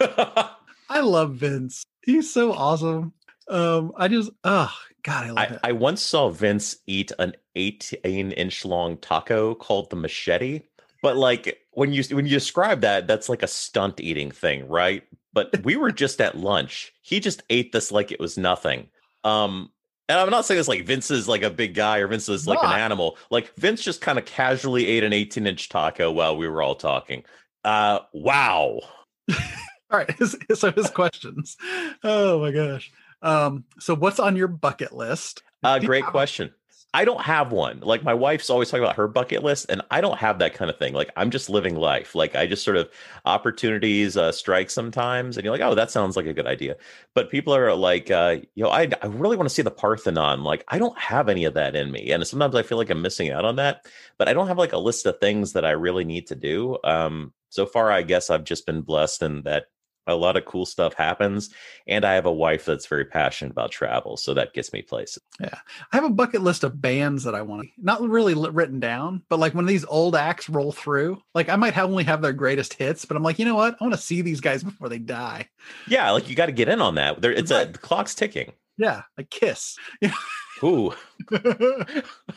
I 0.90 1.00
love 1.00 1.34
Vince. 1.34 1.84
He's 2.02 2.32
so 2.32 2.52
awesome. 2.52 3.12
Um, 3.48 3.92
I 3.96 4.08
just, 4.08 4.30
oh 4.44 4.72
God, 5.04 5.24
I 5.24 5.28
love 5.28 5.38
I, 5.38 5.44
it. 5.44 5.60
I 5.62 5.72
once 5.72 6.02
saw 6.02 6.30
Vince 6.30 6.78
eat 6.86 7.12
an 7.18 7.34
18 7.54 8.32
inch 8.32 8.64
long 8.64 8.96
taco 8.96 9.54
called 9.54 9.90
the 9.90 9.96
machete. 9.96 10.62
But 11.02 11.16
like 11.16 11.60
when 11.72 11.92
you 11.92 12.02
when 12.10 12.24
you 12.24 12.32
describe 12.32 12.80
that, 12.80 13.06
that's 13.06 13.28
like 13.28 13.42
a 13.42 13.46
stunt 13.46 14.00
eating 14.00 14.30
thing, 14.30 14.66
right? 14.66 15.04
But 15.34 15.62
we 15.62 15.76
were 15.76 15.92
just 15.92 16.20
at 16.20 16.38
lunch. 16.38 16.92
He 17.02 17.20
just 17.20 17.42
ate 17.50 17.72
this 17.72 17.92
like 17.92 18.10
it 18.10 18.18
was 18.18 18.38
nothing. 18.38 18.88
Um, 19.22 19.70
and 20.08 20.18
I'm 20.18 20.30
not 20.30 20.44
saying 20.44 20.60
it's 20.60 20.68
like 20.68 20.86
Vince 20.86 21.10
is 21.10 21.28
like 21.28 21.42
a 21.42 21.50
big 21.50 21.74
guy 21.74 21.98
or 21.98 22.08
Vince 22.08 22.28
is 22.28 22.46
like 22.46 22.62
not. 22.62 22.74
an 22.74 22.80
animal. 22.80 23.18
Like 23.30 23.54
Vince 23.56 23.82
just 23.82 24.00
kind 24.00 24.18
of 24.18 24.24
casually 24.24 24.86
ate 24.86 25.04
an 25.04 25.12
18 25.12 25.46
inch 25.46 25.68
taco 25.68 26.10
while 26.10 26.36
we 26.36 26.48
were 26.48 26.62
all 26.62 26.74
talking. 26.74 27.24
Uh, 27.64 28.00
wow. 28.12 28.80
all 29.30 29.98
right. 29.98 30.10
So 30.54 30.72
his 30.72 30.90
questions. 30.90 31.56
Oh 32.02 32.40
my 32.40 32.50
gosh. 32.50 32.90
Um, 33.24 33.64
so 33.80 33.94
what's 33.96 34.20
on 34.20 34.36
your 34.36 34.48
bucket 34.48 34.92
list? 34.92 35.42
Uh, 35.62 35.78
great 35.78 36.04
question. 36.04 36.52
I 36.94 37.04
don't 37.04 37.22
have 37.22 37.50
one. 37.50 37.80
Like 37.80 38.04
my 38.04 38.14
wife's 38.14 38.48
always 38.48 38.70
talking 38.70 38.84
about 38.84 38.94
her 38.94 39.08
bucket 39.08 39.42
list, 39.42 39.66
and 39.68 39.82
I 39.90 40.00
don't 40.00 40.16
have 40.16 40.38
that 40.38 40.54
kind 40.54 40.70
of 40.70 40.78
thing. 40.78 40.94
Like 40.94 41.10
I'm 41.16 41.32
just 41.32 41.50
living 41.50 41.74
life. 41.74 42.14
Like 42.14 42.36
I 42.36 42.46
just 42.46 42.62
sort 42.62 42.76
of 42.76 42.88
opportunities 43.24 44.16
uh, 44.16 44.30
strike 44.30 44.70
sometimes, 44.70 45.36
and 45.36 45.44
you're 45.44 45.52
like, 45.52 45.60
oh, 45.60 45.74
that 45.74 45.90
sounds 45.90 46.16
like 46.16 46.26
a 46.26 46.32
good 46.32 46.46
idea. 46.46 46.76
But 47.12 47.30
people 47.30 47.52
are 47.52 47.74
like, 47.74 48.12
uh, 48.12 48.36
you 48.54 48.62
know, 48.62 48.70
I, 48.70 48.88
I 49.02 49.06
really 49.06 49.36
want 49.36 49.48
to 49.48 49.54
see 49.54 49.62
the 49.62 49.72
Parthenon. 49.72 50.44
Like 50.44 50.62
I 50.68 50.78
don't 50.78 50.96
have 50.96 51.28
any 51.28 51.44
of 51.46 51.54
that 51.54 51.74
in 51.74 51.90
me, 51.90 52.12
and 52.12 52.24
sometimes 52.24 52.54
I 52.54 52.62
feel 52.62 52.78
like 52.78 52.90
I'm 52.90 53.02
missing 53.02 53.32
out 53.32 53.44
on 53.44 53.56
that. 53.56 53.86
But 54.16 54.28
I 54.28 54.32
don't 54.32 54.46
have 54.46 54.58
like 54.58 54.72
a 54.72 54.78
list 54.78 55.04
of 55.06 55.18
things 55.18 55.54
that 55.54 55.64
I 55.64 55.72
really 55.72 56.04
need 56.04 56.28
to 56.28 56.36
do. 56.36 56.78
Um, 56.84 57.32
so 57.48 57.66
far, 57.66 57.90
I 57.90 58.02
guess 58.02 58.30
I've 58.30 58.44
just 58.44 58.66
been 58.66 58.82
blessed 58.82 59.22
in 59.22 59.42
that 59.42 59.64
a 60.06 60.14
lot 60.14 60.36
of 60.36 60.44
cool 60.44 60.66
stuff 60.66 60.94
happens 60.94 61.50
and 61.86 62.04
i 62.04 62.14
have 62.14 62.26
a 62.26 62.32
wife 62.32 62.64
that's 62.64 62.86
very 62.86 63.04
passionate 63.04 63.50
about 63.50 63.70
travel 63.70 64.16
so 64.16 64.34
that 64.34 64.52
gets 64.52 64.72
me 64.72 64.82
places. 64.82 65.22
Yeah 65.40 65.58
i 65.92 65.96
have 65.96 66.04
a 66.04 66.10
bucket 66.10 66.42
list 66.42 66.64
of 66.64 66.80
bands 66.80 67.24
that 67.24 67.34
i 67.34 67.42
want 67.42 67.62
to 67.62 67.68
not 67.78 68.02
really 68.02 68.34
written 68.34 68.80
down 68.80 69.22
but 69.28 69.38
like 69.38 69.54
when 69.54 69.66
these 69.66 69.84
old 69.84 70.16
acts 70.16 70.48
roll 70.48 70.72
through 70.72 71.20
like 71.34 71.48
i 71.48 71.56
might 71.56 71.74
have 71.74 71.88
only 71.88 72.04
have 72.04 72.22
their 72.22 72.32
greatest 72.32 72.74
hits 72.74 73.04
but 73.04 73.16
i'm 73.16 73.22
like 73.22 73.38
you 73.38 73.44
know 73.44 73.54
what? 73.54 73.76
I 73.80 73.84
want 73.84 73.94
to 73.94 74.00
see 74.00 74.22
these 74.22 74.40
guys 74.40 74.62
before 74.62 74.88
they 74.88 74.98
die. 74.98 75.48
Yeah 75.88 76.10
like 76.10 76.28
you 76.28 76.34
got 76.34 76.46
to 76.46 76.52
get 76.52 76.68
in 76.68 76.80
on 76.80 76.96
that. 76.96 77.20
There 77.20 77.32
it's 77.32 77.50
right. 77.50 77.68
a 77.68 77.72
the 77.72 77.78
clock's 77.78 78.14
ticking. 78.14 78.52
Yeah 78.76 79.02
like 79.16 79.30
kiss. 79.30 79.76
Ooh 80.62 80.94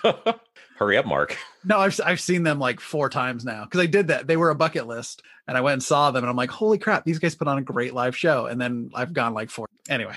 Hurry 0.78 0.98
up, 0.98 1.08
Mark. 1.08 1.36
No, 1.66 1.80
I've 1.80 2.00
I've 2.06 2.22
seen 2.22 2.44
them 2.44 2.60
like 2.60 2.80
four 2.80 3.10
times 3.10 3.44
now 3.44 3.64
because 3.64 3.80
I 3.80 3.88
did 3.88 4.10
that. 4.10 4.28
They 4.28 4.38
were 4.38 4.52
a 4.52 4.56
bucket 4.56 4.86
list, 4.86 5.24
and 5.48 5.58
I 5.58 5.62
went 5.62 5.74
and 5.74 5.84
saw 5.84 6.12
them, 6.12 6.24
and 6.24 6.30
I'm 6.30 6.36
like, 6.36 6.52
holy 6.52 6.78
crap, 6.78 7.04
these 7.04 7.18
guys 7.18 7.34
put 7.34 7.48
on 7.48 7.58
a 7.58 7.64
great 7.64 7.96
live 7.96 8.16
show. 8.16 8.46
And 8.46 8.62
then 8.62 8.92
I've 8.94 9.12
gone 9.12 9.34
like 9.34 9.50
four. 9.50 9.68
Anyway, 9.90 10.16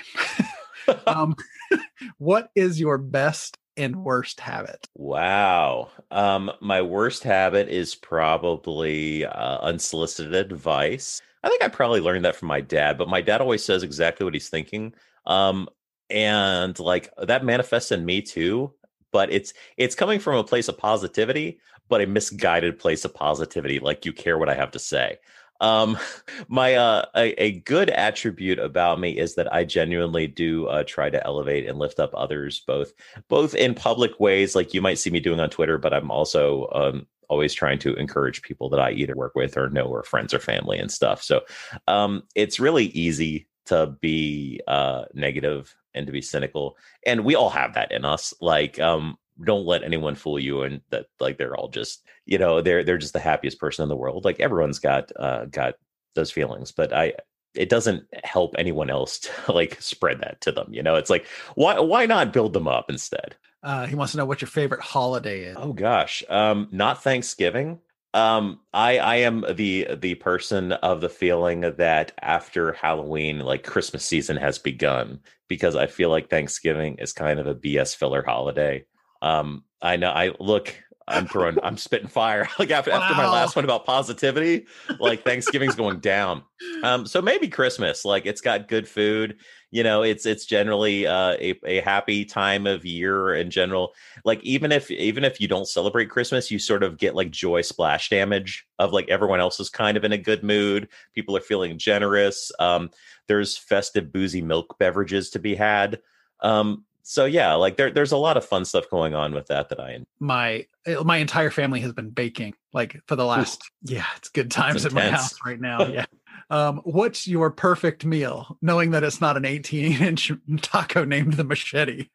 um, 1.06 1.34
what 2.18 2.50
is 2.54 2.78
your 2.78 2.98
best 2.98 3.56
and 3.78 4.04
worst 4.04 4.38
habit? 4.38 4.86
Wow. 4.94 5.88
Um, 6.10 6.50
my 6.60 6.82
worst 6.82 7.22
habit 7.22 7.68
is 7.68 7.94
probably 7.94 9.24
uh, 9.24 9.58
unsolicited 9.60 10.34
advice. 10.34 11.22
I 11.42 11.48
think 11.48 11.64
I 11.64 11.68
probably 11.68 12.00
learned 12.00 12.26
that 12.26 12.36
from 12.36 12.48
my 12.48 12.60
dad, 12.60 12.98
but 12.98 13.08
my 13.08 13.22
dad 13.22 13.40
always 13.40 13.64
says 13.64 13.82
exactly 13.82 14.24
what 14.24 14.34
he's 14.34 14.50
thinking. 14.50 14.92
Um, 15.24 15.70
and 16.10 16.78
like 16.78 17.08
that 17.16 17.44
manifests 17.44 17.92
in 17.92 18.04
me 18.04 18.20
too 18.20 18.74
but 19.12 19.32
it's 19.32 19.52
it's 19.76 19.94
coming 19.94 20.18
from 20.20 20.36
a 20.36 20.44
place 20.44 20.68
of 20.68 20.78
positivity 20.78 21.58
but 21.88 22.00
a 22.00 22.06
misguided 22.06 22.78
place 22.78 23.04
of 23.04 23.12
positivity 23.12 23.78
like 23.78 24.04
you 24.04 24.12
care 24.12 24.38
what 24.38 24.48
i 24.48 24.54
have 24.54 24.70
to 24.70 24.78
say. 24.78 25.18
Um 25.60 25.98
my 26.48 26.74
uh 26.74 27.04
a, 27.14 27.42
a 27.42 27.60
good 27.60 27.90
attribute 27.90 28.58
about 28.58 28.98
me 29.00 29.18
is 29.18 29.34
that 29.34 29.52
i 29.52 29.64
genuinely 29.64 30.26
do 30.26 30.66
uh, 30.66 30.84
try 30.84 31.10
to 31.10 31.24
elevate 31.26 31.68
and 31.68 31.78
lift 31.78 32.00
up 32.00 32.14
others 32.14 32.62
both 32.66 32.92
both 33.28 33.54
in 33.54 33.74
public 33.74 34.18
ways 34.18 34.54
like 34.54 34.72
you 34.72 34.80
might 34.80 34.98
see 34.98 35.10
me 35.10 35.20
doing 35.20 35.40
on 35.40 35.50
twitter 35.50 35.76
but 35.76 35.92
i'm 35.92 36.10
also 36.10 36.68
um 36.72 37.06
always 37.30 37.54
trying 37.54 37.78
to 37.78 37.94
encourage 37.94 38.42
people 38.42 38.68
that 38.68 38.80
i 38.80 38.90
either 38.90 39.14
work 39.14 39.34
with 39.34 39.56
or 39.56 39.70
know 39.70 39.84
or 39.84 40.02
friends 40.02 40.34
or 40.34 40.38
family 40.40 40.78
and 40.78 40.90
stuff. 40.90 41.22
So 41.22 41.42
um 41.86 42.24
it's 42.34 42.60
really 42.60 42.86
easy 42.86 43.46
to 43.66 43.94
be 44.00 44.60
uh 44.66 45.04
negative 45.14 45.74
and 45.94 46.06
to 46.06 46.12
be 46.12 46.22
cynical 46.22 46.76
and 47.06 47.24
we 47.24 47.34
all 47.34 47.50
have 47.50 47.74
that 47.74 47.92
in 47.92 48.04
us 48.04 48.34
like 48.40 48.78
um 48.80 49.16
don't 49.44 49.66
let 49.66 49.82
anyone 49.82 50.14
fool 50.14 50.38
you 50.38 50.62
and 50.62 50.80
that 50.90 51.06
like 51.18 51.38
they're 51.38 51.56
all 51.56 51.68
just 51.68 52.04
you 52.26 52.38
know 52.38 52.60
they're 52.60 52.84
they're 52.84 52.98
just 52.98 53.12
the 53.12 53.18
happiest 53.18 53.58
person 53.58 53.82
in 53.82 53.88
the 53.88 53.96
world 53.96 54.24
like 54.24 54.40
everyone's 54.40 54.78
got 54.78 55.10
uh 55.16 55.44
got 55.46 55.74
those 56.14 56.30
feelings 56.30 56.72
but 56.72 56.92
i 56.92 57.12
it 57.54 57.68
doesn't 57.68 58.04
help 58.22 58.54
anyone 58.58 58.90
else 58.90 59.18
to 59.20 59.30
like 59.52 59.80
spread 59.80 60.20
that 60.20 60.40
to 60.40 60.52
them 60.52 60.72
you 60.72 60.82
know 60.82 60.96
it's 60.96 61.10
like 61.10 61.26
why 61.54 61.78
why 61.78 62.06
not 62.06 62.32
build 62.32 62.52
them 62.52 62.68
up 62.68 62.90
instead? 62.90 63.34
Uh 63.62 63.86
he 63.86 63.94
wants 63.94 64.12
to 64.12 64.18
know 64.18 64.24
what 64.24 64.40
your 64.40 64.48
favorite 64.48 64.80
holiday 64.80 65.40
is. 65.44 65.56
Oh 65.58 65.72
gosh 65.72 66.22
um 66.28 66.68
not 66.70 67.02
thanksgiving 67.02 67.80
Um, 68.12 68.60
I 68.72 68.98
I 68.98 69.16
am 69.16 69.44
the 69.54 69.88
the 69.96 70.16
person 70.16 70.72
of 70.72 71.00
the 71.00 71.08
feeling 71.08 71.60
that 71.60 72.12
after 72.20 72.72
Halloween, 72.72 73.40
like 73.40 73.62
Christmas 73.62 74.04
season 74.04 74.36
has 74.36 74.58
begun 74.58 75.20
because 75.48 75.76
I 75.76 75.86
feel 75.86 76.10
like 76.10 76.28
Thanksgiving 76.28 76.96
is 76.98 77.12
kind 77.12 77.38
of 77.38 77.46
a 77.46 77.54
BS 77.54 77.94
filler 77.94 78.24
holiday. 78.26 78.84
Um, 79.22 79.64
I 79.80 79.96
know 79.96 80.10
I 80.10 80.34
look 80.40 80.74
I'm 81.10 81.26
throwing, 81.26 81.58
I'm 81.62 81.76
spitting 81.76 82.08
fire. 82.08 82.48
like 82.58 82.70
after, 82.70 82.90
wow. 82.90 83.02
after 83.02 83.16
my 83.16 83.28
last 83.28 83.56
one 83.56 83.64
about 83.64 83.84
positivity, 83.84 84.66
like 84.98 85.24
Thanksgiving's 85.24 85.74
going 85.74 86.00
down. 86.00 86.42
Um, 86.82 87.06
so 87.06 87.20
maybe 87.20 87.48
Christmas, 87.48 88.04
like 88.04 88.26
it's 88.26 88.40
got 88.40 88.68
good 88.68 88.86
food. 88.86 89.38
You 89.70 89.82
know, 89.82 90.02
it's 90.02 90.26
it's 90.26 90.44
generally 90.44 91.06
uh, 91.06 91.36
a 91.38 91.58
a 91.64 91.80
happy 91.80 92.24
time 92.24 92.66
of 92.66 92.84
year 92.84 93.34
in 93.34 93.50
general. 93.50 93.92
Like 94.24 94.42
even 94.42 94.72
if 94.72 94.90
even 94.90 95.24
if 95.24 95.40
you 95.40 95.48
don't 95.48 95.68
celebrate 95.68 96.10
Christmas, 96.10 96.50
you 96.50 96.58
sort 96.58 96.82
of 96.82 96.98
get 96.98 97.14
like 97.14 97.30
joy 97.30 97.62
splash 97.62 98.08
damage 98.08 98.66
of 98.78 98.92
like 98.92 99.08
everyone 99.08 99.40
else 99.40 99.60
is 99.60 99.70
kind 99.70 99.96
of 99.96 100.04
in 100.04 100.12
a 100.12 100.18
good 100.18 100.42
mood. 100.42 100.88
People 101.14 101.36
are 101.36 101.40
feeling 101.40 101.78
generous. 101.78 102.50
Um, 102.58 102.90
there's 103.28 103.56
festive 103.56 104.12
boozy 104.12 104.42
milk 104.42 104.76
beverages 104.78 105.30
to 105.30 105.38
be 105.38 105.54
had. 105.54 106.00
Um, 106.40 106.84
so 107.02 107.24
yeah, 107.24 107.54
like 107.54 107.76
there, 107.76 107.90
there's 107.90 108.12
a 108.12 108.16
lot 108.16 108.36
of 108.36 108.44
fun 108.44 108.64
stuff 108.64 108.88
going 108.90 109.14
on 109.14 109.34
with 109.34 109.46
that 109.48 109.68
that 109.70 109.80
I 109.80 109.98
my 110.20 110.66
eh, 110.86 110.96
my 111.04 111.16
entire 111.16 111.50
family 111.50 111.80
has 111.80 111.92
been 111.92 112.10
baking 112.10 112.54
like 112.72 113.00
for 113.06 113.16
the 113.16 113.24
last 113.24 113.62
Ooh. 113.64 113.94
yeah 113.94 114.06
it's 114.16 114.28
good 114.28 114.50
times 114.50 114.86
at 114.86 114.92
my 114.92 115.10
house 115.10 115.34
right 115.44 115.60
now 115.60 115.86
yeah. 115.88 116.06
Um, 116.50 116.80
what's 116.84 117.26
your 117.26 117.50
perfect 117.50 118.04
meal? 118.04 118.58
Knowing 118.60 118.90
that 118.90 119.04
it's 119.04 119.20
not 119.20 119.36
an 119.36 119.44
18 119.44 120.02
inch 120.02 120.32
taco 120.62 121.04
named 121.04 121.34
the 121.34 121.44
machete. 121.44 122.08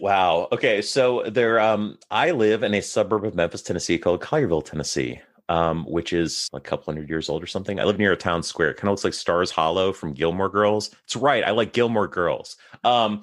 wow. 0.00 0.48
Okay, 0.52 0.82
so 0.82 1.22
there, 1.28 1.60
um, 1.60 1.98
I 2.10 2.32
live 2.32 2.62
in 2.62 2.74
a 2.74 2.82
suburb 2.82 3.24
of 3.24 3.34
Memphis, 3.34 3.62
Tennessee 3.62 3.98
called 3.98 4.20
Collierville, 4.20 4.64
Tennessee. 4.64 5.20
Um, 5.48 5.84
which 5.84 6.12
is 6.12 6.48
a 6.52 6.58
couple 6.58 6.92
hundred 6.92 7.08
years 7.08 7.28
old 7.28 7.40
or 7.40 7.46
something. 7.46 7.78
I 7.78 7.84
live 7.84 8.00
near 8.00 8.10
a 8.10 8.16
town 8.16 8.42
square. 8.42 8.70
It 8.70 8.78
kind 8.78 8.88
of 8.88 8.94
looks 8.94 9.04
like 9.04 9.14
Stars 9.14 9.52
Hollow 9.52 9.92
from 9.92 10.12
Gilmore 10.12 10.48
Girls. 10.48 10.90
It's 11.04 11.14
right. 11.14 11.44
I 11.44 11.52
like 11.52 11.72
Gilmore 11.72 12.08
Girls. 12.08 12.56
Um, 12.82 13.22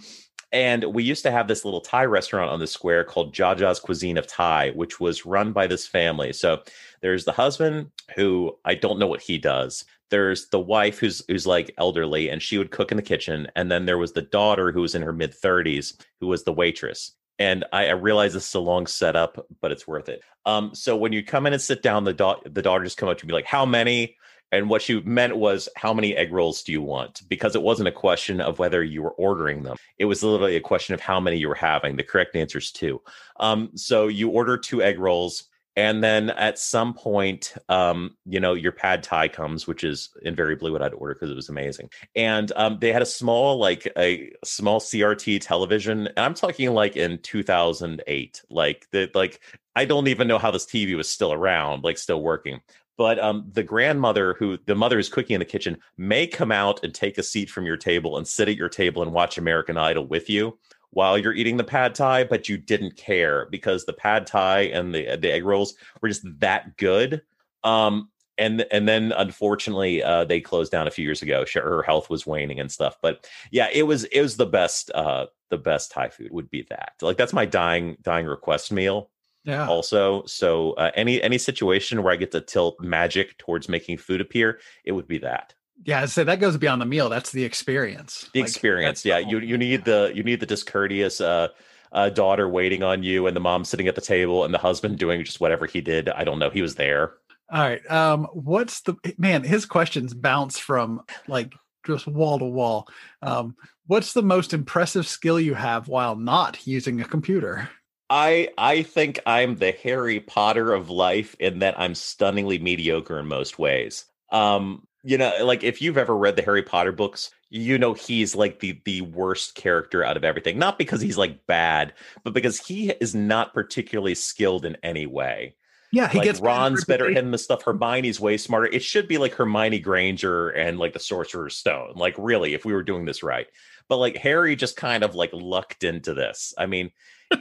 and 0.54 0.84
we 0.86 1.04
used 1.04 1.24
to 1.24 1.32
have 1.32 1.48
this 1.48 1.66
little 1.66 1.82
Thai 1.82 2.06
restaurant 2.06 2.52
on 2.52 2.60
the 2.60 2.68
square 2.68 3.04
called 3.04 3.34
Jaja's 3.34 3.80
Cuisine 3.80 4.18
of 4.18 4.28
Thai, 4.28 4.70
which 4.70 5.00
was 5.00 5.26
run 5.26 5.52
by 5.52 5.66
this 5.66 5.88
family. 5.88 6.32
So 6.32 6.62
there's 7.04 7.26
the 7.26 7.34
husband 7.34 7.92
who 8.16 8.58
I 8.66 8.76
don't 8.76 8.98
know 8.98 9.08
what 9.08 9.22
he 9.22 9.38
does. 9.38 9.86
There's 10.10 10.48
the 10.50 10.60
wife 10.60 10.98
who's 10.98 11.22
who's 11.28 11.46
like 11.46 11.74
elderly 11.78 12.30
and 12.30 12.42
she 12.42 12.58
would 12.58 12.72
cook 12.72 12.92
in 12.92 12.98
the 12.98 13.04
kitchen. 13.04 13.48
And 13.56 13.70
then 13.70 13.86
there 13.86 13.98
was 13.98 14.14
the 14.14 14.22
daughter 14.22 14.72
who 14.72 14.82
was 14.82 14.96
in 14.96 15.02
her 15.02 15.14
mid 15.14 15.34
30s 15.34 16.02
who 16.22 16.28
was 16.28 16.44
the 16.44 16.54
waitress. 16.54 17.12
And 17.40 17.66
I, 17.74 17.88
I 17.88 17.92
realize 17.92 18.34
this 18.34 18.48
is 18.48 18.56
a 18.56 18.60
long 18.60 18.88
setup, 18.88 19.46
but 19.60 19.72
it's 19.72 19.88
worth 19.88 20.08
it. 20.08 20.22
Um, 20.46 20.74
so 20.74 20.96
when 20.96 21.12
you 21.12 21.24
come 21.24 21.46
in 21.46 21.54
and 21.54 21.62
sit 21.62 21.84
down, 21.84 22.06
the 22.06 22.14
da- 22.14 22.40
the 22.46 22.62
daughter 22.62 22.86
just 22.86 22.98
come 22.98 23.10
up 23.10 23.18
to 23.18 23.28
me 23.28 23.34
like, 23.34 23.46
"How 23.46 23.66
many?" 23.66 24.16
And 24.54 24.70
what 24.70 24.84
she 24.84 25.02
meant 25.02 25.36
was, 25.36 25.68
how 25.76 25.96
many 25.96 26.16
egg 26.16 26.32
rolls 26.32 26.62
do 26.62 26.72
you 26.72 26.82
want? 26.84 27.24
Because 27.28 27.56
it 27.56 27.64
wasn't 27.64 27.88
a 27.88 27.92
question 27.92 28.40
of 28.40 28.60
whether 28.60 28.84
you 28.84 29.02
were 29.02 29.14
ordering 29.14 29.64
them. 29.64 29.78
It 29.98 30.06
was 30.06 30.22
literally 30.22 30.56
a 30.58 30.62
question 30.62 30.94
of 30.94 31.02
how 31.02 31.20
many 31.20 31.38
you 31.38 31.48
were 31.50 31.56
having. 31.56 31.96
The 31.96 32.04
correct 32.04 32.36
answer 32.36 32.60
is 32.60 32.72
two. 32.72 33.02
Um, 33.40 33.72
so 33.74 34.08
you 34.10 34.30
order 34.30 34.56
two 34.56 34.84
egg 34.84 35.00
rolls. 35.00 35.46
And 35.76 36.04
then 36.04 36.30
at 36.32 36.60
some 36.60 36.94
point, 36.94 37.54
um, 37.68 38.16
you 38.26 38.40
know, 38.40 38.54
your 38.54 38.72
pad 38.72 39.02
thai 39.02 39.28
comes, 39.28 39.66
which 39.66 39.84
is 39.84 40.10
invariably 40.22 40.70
what 40.70 40.82
I'd 40.82 40.94
order 40.94 41.16
because 41.16 41.32
it 41.32 41.36
was 41.36 41.50
amazing. 41.50 41.90
And 42.16 42.52
um, 42.56 42.78
they 42.80 42.94
had 42.94 43.02
a 43.02 43.08
small, 43.08 43.58
like 43.58 43.92
a 43.98 44.32
small 44.44 44.80
CRT 44.80 45.42
television. 45.42 46.08
And 46.08 46.20
I'm 46.20 46.36
talking 46.36 46.72
like 46.74 46.96
in 46.96 47.18
2008, 47.20 48.42
like 48.50 48.88
that, 48.92 49.16
like 49.16 49.40
I 49.76 49.86
don't 49.86 50.08
even 50.08 50.28
know 50.28 50.38
how 50.38 50.52
this 50.52 50.66
TV 50.66 50.96
was 50.96 51.10
still 51.10 51.34
around, 51.34 51.84
like 51.84 51.98
still 51.98 52.22
working 52.22 52.62
but 52.98 53.20
um, 53.20 53.50
the 53.52 53.64
grandmother 53.64 54.36
who 54.36 54.58
the 54.66 54.76
mother 54.76 55.00
is 55.00 55.10
cooking 55.10 55.36
in 55.36 55.40
the 55.40 55.46
kitchen 55.46 55.78
may 55.98 56.28
come 56.28 56.52
out 56.52 56.84
and 56.84 56.94
take 56.94 57.18
a 57.18 57.24
seat 57.24 57.50
from 57.50 57.66
your 57.66 57.78
table 57.78 58.18
and 58.18 58.28
sit 58.28 58.48
at 58.48 58.56
your 58.56 58.70
table 58.70 59.02
and 59.02 59.14
watch 59.14 59.38
American 59.38 59.78
Idol 59.78 60.06
with 60.06 60.30
you 60.30 60.58
while 60.94 61.18
you're 61.18 61.34
eating 61.34 61.58
the 61.58 61.64
pad 61.64 61.96
thai, 61.96 62.24
but 62.24 62.48
you 62.48 62.58
didn't 62.58 62.96
care 62.98 63.48
because 63.52 63.86
the 63.86 63.94
pad 63.94 64.26
thai 64.26 64.62
and 64.62 64.94
the 64.94 65.18
the 65.18 65.32
egg 65.32 65.46
rolls 65.46 65.76
were 66.02 66.10
just 66.10 66.26
that 66.40 66.78
good. 66.78 67.22
Um, 67.64 68.10
and 68.38 68.66
and 68.72 68.88
then 68.88 69.12
unfortunately, 69.12 70.02
uh, 70.02 70.26
they 70.26 70.42
closed 70.42 70.72
down 70.72 70.88
a 70.88 70.92
few 70.92 71.06
years 71.06 71.22
ago. 71.22 71.46
Her 71.54 71.84
health 71.84 72.10
was 72.10 72.26
waning 72.26 72.60
and 72.60 72.72
stuff. 72.72 72.98
But 73.02 73.28
yeah, 73.52 73.70
it 73.72 73.84
was 73.84 74.06
it 74.06 74.22
was 74.22 74.38
the 74.38 74.46
best 74.46 74.92
uh, 74.96 75.28
the 75.50 75.58
best 75.58 75.92
Thai 75.92 76.10
food 76.10 76.32
would 76.32 76.50
be 76.50 76.66
that. 76.70 76.94
Like 77.02 77.18
that's 77.18 77.34
my 77.34 77.46
dying 77.46 77.98
dying 78.02 78.26
request 78.26 78.72
meal 78.72 79.10
yeah 79.46 79.68
also 79.68 80.24
so 80.26 80.72
uh, 80.74 80.92
any 80.96 81.22
any 81.22 81.38
situation 81.38 82.02
where 82.02 82.14
i 82.14 82.16
get 82.16 82.32
to 82.32 82.42
tilt 82.42 82.80
magic 82.80 83.38
towards 83.38 83.70
making 83.70 83.98
food 83.98 84.22
appear 84.22 84.60
it 84.86 84.92
would 84.92 85.08
be 85.08 85.18
that 85.18 85.54
yeah 85.86 86.06
so 86.06 86.24
that 86.24 86.40
goes 86.40 86.58
beyond 86.58 86.82
the 86.82 86.86
meal 86.86 87.10
that's 87.10 87.32
the 87.32 87.44
experience 87.44 88.30
the 88.34 88.42
like, 88.42 88.50
experience 88.50 89.04
yeah 89.06 89.18
you 89.18 89.40
you 89.40 89.58
need 89.58 89.84
the 89.86 90.12
you 90.16 90.24
need 90.24 90.40
the 90.40 90.46
discourteous 90.46 91.20
uh, 91.22 91.48
uh, 91.92 92.10
daughter 92.10 92.50
waiting 92.50 92.84
on 92.84 93.04
you 93.04 93.28
and 93.28 93.36
the 93.36 93.42
mom 93.42 93.66
sitting 93.66 93.88
at 93.88 93.96
the 93.96 94.02
table 94.02 94.44
and 94.44 94.54
the 94.54 94.58
husband 94.60 94.98
doing 94.98 95.24
just 95.24 95.40
whatever 95.40 95.66
he 95.66 95.82
did 95.82 96.10
i 96.10 96.24
don't 96.24 96.40
know 96.40 96.50
he 96.50 96.62
was 96.62 96.76
there 96.76 97.14
all 97.52 97.62
right 97.62 97.90
um 97.92 98.26
what's 98.34 98.82
the 98.82 98.96
man 99.18 99.44
his 99.44 99.66
questions 99.66 100.14
bounce 100.14 100.58
from 100.58 101.02
like 101.28 101.54
just 101.86 102.08
wall 102.08 102.40
to 102.40 102.46
wall 102.46 102.88
um 103.22 103.56
what's 103.88 104.14
the 104.14 104.24
most 104.24 104.54
impressive 104.54 105.08
skill 105.08 105.40
you 105.40 105.54
have 105.54 105.88
while 105.88 106.16
not 106.16 106.66
using 106.66 107.02
a 107.02 107.06
computer 107.06 107.70
I 108.10 108.50
I 108.60 108.84
think 108.84 109.20
I'm 109.26 109.56
the 109.56 109.72
Harry 109.72 110.20
Potter 110.20 110.72
of 110.72 110.92
life 110.92 111.36
in 111.40 111.60
that 111.60 111.80
I'm 111.80 111.96
stunningly 111.96 112.60
mediocre 112.60 113.18
in 113.18 113.28
most 113.28 113.58
ways. 113.58 114.06
Um, 114.32 114.86
you 115.04 115.18
know, 115.18 115.34
like 115.44 115.64
if 115.64 115.82
you've 115.82 115.98
ever 115.98 116.16
read 116.16 116.36
the 116.36 116.42
Harry 116.42 116.64
Potter 116.64 116.92
books, 116.92 117.32
you 117.50 117.78
know 117.78 117.94
he's 117.94 118.36
like 118.36 118.60
the 118.60 118.82
the 118.86 119.02
worst 119.02 119.56
character 119.56 120.04
out 120.04 120.18
of 120.18 120.24
everything. 120.24 120.58
Not 120.58 120.78
because 120.78 121.02
he's 121.02 121.18
like 121.18 121.46
bad, 121.46 121.94
but 122.24 122.34
because 122.34 122.60
he 122.60 122.90
is 122.90 123.14
not 123.14 123.54
particularly 123.54 124.16
skilled 124.16 124.66
in 124.66 124.78
any 124.82 125.06
way. 125.06 125.56
Yeah, 125.92 126.10
he 126.10 126.18
like 126.18 126.26
gets 126.26 126.40
Ron's 126.40 126.86
better 126.86 127.12
at 127.12 127.18
him 127.18 127.30
the 127.30 127.38
stuff. 127.38 127.64
Hermione's 127.64 128.20
way 128.20 128.38
smarter. 128.38 128.66
It 128.66 128.82
should 128.82 129.08
be 129.08 129.20
like 129.20 129.36
Hermione 129.36 129.80
Granger 129.80 130.50
and 130.50 130.80
like 130.80 130.94
the 130.94 131.00
Sorcerer's 131.00 131.56
Stone. 131.56 131.94
Like 131.96 132.16
really, 132.18 132.56
if 132.56 132.66
we 132.66 132.74
were 132.74 132.82
doing 132.82 133.06
this 133.06 133.22
right. 133.22 133.46
But 133.90 133.98
like 133.98 134.18
Harry 134.18 134.56
just 134.56 134.76
kind 134.76 135.04
of 135.04 135.14
like 135.14 135.30
lucked 135.34 135.84
into 135.84 136.16
this. 136.16 136.56
I 136.58 136.66
mean, 136.66 136.90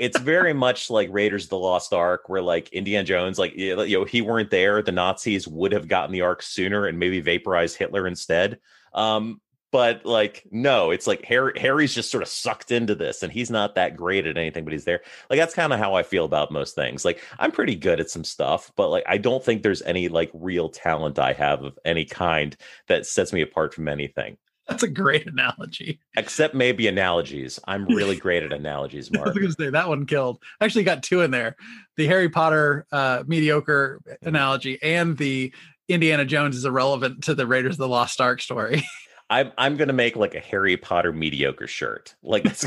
it's 0.00 0.18
very 0.18 0.52
much 0.52 0.90
like 0.90 1.08
Raiders 1.12 1.44
of 1.44 1.50
the 1.50 1.58
Lost 1.58 1.92
Ark, 1.92 2.28
where 2.28 2.42
like 2.42 2.68
Indiana 2.70 3.04
Jones, 3.04 3.38
like 3.38 3.54
you 3.54 3.76
know, 3.76 4.04
he 4.04 4.20
weren't 4.20 4.50
there, 4.50 4.82
the 4.82 4.92
Nazis 4.92 5.46
would 5.48 5.72
have 5.72 5.88
gotten 5.88 6.12
the 6.12 6.22
Ark 6.22 6.42
sooner 6.42 6.86
and 6.86 6.98
maybe 6.98 7.20
vaporized 7.20 7.76
Hitler 7.76 8.06
instead. 8.06 8.58
Um, 8.94 9.40
but 9.72 10.04
like, 10.04 10.46
no, 10.50 10.90
it's 10.90 11.06
like 11.06 11.24
Harry 11.24 11.58
Harry's 11.58 11.94
just 11.94 12.10
sort 12.10 12.22
of 12.22 12.28
sucked 12.28 12.70
into 12.70 12.94
this, 12.94 13.22
and 13.22 13.32
he's 13.32 13.50
not 13.50 13.74
that 13.74 13.96
great 13.96 14.26
at 14.26 14.36
anything, 14.36 14.64
but 14.64 14.72
he's 14.72 14.84
there. 14.84 15.00
Like 15.30 15.38
that's 15.38 15.54
kind 15.54 15.72
of 15.72 15.78
how 15.78 15.94
I 15.94 16.02
feel 16.02 16.26
about 16.26 16.52
most 16.52 16.74
things. 16.74 17.04
Like 17.04 17.22
I'm 17.38 17.50
pretty 17.52 17.74
good 17.74 17.98
at 17.98 18.10
some 18.10 18.22
stuff, 18.22 18.70
but 18.76 18.90
like 18.90 19.04
I 19.08 19.16
don't 19.16 19.42
think 19.42 19.62
there's 19.62 19.82
any 19.82 20.08
like 20.08 20.30
real 20.34 20.68
talent 20.68 21.18
I 21.18 21.32
have 21.32 21.64
of 21.64 21.78
any 21.86 22.04
kind 22.04 22.54
that 22.88 23.06
sets 23.06 23.32
me 23.32 23.40
apart 23.40 23.72
from 23.72 23.88
anything. 23.88 24.36
That's 24.72 24.84
a 24.84 24.88
great 24.88 25.26
analogy. 25.26 26.00
Except 26.16 26.54
maybe 26.54 26.88
analogies. 26.88 27.60
I'm 27.66 27.84
really 27.94 28.16
great 28.16 28.42
at 28.42 28.54
analogies, 28.54 29.12
Mark. 29.12 29.26
I 29.26 29.30
was 29.30 29.38
going 29.38 29.52
to 29.52 29.62
say 29.64 29.70
that 29.70 29.86
one 29.86 30.06
killed. 30.06 30.42
I 30.60 30.64
actually 30.64 30.84
got 30.84 31.02
two 31.02 31.20
in 31.20 31.30
there: 31.30 31.56
the 31.98 32.06
Harry 32.06 32.30
Potter 32.30 32.86
uh, 32.90 33.22
mediocre 33.26 34.00
analogy 34.22 34.82
and 34.82 35.18
the 35.18 35.52
Indiana 35.88 36.24
Jones 36.24 36.56
is 36.56 36.64
irrelevant 36.64 37.24
to 37.24 37.34
the 37.34 37.46
Raiders 37.46 37.74
of 37.74 37.78
the 37.78 37.88
Lost 37.88 38.18
Ark 38.18 38.40
story. 38.40 38.82
I'm 39.30 39.52
I'm 39.58 39.76
going 39.76 39.88
to 39.88 39.94
make 39.94 40.16
like 40.16 40.34
a 40.34 40.40
Harry 40.40 40.78
Potter 40.78 41.12
mediocre 41.12 41.66
shirt. 41.66 42.14
Like 42.22 42.44
that's. 42.44 42.64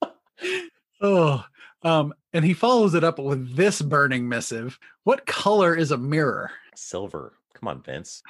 oh, 1.00 1.44
um, 1.82 2.14
and 2.32 2.44
he 2.44 2.54
follows 2.54 2.94
it 2.94 3.02
up 3.02 3.18
with 3.18 3.56
this 3.56 3.82
burning 3.82 4.28
missive. 4.28 4.78
What 5.02 5.26
color 5.26 5.74
is 5.74 5.90
a 5.90 5.98
mirror? 5.98 6.52
Silver. 6.76 7.32
Come 7.54 7.68
on, 7.68 7.82
Vince. 7.82 8.22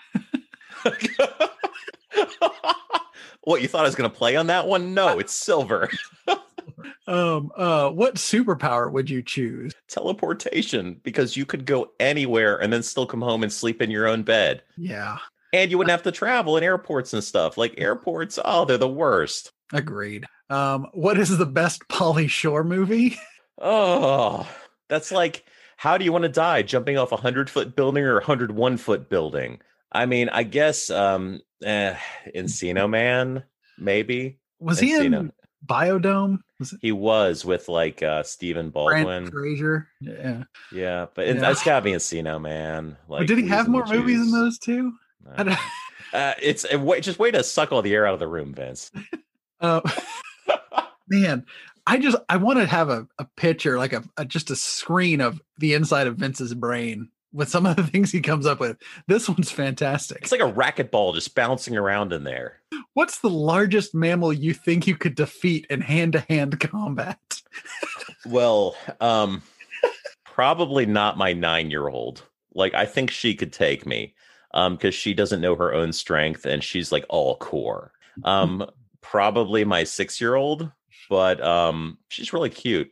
What 3.42 3.62
you 3.62 3.68
thought 3.68 3.82
I 3.84 3.88
was 3.88 3.94
going 3.94 4.10
to 4.10 4.16
play 4.16 4.36
on 4.36 4.46
that 4.48 4.66
one? 4.66 4.94
No, 4.94 5.18
it's 5.18 5.32
silver. 5.32 5.88
um, 7.06 7.50
uh, 7.56 7.90
what 7.90 8.16
superpower 8.16 8.90
would 8.90 9.10
you 9.10 9.22
choose? 9.22 9.72
Teleportation, 9.88 11.00
because 11.02 11.36
you 11.36 11.44
could 11.44 11.66
go 11.66 11.90
anywhere 11.98 12.56
and 12.60 12.72
then 12.72 12.82
still 12.82 13.06
come 13.06 13.20
home 13.20 13.42
and 13.42 13.52
sleep 13.52 13.82
in 13.82 13.90
your 13.90 14.06
own 14.06 14.22
bed. 14.22 14.62
Yeah. 14.76 15.18
And 15.52 15.70
you 15.70 15.78
wouldn't 15.78 15.90
have 15.90 16.04
to 16.04 16.12
travel 16.12 16.56
in 16.56 16.64
airports 16.64 17.12
and 17.12 17.22
stuff. 17.22 17.58
Like 17.58 17.74
airports, 17.78 18.38
oh, 18.44 18.64
they're 18.64 18.78
the 18.78 18.88
worst. 18.88 19.52
Agreed. 19.72 20.26
Um, 20.48 20.86
what 20.92 21.18
is 21.18 21.36
the 21.36 21.46
best 21.46 21.82
Pauly 21.88 22.28
Shore 22.28 22.64
movie? 22.64 23.18
oh, 23.60 24.48
that's 24.88 25.10
like, 25.10 25.44
how 25.76 25.98
do 25.98 26.04
you 26.04 26.12
want 26.12 26.22
to 26.22 26.28
die? 26.28 26.62
Jumping 26.62 26.96
off 26.96 27.12
a 27.12 27.16
hundred 27.16 27.50
foot 27.50 27.74
building 27.74 28.04
or 28.04 28.18
a 28.18 28.24
hundred 28.24 28.52
one 28.52 28.76
foot 28.76 29.08
building? 29.08 29.60
I 29.92 30.06
mean, 30.06 30.28
I 30.30 30.42
guess 30.42 30.90
um 30.90 31.40
eh, 31.62 31.94
Encino 32.34 32.88
Man, 32.88 33.44
maybe. 33.78 34.38
Was 34.58 34.80
he 34.80 34.94
in 34.94 35.32
Biodome? 35.66 36.38
Was 36.58 36.72
it 36.72 36.78
He 36.82 36.92
was 36.92 37.44
with 37.44 37.68
like 37.68 38.02
uh 38.02 38.22
Stephen 38.22 38.70
Baldwin. 38.70 39.04
Brendan 39.04 39.30
Fraser? 39.30 39.88
Yeah. 40.00 40.44
Yeah, 40.72 41.06
but 41.14 41.26
Yeah. 41.26 41.34
that's 41.34 41.62
gotta 41.62 41.84
be 41.84 41.92
Encino, 41.92 42.40
man. 42.40 42.96
But 43.08 43.20
Like, 43.20 43.26
did 43.28 43.38
he 43.38 43.48
have 43.48 43.68
more 43.68 43.84
movies 43.86 44.20
than 44.20 44.30
those 44.32 44.58
two? 44.58 44.92
No. 45.36 45.56
Uh, 46.12 46.34
it's 46.42 46.66
a 46.70 46.78
way, 46.78 47.00
just 47.00 47.18
way 47.18 47.30
to 47.30 47.42
suck 47.42 47.72
all 47.72 47.80
the 47.80 47.94
air 47.94 48.06
out 48.06 48.12
of 48.12 48.20
the 48.20 48.28
room, 48.28 48.52
Vince. 48.52 48.90
uh, 49.60 49.80
man, 51.08 51.46
I 51.86 51.98
just 51.98 52.16
I 52.28 52.36
want 52.36 52.58
to 52.58 52.66
have 52.66 52.90
a, 52.90 53.06
a 53.18 53.26
picture, 53.36 53.78
like 53.78 53.92
a, 53.94 54.04
a 54.18 54.24
just 54.26 54.50
a 54.50 54.56
screen 54.56 55.20
of 55.22 55.40
the 55.58 55.72
inside 55.74 56.06
of 56.06 56.16
Vince's 56.16 56.52
brain 56.54 57.08
with 57.32 57.48
some 57.48 57.66
of 57.66 57.76
the 57.76 57.86
things 57.86 58.10
he 58.10 58.20
comes 58.20 58.46
up 58.46 58.60
with. 58.60 58.76
This 59.06 59.28
one's 59.28 59.50
fantastic. 59.50 60.18
It's 60.22 60.32
like 60.32 60.40
a 60.40 60.52
racquetball 60.52 61.14
just 61.14 61.34
bouncing 61.34 61.76
around 61.76 62.12
in 62.12 62.24
there. 62.24 62.60
What's 62.94 63.20
the 63.20 63.30
largest 63.30 63.94
mammal 63.94 64.32
you 64.32 64.54
think 64.54 64.86
you 64.86 64.96
could 64.96 65.14
defeat 65.14 65.66
in 65.70 65.80
hand 65.80 66.12
to 66.12 66.20
hand 66.28 66.60
combat? 66.60 67.18
Well, 68.26 68.76
um, 69.00 69.42
probably 70.24 70.86
not 70.86 71.18
my 71.18 71.32
nine-year-old. 71.32 72.22
Like, 72.54 72.74
I 72.74 72.84
think 72.84 73.10
she 73.10 73.34
could 73.34 73.52
take 73.52 73.86
me, 73.86 74.14
um, 74.52 74.76
because 74.76 74.94
she 74.94 75.14
doesn't 75.14 75.40
know 75.40 75.56
her 75.56 75.72
own 75.72 75.92
strength 75.92 76.44
and 76.44 76.62
she's 76.62 76.92
like 76.92 77.06
all 77.08 77.36
core. 77.36 77.92
Um, 78.24 78.66
probably 79.00 79.64
my 79.64 79.84
six-year-old, 79.84 80.70
but 81.08 81.42
um, 81.42 81.98
she's 82.08 82.32
really 82.32 82.50
cute. 82.50 82.90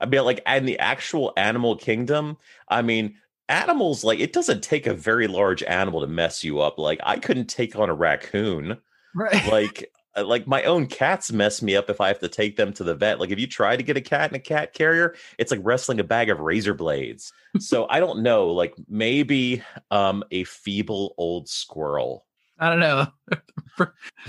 I 0.00 0.06
mean, 0.06 0.24
like, 0.24 0.42
in 0.46 0.66
the 0.66 0.78
actual 0.78 1.32
animal 1.36 1.76
kingdom, 1.76 2.36
I 2.68 2.82
mean, 2.82 3.16
animals 3.52 4.02
like 4.04 4.20
it 4.20 4.32
doesn't 4.32 4.62
take 4.62 4.86
a 4.86 4.94
very 4.94 5.26
large 5.26 5.62
animal 5.62 6.00
to 6.00 6.06
mess 6.06 6.42
you 6.42 6.60
up. 6.60 6.78
Like, 6.78 7.00
I 7.04 7.16
couldn't 7.18 7.46
take 7.48 7.76
on 7.76 7.90
a 7.90 7.94
raccoon. 7.94 8.78
Right. 9.14 9.46
like 9.50 9.90
uh, 10.16 10.24
like 10.24 10.46
my 10.46 10.62
own 10.64 10.86
cats 10.86 11.30
mess 11.32 11.60
me 11.62 11.76
up 11.76 11.90
if 11.90 12.00
I 12.00 12.08
have 12.08 12.18
to 12.20 12.28
take 12.28 12.56
them 12.56 12.72
to 12.74 12.84
the 12.84 12.94
vet. 12.94 13.20
Like 13.20 13.30
if 13.30 13.38
you 13.38 13.46
try 13.46 13.76
to 13.76 13.82
get 13.82 13.96
a 13.96 14.00
cat 14.00 14.30
in 14.30 14.36
a 14.36 14.40
cat 14.40 14.72
carrier, 14.72 15.14
it's 15.38 15.50
like 15.50 15.60
wrestling 15.62 16.00
a 16.00 16.04
bag 16.04 16.30
of 16.30 16.40
razor 16.40 16.74
blades. 16.74 17.32
so 17.58 17.86
I 17.90 18.00
don't 18.00 18.22
know, 18.22 18.48
like 18.48 18.74
maybe 18.88 19.62
um 19.90 20.24
a 20.30 20.44
feeble 20.44 21.14
old 21.18 21.48
squirrel. 21.48 22.24
I 22.58 22.70
don't 22.70 22.80
know. 22.80 23.06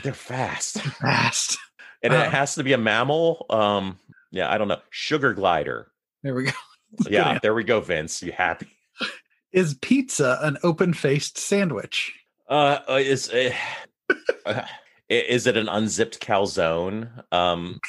They're 0.04 0.14
fast. 0.14 0.82
Fast. 0.82 1.58
And 2.02 2.14
Uh. 2.14 2.18
it 2.18 2.32
has 2.32 2.56
to 2.56 2.64
be 2.64 2.74
a 2.74 2.78
mammal. 2.78 3.46
Um 3.50 4.00
yeah, 4.32 4.52
I 4.52 4.58
don't 4.58 4.68
know. 4.68 4.80
Sugar 4.90 5.34
glider. 5.34 5.92
There 6.24 6.34
we 6.36 6.46
go. 6.46 6.52
Yeah, 7.10 7.40
there 7.42 7.56
we 7.56 7.64
go, 7.64 7.80
Vince. 7.82 8.22
You 8.22 8.32
happy? 8.32 8.68
Is 9.54 9.76
pizza 9.76 10.40
an 10.42 10.58
open 10.64 10.94
faced 10.94 11.38
sandwich? 11.38 12.14
Uh, 12.50 12.80
uh, 12.90 12.94
is 12.94 13.30
uh, 13.34 13.52
uh, 14.46 14.66
is 15.10 15.48
it 15.48 15.56
an 15.56 15.70
unzipped 15.70 16.20
calzone? 16.20 17.10
Um, 17.32 17.80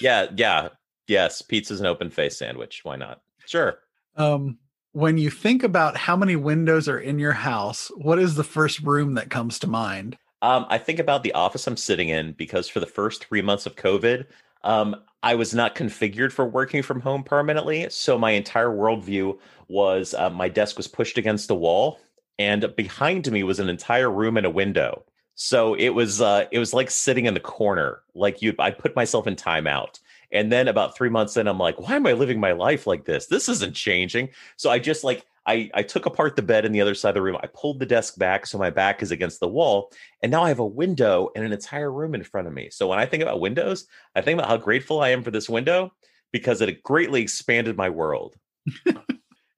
yeah, 0.00 0.26
yeah, 0.36 0.68
yes. 1.08 1.42
Pizza's 1.42 1.80
an 1.80 1.86
open 1.86 2.10
faced 2.10 2.38
sandwich. 2.38 2.80
Why 2.82 2.96
not? 2.96 3.22
Sure. 3.46 3.78
Um, 4.16 4.58
when 4.92 5.18
you 5.18 5.30
think 5.30 5.62
about 5.62 5.96
how 5.96 6.14
many 6.14 6.36
windows 6.36 6.88
are 6.88 7.00
in 7.00 7.18
your 7.18 7.32
house, 7.32 7.90
what 7.96 8.18
is 8.18 8.34
the 8.34 8.44
first 8.44 8.80
room 8.80 9.14
that 9.14 9.30
comes 9.30 9.58
to 9.60 9.66
mind? 9.66 10.16
Um, 10.42 10.66
I 10.68 10.78
think 10.78 10.98
about 10.98 11.22
the 11.22 11.32
office 11.32 11.66
I'm 11.66 11.76
sitting 11.76 12.10
in 12.10 12.32
because 12.32 12.68
for 12.68 12.78
the 12.78 12.86
first 12.86 13.24
three 13.24 13.42
months 13.42 13.64
of 13.64 13.76
COVID, 13.76 14.26
um, 14.64 14.96
I 15.22 15.36
was 15.36 15.54
not 15.54 15.74
configured 15.74 16.32
for 16.32 16.44
working 16.44 16.82
from 16.82 17.00
home 17.00 17.22
permanently. 17.22 17.86
So 17.90 18.18
my 18.18 18.32
entire 18.32 18.68
worldview 18.68 19.38
was 19.68 20.14
uh, 20.14 20.30
my 20.30 20.48
desk 20.48 20.76
was 20.76 20.88
pushed 20.88 21.16
against 21.16 21.48
the 21.48 21.54
wall, 21.54 22.00
and 22.38 22.74
behind 22.76 23.30
me 23.30 23.42
was 23.42 23.60
an 23.60 23.68
entire 23.68 24.10
room 24.10 24.36
and 24.36 24.46
a 24.46 24.50
window. 24.50 25.04
So 25.36 25.74
it 25.74 25.90
was 25.90 26.20
uh, 26.20 26.46
it 26.50 26.58
was 26.58 26.74
like 26.74 26.90
sitting 26.90 27.26
in 27.26 27.34
the 27.34 27.40
corner. 27.40 28.02
Like 28.14 28.42
you, 28.42 28.54
I 28.58 28.70
put 28.70 28.96
myself 28.96 29.26
in 29.26 29.36
timeout. 29.36 30.00
And 30.32 30.50
then 30.50 30.66
about 30.66 30.96
three 30.96 31.10
months 31.10 31.36
in, 31.36 31.46
I'm 31.46 31.58
like, 31.58 31.80
why 31.80 31.94
am 31.94 32.06
I 32.08 32.12
living 32.12 32.40
my 32.40 32.52
life 32.52 32.88
like 32.88 33.04
this? 33.04 33.26
This 33.26 33.48
isn't 33.48 33.74
changing. 33.74 34.30
So 34.56 34.68
I 34.68 34.80
just 34.80 35.04
like 35.04 35.24
I 35.46 35.70
I 35.74 35.82
took 35.82 36.06
apart 36.06 36.36
the 36.36 36.42
bed 36.42 36.64
in 36.64 36.72
the 36.72 36.80
other 36.80 36.94
side 36.94 37.10
of 37.10 37.14
the 37.14 37.22
room. 37.22 37.36
I 37.42 37.48
pulled 37.48 37.78
the 37.78 37.86
desk 37.86 38.18
back 38.18 38.46
so 38.46 38.58
my 38.58 38.70
back 38.70 39.02
is 39.02 39.10
against 39.10 39.40
the 39.40 39.48
wall, 39.48 39.92
and 40.22 40.30
now 40.32 40.42
I 40.42 40.48
have 40.48 40.58
a 40.58 40.66
window 40.66 41.30
and 41.34 41.44
an 41.44 41.52
entire 41.52 41.90
room 41.92 42.14
in 42.14 42.24
front 42.24 42.46
of 42.48 42.54
me. 42.54 42.68
So 42.70 42.88
when 42.88 42.98
I 42.98 43.06
think 43.06 43.22
about 43.22 43.40
windows, 43.40 43.86
I 44.14 44.20
think 44.20 44.38
about 44.38 44.48
how 44.48 44.56
grateful 44.56 45.00
I 45.00 45.10
am 45.10 45.22
for 45.22 45.30
this 45.30 45.48
window 45.48 45.92
because 46.32 46.60
it 46.60 46.82
greatly 46.82 47.22
expanded 47.22 47.76
my 47.76 47.90
world. 47.90 48.36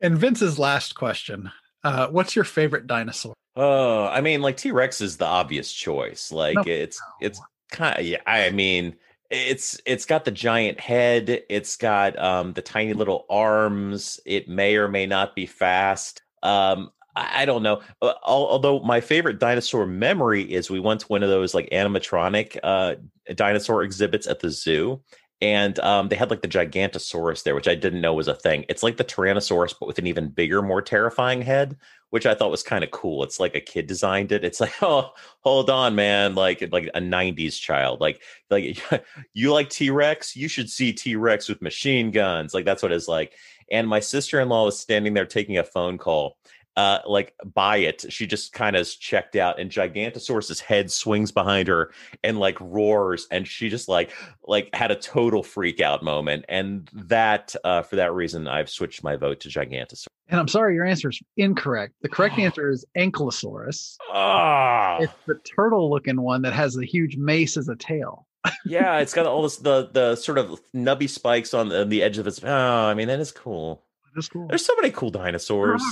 And 0.01 0.19
Vince's 0.19 0.59
last 0.59 0.95
question 0.95 1.51
uh, 1.83 2.09
What's 2.09 2.37
your 2.37 2.45
favorite 2.45 2.87
dinosaur? 2.87 3.35
Oh, 3.57 4.05
I 4.05 4.21
mean, 4.21 4.43
like 4.43 4.57
T 4.57 4.71
Rex 4.71 5.01
is 5.01 5.17
the 5.17 5.25
obvious 5.25 5.73
choice. 5.73 6.31
Like 6.31 6.57
No. 6.57 6.63
it's 6.67 7.01
it's 7.21 7.41
kind 7.71 7.99
of 7.99 8.05
yeah. 8.05 8.21
I 8.27 8.51
mean, 8.51 8.97
it's 9.31 9.81
it's 9.87 10.05
got 10.05 10.25
the 10.25 10.31
giant 10.31 10.81
head. 10.81 11.43
It's 11.49 11.77
got 11.77 12.19
um 12.19 12.53
the 12.53 12.63
tiny 12.63 12.93
little 12.93 13.27
arms. 13.29 14.21
It 14.27 14.49
may 14.49 14.77
or 14.77 14.89
may 14.89 15.07
not 15.07 15.35
be 15.35 15.47
fast. 15.47 16.23
Um, 16.43 16.91
I, 17.15 17.43
I 17.43 17.45
don't 17.45 17.63
know. 17.63 17.83
Uh, 18.03 18.15
although 18.23 18.81
my 18.81 19.01
favorite 19.01 19.39
dinosaur 19.39 19.87
memory 19.87 20.43
is 20.43 20.71
we 20.71 20.81
went 20.81 21.01
to 21.01 21.07
one 21.07 21.23
of 21.23 21.29
those 21.29 21.55
like 21.55 21.69
animatronic 21.71 22.59
uh 22.63 22.97
dinosaur 23.35 23.83
exhibits 23.83 24.27
at 24.27 24.41
the 24.41 24.51
zoo. 24.51 25.01
And 25.43 25.79
um, 25.81 26.09
they 26.09 26.17
had 26.17 26.31
like 26.31 26.41
the 26.41 26.49
Gigantosaurus 26.49 27.43
there, 27.43 27.55
which 27.55 27.69
I 27.69 27.75
didn't 27.75 28.01
know 28.01 28.15
was 28.15 28.29
a 28.29 28.35
thing. 28.35 28.65
It's 28.71 28.83
like 28.83 28.97
the 28.97 29.05
Tyrannosaurus, 29.05 29.75
but 29.79 29.87
with 29.87 29.99
an 29.99 30.07
even 30.07 30.29
bigger, 30.29 30.63
more 30.63 30.81
terrifying 30.81 31.43
head 31.43 31.77
which 32.11 32.27
I 32.27 32.35
thought 32.35 32.51
was 32.51 32.63
kind 32.63 32.85
of 32.85 32.91
cool. 32.91 33.23
It's 33.25 33.41
like 33.41 33.55
a 33.55 33.61
kid 33.61 33.87
designed 33.87 34.33
it. 34.33 34.45
It's 34.45 34.61
like, 34.61 34.73
oh, 34.83 35.11
hold 35.41 35.71
on, 35.71 35.95
man, 35.95 36.35
like 36.35 36.67
like 36.73 36.89
a 36.95 37.01
'90s 37.01 37.61
child. 37.61 38.01
Like 38.01 38.23
like 38.51 38.81
you 39.35 39.53
like 39.53 39.71
T 39.71 39.91
Rex, 39.91 40.37
you 40.37 40.49
should 40.49 40.71
see 40.71 40.93
T 40.93 41.17
Rex 41.17 41.49
with 41.49 41.63
machine 41.63 42.11
guns. 42.11 42.55
Like 42.55 42.65
that's 42.65 42.83
what 42.83 42.93
it's 42.93 43.09
like. 43.09 43.35
And 43.71 43.89
my 43.89 43.99
sister 43.99 44.41
in 44.41 44.49
law 44.49 44.65
was 44.65 44.79
standing 44.79 45.15
there 45.15 45.27
taking 45.27 45.59
a 45.59 45.65
phone 45.65 45.99
call. 45.99 46.37
Uh, 46.77 46.99
like 47.07 47.33
by 47.55 47.79
it, 47.79 48.05
she 48.11 48.27
just 48.27 48.53
kind 48.53 48.77
of 48.77 48.87
checked 49.01 49.35
out, 49.35 49.59
and 49.59 49.71
Gigantosaurus's 49.71 50.61
head 50.61 50.91
swings 50.91 51.33
behind 51.33 51.69
her 51.69 51.91
and 52.23 52.39
like 52.39 52.59
roars, 52.61 53.27
and 53.31 53.49
she 53.49 53.71
just 53.71 53.89
like 53.89 54.11
like 54.47 54.69
had 54.75 54.91
a 54.91 54.97
total 54.97 55.43
freak 55.43 55.81
out 55.81 56.03
moment. 56.03 56.45
And 56.51 56.89
that, 56.93 57.57
uh, 57.65 57.81
for 57.83 57.97
that 57.97 58.13
reason, 58.13 58.47
I've 58.47 58.69
switched 58.69 59.03
my 59.03 59.17
vote 59.17 59.41
to 59.41 59.49
Gigantosaurus. 59.49 60.07
And 60.29 60.39
I'm 60.41 60.49
sorry, 60.49 60.75
your 60.75 60.85
answer 60.85 61.09
is 61.09 61.21
incorrect. 61.37 61.95
The 62.03 62.09
correct 62.09 62.39
answer 62.39 62.69
is 62.71 62.85
Ankylosaurus. 62.97 63.97
Ah, 64.13 64.99
It's 64.99 65.13
the 65.27 65.37
turtle 65.57 65.89
looking 65.89 66.21
one 66.21 66.43
that 66.43 66.53
has 66.53 66.75
the 66.75 66.85
huge 66.85 67.17
mace 67.17 67.57
as 67.57 67.69
a 67.69 67.77
tail. 67.77 68.27
yeah, 68.65 68.99
it's 69.01 69.15
got 69.15 69.25
all 69.27 69.43
this 69.43 69.57
the 69.57 69.89
the 69.93 70.17
sort 70.17 70.39
of 70.39 70.61
nubby 70.75 71.09
spikes 71.09 71.55
on 71.55 71.69
the, 71.71 71.81
on 71.83 71.89
the 71.89 72.03
edge 72.03 72.19
of 72.19 72.27
its. 72.27 72.43
Oh, 72.45 72.51
I 72.87 72.95
mean 72.95 73.09
that 73.09 73.21
is 73.21 73.33
cool. 73.33 73.83
That's 74.15 74.29
cool. 74.29 74.49
There's 74.49 74.65
so 74.65 74.75
many 74.77 74.91
cool 74.91 75.11
dinosaurs. 75.11 75.83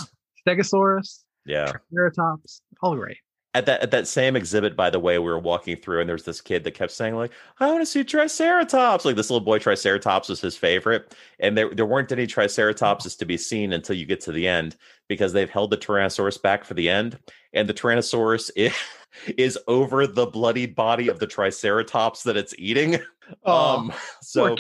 Stegosaurus, 0.47 1.25
Yeah. 1.47 1.73
Triceratops, 1.93 2.63
all 2.83 2.97
great. 2.97 3.19
At 3.57 3.67
that 3.67 3.83
at 3.83 3.93
that 3.93 4.09
same 4.09 4.35
exhibit, 4.35 4.75
by 4.75 4.91
the 4.91 4.99
way, 4.99 5.17
we 5.21 5.27
were 5.27 5.39
walking 5.39 5.77
through, 5.77 6.01
and 6.01 6.09
there 6.09 6.15
was 6.17 6.25
this 6.25 6.41
kid 6.41 6.65
that 6.65 6.73
kept 6.73 6.91
saying 6.91 7.15
like, 7.15 7.31
"I 7.61 7.69
want 7.69 7.83
to 7.83 7.87
see 7.87 8.03
Triceratops." 8.03 9.05
Like 9.05 9.15
this 9.15 9.31
little 9.31 9.45
boy, 9.45 9.61
Triceratops 9.61 10.29
was 10.29 10.41
his 10.41 10.57
favorite, 10.57 11.15
and 11.39 11.57
there 11.57 11.73
there 11.73 11.87
weren't 11.87 12.11
any 12.11 12.27
Triceratopses 12.27 13.17
to 13.17 13.25
be 13.25 13.37
seen 13.37 13.73
until 13.73 13.95
you 13.95 14.07
get 14.07 14.21
to 14.23 14.33
the 14.33 14.49
end 14.49 14.75
because 15.07 15.33
they've 15.33 15.49
held 15.49 15.71
the 15.71 15.77
Tyrannosaurus 15.77 16.43
back 16.43 16.65
for 16.65 16.75
the 16.75 16.91
end, 16.91 17.17
and 17.53 17.69
the 17.69 17.75
Tyrannosaurus 17.75 18.51
is, 18.57 18.75
is 19.39 19.57
over 19.69 20.09
the 20.09 20.27
bloody 20.27 20.67
body 20.67 21.07
of 21.07 21.21
the 21.21 21.27
Triceratops 21.29 22.25
that 22.25 22.37
it's 22.37 22.55
eating. 22.59 22.99
Oh, 23.45 23.77
um, 23.79 23.93
so 24.21 24.55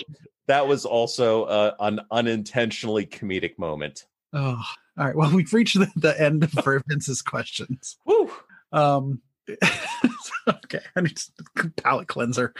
that 0.46 0.66
was 0.66 0.86
also 0.86 1.44
uh, 1.44 1.74
an 1.80 2.00
unintentionally 2.10 3.04
comedic 3.04 3.58
moment. 3.58 4.06
Oh, 4.34 4.62
all 4.98 5.06
right. 5.06 5.16
Well, 5.16 5.30
we've 5.34 5.52
reached 5.52 5.78
the, 5.78 5.90
the 5.96 6.20
end 6.20 6.44
of 6.44 6.52
Vince's 6.86 7.22
questions. 7.22 7.96
Woo! 8.04 8.30
Um, 8.72 9.22
okay, 10.48 10.80
I 10.96 11.00
need 11.00 11.18
palate 11.76 12.08
cleanser. 12.08 12.54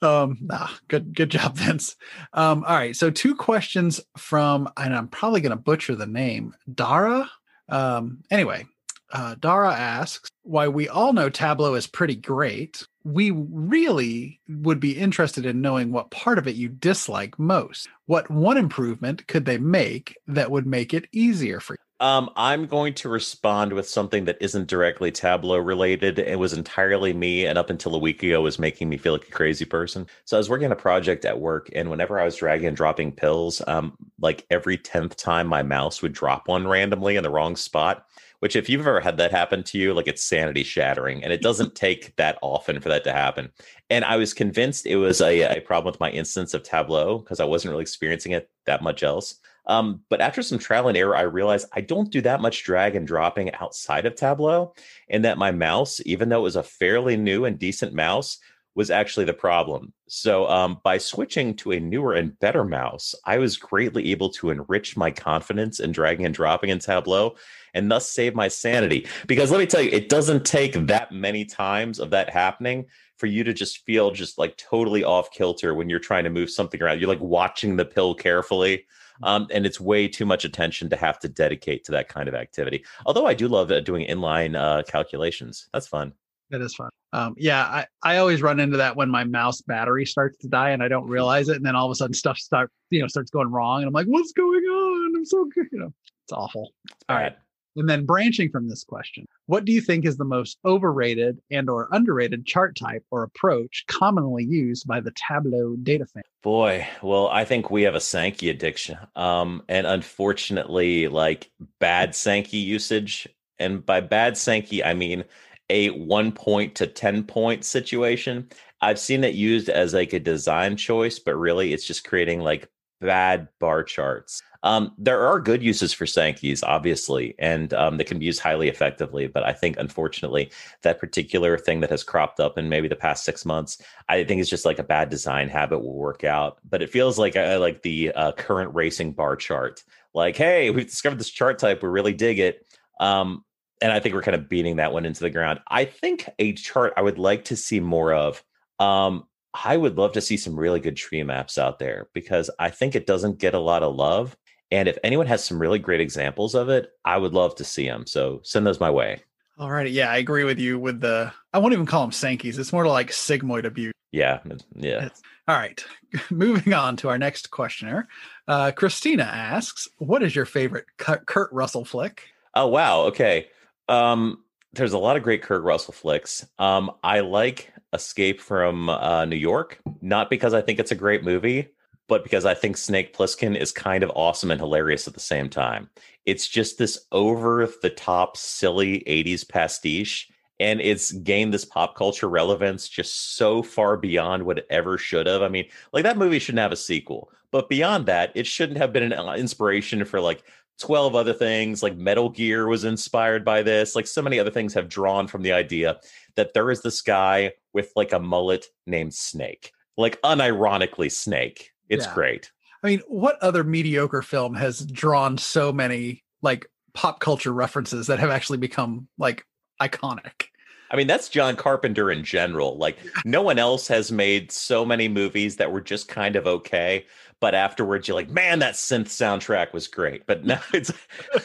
Um, 0.00 0.38
nah, 0.40 0.68
good, 0.88 1.14
good 1.14 1.30
job, 1.30 1.56
Vince. 1.56 1.96
Um, 2.32 2.64
all 2.64 2.74
right, 2.74 2.96
so 2.96 3.10
two 3.10 3.34
questions 3.34 4.00
from, 4.16 4.68
and 4.76 4.94
I'm 4.94 5.08
probably 5.08 5.40
going 5.40 5.50
to 5.50 5.56
butcher 5.56 5.94
the 5.94 6.06
name, 6.06 6.54
Dara. 6.72 7.30
Um, 7.68 8.22
anyway, 8.30 8.64
uh, 9.12 9.36
Dara 9.38 9.74
asks 9.74 10.30
why 10.42 10.68
we 10.68 10.88
all 10.88 11.12
know 11.12 11.28
Tableau 11.28 11.74
is 11.74 11.86
pretty 11.86 12.16
great. 12.16 12.86
We 13.04 13.30
really 13.30 14.40
would 14.48 14.80
be 14.80 14.96
interested 14.96 15.46
in 15.46 15.60
knowing 15.60 15.92
what 15.92 16.10
part 16.10 16.38
of 16.38 16.46
it 16.46 16.56
you 16.56 16.68
dislike 16.68 17.38
most. 17.38 17.88
What 18.06 18.30
one 18.30 18.56
improvement 18.56 19.26
could 19.26 19.44
they 19.44 19.58
make 19.58 20.16
that 20.26 20.50
would 20.50 20.66
make 20.66 20.94
it 20.94 21.08
easier 21.12 21.60
for 21.60 21.74
you? 21.74 21.78
Um, 22.02 22.30
I'm 22.34 22.66
going 22.66 22.94
to 22.94 23.08
respond 23.08 23.72
with 23.72 23.88
something 23.88 24.24
that 24.24 24.38
isn't 24.40 24.66
directly 24.66 25.12
Tableau 25.12 25.58
related. 25.58 26.18
It 26.18 26.36
was 26.36 26.52
entirely 26.52 27.12
me, 27.12 27.46
and 27.46 27.56
up 27.56 27.70
until 27.70 27.94
a 27.94 27.98
week 27.98 28.24
ago, 28.24 28.40
was 28.40 28.58
making 28.58 28.88
me 28.88 28.96
feel 28.96 29.12
like 29.12 29.28
a 29.28 29.30
crazy 29.30 29.64
person. 29.64 30.08
So 30.24 30.36
I 30.36 30.38
was 30.38 30.50
working 30.50 30.66
on 30.66 30.72
a 30.72 30.76
project 30.76 31.24
at 31.24 31.38
work, 31.38 31.70
and 31.76 31.90
whenever 31.90 32.18
I 32.18 32.24
was 32.24 32.34
dragging 32.34 32.66
and 32.66 32.76
dropping 32.76 33.12
pills, 33.12 33.62
um, 33.68 33.96
like 34.20 34.44
every 34.50 34.78
tenth 34.78 35.16
time, 35.16 35.46
my 35.46 35.62
mouse 35.62 36.02
would 36.02 36.12
drop 36.12 36.48
one 36.48 36.66
randomly 36.66 37.14
in 37.14 37.22
the 37.22 37.30
wrong 37.30 37.54
spot, 37.54 38.04
which 38.42 38.56
if 38.56 38.68
you've 38.68 38.80
ever 38.80 38.98
had 38.98 39.18
that 39.18 39.30
happen 39.30 39.62
to 39.62 39.78
you, 39.78 39.94
like 39.94 40.08
it's 40.08 40.20
sanity 40.20 40.64
shattering. 40.64 41.22
And 41.22 41.32
it 41.32 41.42
doesn't 41.48 41.76
take 41.76 42.16
that 42.16 42.38
often 42.42 42.80
for 42.80 42.88
that 42.88 43.04
to 43.04 43.12
happen. 43.12 43.52
And 43.88 44.04
I 44.04 44.16
was 44.16 44.34
convinced 44.34 44.84
it 44.84 44.96
was 44.96 45.20
a, 45.20 45.58
a 45.58 45.60
problem 45.60 45.92
with 45.92 46.00
my 46.00 46.10
instance 46.10 46.52
of 46.52 46.64
Tableau 46.64 47.18
because 47.18 47.38
I 47.38 47.44
wasn't 47.44 47.70
really 47.70 47.82
experiencing 47.82 48.32
it 48.32 48.50
that 48.66 48.82
much 48.82 49.04
else. 49.04 49.36
Um, 49.66 50.00
but 50.08 50.20
after 50.20 50.42
some 50.42 50.58
trial 50.58 50.88
and 50.88 50.96
error, 50.96 51.16
I 51.16 51.22
realized 51.22 51.68
I 51.72 51.82
don't 51.82 52.10
do 52.10 52.20
that 52.22 52.40
much 52.40 52.64
drag 52.64 52.96
and 52.96 53.06
dropping 53.06 53.54
outside 53.54 54.06
of 54.06 54.16
Tableau, 54.16 54.74
and 55.08 55.24
that 55.24 55.38
my 55.38 55.52
mouse, 55.52 56.00
even 56.04 56.28
though 56.28 56.40
it 56.40 56.42
was 56.42 56.56
a 56.56 56.64
fairly 56.64 57.16
new 57.16 57.44
and 57.44 57.60
decent 57.60 57.94
mouse, 57.94 58.38
was 58.74 58.90
actually 58.90 59.26
the 59.26 59.34
problem. 59.34 59.92
So, 60.08 60.48
um, 60.48 60.80
by 60.82 60.98
switching 60.98 61.54
to 61.56 61.72
a 61.72 61.78
newer 61.78 62.14
and 62.14 62.36
better 62.40 62.64
mouse, 62.64 63.14
I 63.24 63.38
was 63.38 63.56
greatly 63.56 64.10
able 64.10 64.30
to 64.30 64.50
enrich 64.50 64.96
my 64.96 65.12
confidence 65.12 65.78
in 65.78 65.92
dragging 65.92 66.26
and 66.26 66.34
dropping 66.34 66.70
in 66.70 66.80
Tableau 66.80 67.36
and 67.74 67.90
thus 67.90 68.08
save 68.08 68.34
my 68.34 68.48
sanity. 68.48 69.06
Because 69.26 69.50
let 69.50 69.58
me 69.58 69.66
tell 69.66 69.82
you, 69.82 69.90
it 69.90 70.08
doesn't 70.08 70.44
take 70.44 70.74
that 70.86 71.12
many 71.12 71.44
times 71.44 71.98
of 71.98 72.10
that 72.10 72.30
happening 72.30 72.86
for 73.16 73.26
you 73.26 73.44
to 73.44 73.52
just 73.52 73.84
feel 73.84 74.10
just 74.10 74.38
like 74.38 74.56
totally 74.56 75.04
off 75.04 75.30
kilter 75.30 75.74
when 75.74 75.88
you're 75.88 75.98
trying 75.98 76.24
to 76.24 76.30
move 76.30 76.50
something 76.50 76.82
around. 76.82 77.00
You're 77.00 77.08
like 77.08 77.20
watching 77.20 77.76
the 77.76 77.84
pill 77.84 78.14
carefully. 78.14 78.86
Um, 79.22 79.46
and 79.52 79.64
it's 79.64 79.78
way 79.78 80.08
too 80.08 80.26
much 80.26 80.44
attention 80.44 80.90
to 80.90 80.96
have 80.96 81.18
to 81.20 81.28
dedicate 81.28 81.84
to 81.84 81.92
that 81.92 82.08
kind 82.08 82.28
of 82.28 82.34
activity. 82.34 82.84
Although 83.06 83.26
I 83.26 83.34
do 83.34 83.46
love 83.46 83.70
uh, 83.70 83.80
doing 83.80 84.08
inline 84.08 84.56
uh, 84.56 84.82
calculations. 84.82 85.68
That's 85.72 85.86
fun. 85.86 86.12
That 86.50 86.60
is 86.60 86.74
fun. 86.74 86.90
Um, 87.14 87.34
yeah, 87.38 87.64
I, 87.64 87.86
I 88.02 88.16
always 88.18 88.42
run 88.42 88.60
into 88.60 88.76
that 88.78 88.96
when 88.96 89.10
my 89.10 89.24
mouse 89.24 89.60
battery 89.62 90.04
starts 90.04 90.36
to 90.38 90.48
die 90.48 90.70
and 90.70 90.82
I 90.82 90.88
don't 90.88 91.06
realize 91.08 91.48
it, 91.48 91.56
and 91.56 91.64
then 91.64 91.76
all 91.76 91.86
of 91.86 91.92
a 91.92 91.94
sudden 91.94 92.14
stuff 92.14 92.38
start 92.38 92.70
you 92.90 93.00
know 93.00 93.06
starts 93.06 93.30
going 93.30 93.50
wrong, 93.50 93.78
and 93.80 93.88
I'm 93.88 93.92
like, 93.92 94.06
what's 94.06 94.32
going 94.32 94.62
on? 94.62 95.16
I'm 95.16 95.24
so 95.24 95.46
good. 95.46 95.66
You 95.72 95.78
know, 95.78 95.94
it's 96.24 96.32
awful. 96.32 96.72
It's 96.90 97.04
all 97.08 97.16
right. 97.16 97.36
And 97.76 97.88
then 97.88 98.04
branching 98.04 98.50
from 98.50 98.68
this 98.68 98.84
question, 98.84 99.26
what 99.46 99.64
do 99.64 99.72
you 99.72 99.80
think 99.80 100.04
is 100.04 100.16
the 100.16 100.24
most 100.24 100.58
overrated 100.64 101.38
and 101.50 101.70
or 101.70 101.88
underrated 101.90 102.44
chart 102.44 102.76
type 102.76 103.04
or 103.10 103.22
approach 103.22 103.84
commonly 103.88 104.44
used 104.44 104.86
by 104.86 105.00
the 105.00 105.12
Tableau 105.12 105.76
data 105.76 106.06
fan? 106.06 106.22
Boy, 106.42 106.86
well, 107.02 107.28
I 107.28 107.44
think 107.44 107.70
we 107.70 107.82
have 107.82 107.94
a 107.94 108.00
Sankey 108.00 108.50
addiction. 108.50 108.98
Um, 109.16 109.62
and 109.68 109.86
unfortunately, 109.86 111.08
like 111.08 111.50
bad 111.78 112.14
Sankey 112.14 112.58
usage. 112.58 113.26
And 113.58 113.84
by 113.84 114.00
bad 114.00 114.36
Sankey, 114.36 114.84
I 114.84 114.94
mean 114.94 115.24
a 115.70 115.90
one 115.90 116.32
point 116.32 116.74
to 116.76 116.86
10 116.86 117.24
point 117.24 117.64
situation. 117.64 118.48
I've 118.80 118.98
seen 118.98 119.24
it 119.24 119.34
used 119.34 119.68
as 119.68 119.94
like 119.94 120.12
a 120.12 120.20
design 120.20 120.76
choice, 120.76 121.18
but 121.18 121.36
really 121.36 121.72
it's 121.72 121.86
just 121.86 122.04
creating 122.04 122.40
like 122.40 122.68
bad 123.00 123.48
bar 123.58 123.82
charts. 123.82 124.42
Um, 124.62 124.92
there 124.96 125.26
are 125.26 125.40
good 125.40 125.62
uses 125.62 125.92
for 125.92 126.04
Sankeys, 126.04 126.62
obviously, 126.62 127.34
and 127.38 127.74
um, 127.74 127.96
they 127.96 128.04
can 128.04 128.18
be 128.18 128.26
used 128.26 128.40
highly 128.40 128.68
effectively. 128.68 129.26
But 129.26 129.42
I 129.42 129.52
think, 129.52 129.76
unfortunately, 129.78 130.52
that 130.82 131.00
particular 131.00 131.58
thing 131.58 131.80
that 131.80 131.90
has 131.90 132.04
cropped 132.04 132.38
up 132.38 132.58
in 132.58 132.68
maybe 132.68 132.88
the 132.88 132.96
past 132.96 133.24
six 133.24 133.44
months, 133.44 133.82
I 134.08 134.22
think 134.24 134.40
is 134.40 134.50
just 134.50 134.64
like 134.64 134.78
a 134.78 134.84
bad 134.84 135.10
design 135.10 135.48
habit 135.48 135.80
will 135.80 135.94
work 135.94 136.24
out. 136.24 136.58
But 136.68 136.82
it 136.82 136.90
feels 136.90 137.18
like 137.18 137.34
like 137.34 137.82
the 137.82 138.12
uh, 138.12 138.32
current 138.32 138.74
racing 138.74 139.12
bar 139.12 139.36
chart. 139.36 139.82
Like, 140.14 140.36
hey, 140.36 140.70
we've 140.70 140.86
discovered 140.86 141.18
this 141.18 141.30
chart 141.30 141.58
type. 141.58 141.82
We 141.82 141.88
really 141.88 142.12
dig 142.12 142.38
it. 142.38 142.66
Um, 143.00 143.44
and 143.80 143.90
I 143.90 143.98
think 143.98 144.14
we're 144.14 144.22
kind 144.22 144.36
of 144.36 144.48
beating 144.48 144.76
that 144.76 144.92
one 144.92 145.04
into 145.04 145.20
the 145.20 145.30
ground. 145.30 145.58
I 145.68 145.86
think 145.86 146.28
a 146.38 146.52
chart 146.52 146.92
I 146.96 147.02
would 147.02 147.18
like 147.18 147.46
to 147.46 147.56
see 147.56 147.80
more 147.80 148.12
of. 148.12 148.42
Um, 148.78 149.24
I 149.54 149.76
would 149.76 149.98
love 149.98 150.12
to 150.12 150.20
see 150.20 150.36
some 150.36 150.58
really 150.58 150.80
good 150.80 150.96
tree 150.96 151.22
maps 151.22 151.58
out 151.58 151.78
there 151.78 152.08
because 152.14 152.48
I 152.58 152.70
think 152.70 152.94
it 152.94 153.06
doesn't 153.06 153.38
get 153.38 153.54
a 153.54 153.58
lot 153.58 153.82
of 153.82 153.94
love. 153.94 154.36
And 154.72 154.88
if 154.88 154.98
anyone 155.04 155.26
has 155.26 155.44
some 155.44 155.60
really 155.60 155.78
great 155.78 156.00
examples 156.00 156.54
of 156.54 156.70
it, 156.70 156.92
I 157.04 157.18
would 157.18 157.34
love 157.34 157.54
to 157.56 157.64
see 157.64 157.86
them. 157.86 158.06
So 158.06 158.40
send 158.42 158.66
those 158.66 158.80
my 158.80 158.90
way. 158.90 159.22
All 159.58 159.70
right. 159.70 159.88
Yeah, 159.88 160.10
I 160.10 160.16
agree 160.16 160.44
with 160.44 160.58
you 160.58 160.78
with 160.78 161.00
the, 161.00 161.30
I 161.52 161.58
won't 161.58 161.74
even 161.74 161.84
call 161.84 162.00
them 162.00 162.10
Sankeys. 162.10 162.58
It's 162.58 162.72
more 162.72 162.86
like 162.86 163.10
sigmoid 163.10 163.64
abuse. 163.64 163.92
Yeah. 164.12 164.40
Yeah. 164.74 165.04
It's, 165.04 165.22
all 165.46 165.56
right. 165.56 165.84
Moving 166.30 166.72
on 166.72 166.96
to 166.96 167.10
our 167.10 167.18
next 167.18 167.50
questioner. 167.50 168.08
Uh, 168.48 168.72
Christina 168.72 169.24
asks, 169.24 169.88
What 169.98 170.22
is 170.22 170.34
your 170.34 170.46
favorite 170.46 170.86
Kurt 170.96 171.52
Russell 171.52 171.84
flick? 171.84 172.30
Oh, 172.54 172.68
wow. 172.68 173.02
Okay. 173.02 173.48
Um, 173.88 174.42
there's 174.72 174.94
a 174.94 174.98
lot 174.98 175.18
of 175.18 175.22
great 175.22 175.42
Kurt 175.42 175.62
Russell 175.62 175.92
flicks. 175.92 176.46
Um, 176.58 176.92
I 177.04 177.20
like 177.20 177.70
Escape 177.92 178.40
from 178.40 178.88
uh, 178.88 179.26
New 179.26 179.36
York, 179.36 179.80
not 180.00 180.30
because 180.30 180.54
I 180.54 180.62
think 180.62 180.78
it's 180.78 180.92
a 180.92 180.96
great 180.96 181.24
movie, 181.24 181.68
but 182.08 182.22
because 182.22 182.44
I 182.44 182.54
think 182.54 182.76
Snake 182.76 183.16
Plissken 183.16 183.56
is 183.56 183.72
kind 183.72 184.02
of 184.02 184.12
awesome 184.14 184.50
and 184.50 184.60
hilarious 184.60 185.06
at 185.08 185.14
the 185.14 185.20
same 185.20 185.48
time. 185.48 185.88
It's 186.26 186.48
just 186.48 186.78
this 186.78 187.06
over 187.12 187.68
the 187.82 187.90
top, 187.90 188.36
silly 188.36 189.02
80s 189.06 189.48
pastiche. 189.48 190.28
And 190.60 190.80
it's 190.80 191.10
gained 191.10 191.52
this 191.52 191.64
pop 191.64 191.96
culture 191.96 192.28
relevance 192.28 192.88
just 192.88 193.36
so 193.36 193.62
far 193.62 193.96
beyond 193.96 194.44
what 194.44 194.58
it 194.58 194.66
ever 194.70 194.96
should 194.96 195.26
have. 195.26 195.42
I 195.42 195.48
mean, 195.48 195.66
like 195.92 196.04
that 196.04 196.18
movie 196.18 196.38
shouldn't 196.38 196.60
have 196.60 196.70
a 196.70 196.76
sequel, 196.76 197.30
but 197.50 197.68
beyond 197.68 198.06
that, 198.06 198.30
it 198.34 198.46
shouldn't 198.46 198.78
have 198.78 198.92
been 198.92 199.10
an 199.10 199.12
uh, 199.12 199.32
inspiration 199.32 200.04
for 200.04 200.20
like 200.20 200.44
12 200.78 201.16
other 201.16 201.32
things. 201.32 201.82
Like 201.82 201.96
Metal 201.96 202.28
Gear 202.28 202.68
was 202.68 202.84
inspired 202.84 203.44
by 203.44 203.62
this. 203.62 203.96
Like 203.96 204.06
so 204.06 204.22
many 204.22 204.38
other 204.38 204.50
things 204.50 204.74
have 204.74 204.88
drawn 204.88 205.26
from 205.26 205.42
the 205.42 205.52
idea 205.52 205.98
that 206.36 206.54
there 206.54 206.70
is 206.70 206.82
this 206.82 207.00
guy 207.00 207.52
with 207.72 207.90
like 207.96 208.12
a 208.12 208.20
mullet 208.20 208.66
named 208.86 209.14
Snake, 209.14 209.72
like 209.96 210.20
unironically 210.22 211.10
Snake 211.10 211.71
it's 211.92 212.06
yeah. 212.06 212.14
great. 212.14 212.50
I 212.82 212.88
mean, 212.88 213.02
what 213.06 213.38
other 213.40 213.62
mediocre 213.62 214.22
film 214.22 214.54
has 214.54 214.80
drawn 214.80 215.38
so 215.38 215.72
many 215.72 216.24
like 216.42 216.66
pop 216.94 217.20
culture 217.20 217.52
references 217.52 218.08
that 218.08 218.18
have 218.18 218.30
actually 218.30 218.58
become 218.58 219.08
like 219.18 219.46
iconic? 219.80 220.46
I 220.90 220.96
mean, 220.96 221.06
that's 221.06 221.30
John 221.30 221.56
Carpenter 221.56 222.10
in 222.10 222.22
general. 222.22 222.76
Like, 222.76 222.98
no 223.24 223.40
one 223.40 223.58
else 223.58 223.88
has 223.88 224.12
made 224.12 224.52
so 224.52 224.84
many 224.84 225.08
movies 225.08 225.56
that 225.56 225.72
were 225.72 225.80
just 225.80 226.06
kind 226.06 226.36
of 226.36 226.46
okay, 226.46 227.06
but 227.40 227.54
afterwards 227.54 228.06
you're 228.06 228.14
like, 228.14 228.28
man, 228.28 228.58
that 228.58 228.74
synth 228.74 229.06
soundtrack 229.06 229.72
was 229.72 229.88
great. 229.88 230.26
But 230.26 230.44
now 230.44 230.60
it's, 230.74 230.92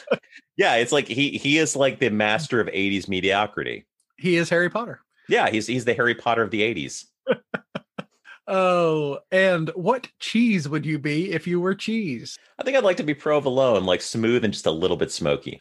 yeah, 0.58 0.76
it's 0.76 0.92
like 0.92 1.08
he 1.08 1.30
he 1.30 1.56
is 1.58 1.74
like 1.76 1.98
the 1.98 2.10
master 2.10 2.60
of 2.60 2.66
'80s 2.68 3.08
mediocrity. 3.08 3.86
He 4.18 4.36
is 4.36 4.50
Harry 4.50 4.68
Potter. 4.68 5.00
Yeah, 5.28 5.48
he's 5.50 5.66
he's 5.66 5.86
the 5.86 5.94
Harry 5.94 6.14
Potter 6.14 6.42
of 6.42 6.50
the 6.50 6.62
'80s. 6.62 7.06
Oh, 8.50 9.18
and 9.30 9.68
what 9.74 10.08
cheese 10.20 10.68
would 10.68 10.86
you 10.86 10.98
be 10.98 11.32
if 11.32 11.46
you 11.46 11.60
were 11.60 11.74
cheese? 11.74 12.38
I 12.58 12.62
think 12.62 12.76
I'd 12.76 12.82
like 12.84 12.96
to 12.96 13.02
be 13.02 13.14
provolone, 13.14 13.84
like 13.84 14.00
smooth 14.00 14.42
and 14.42 14.52
just 14.54 14.64
a 14.66 14.70
little 14.70 14.96
bit 14.96 15.12
smoky. 15.12 15.60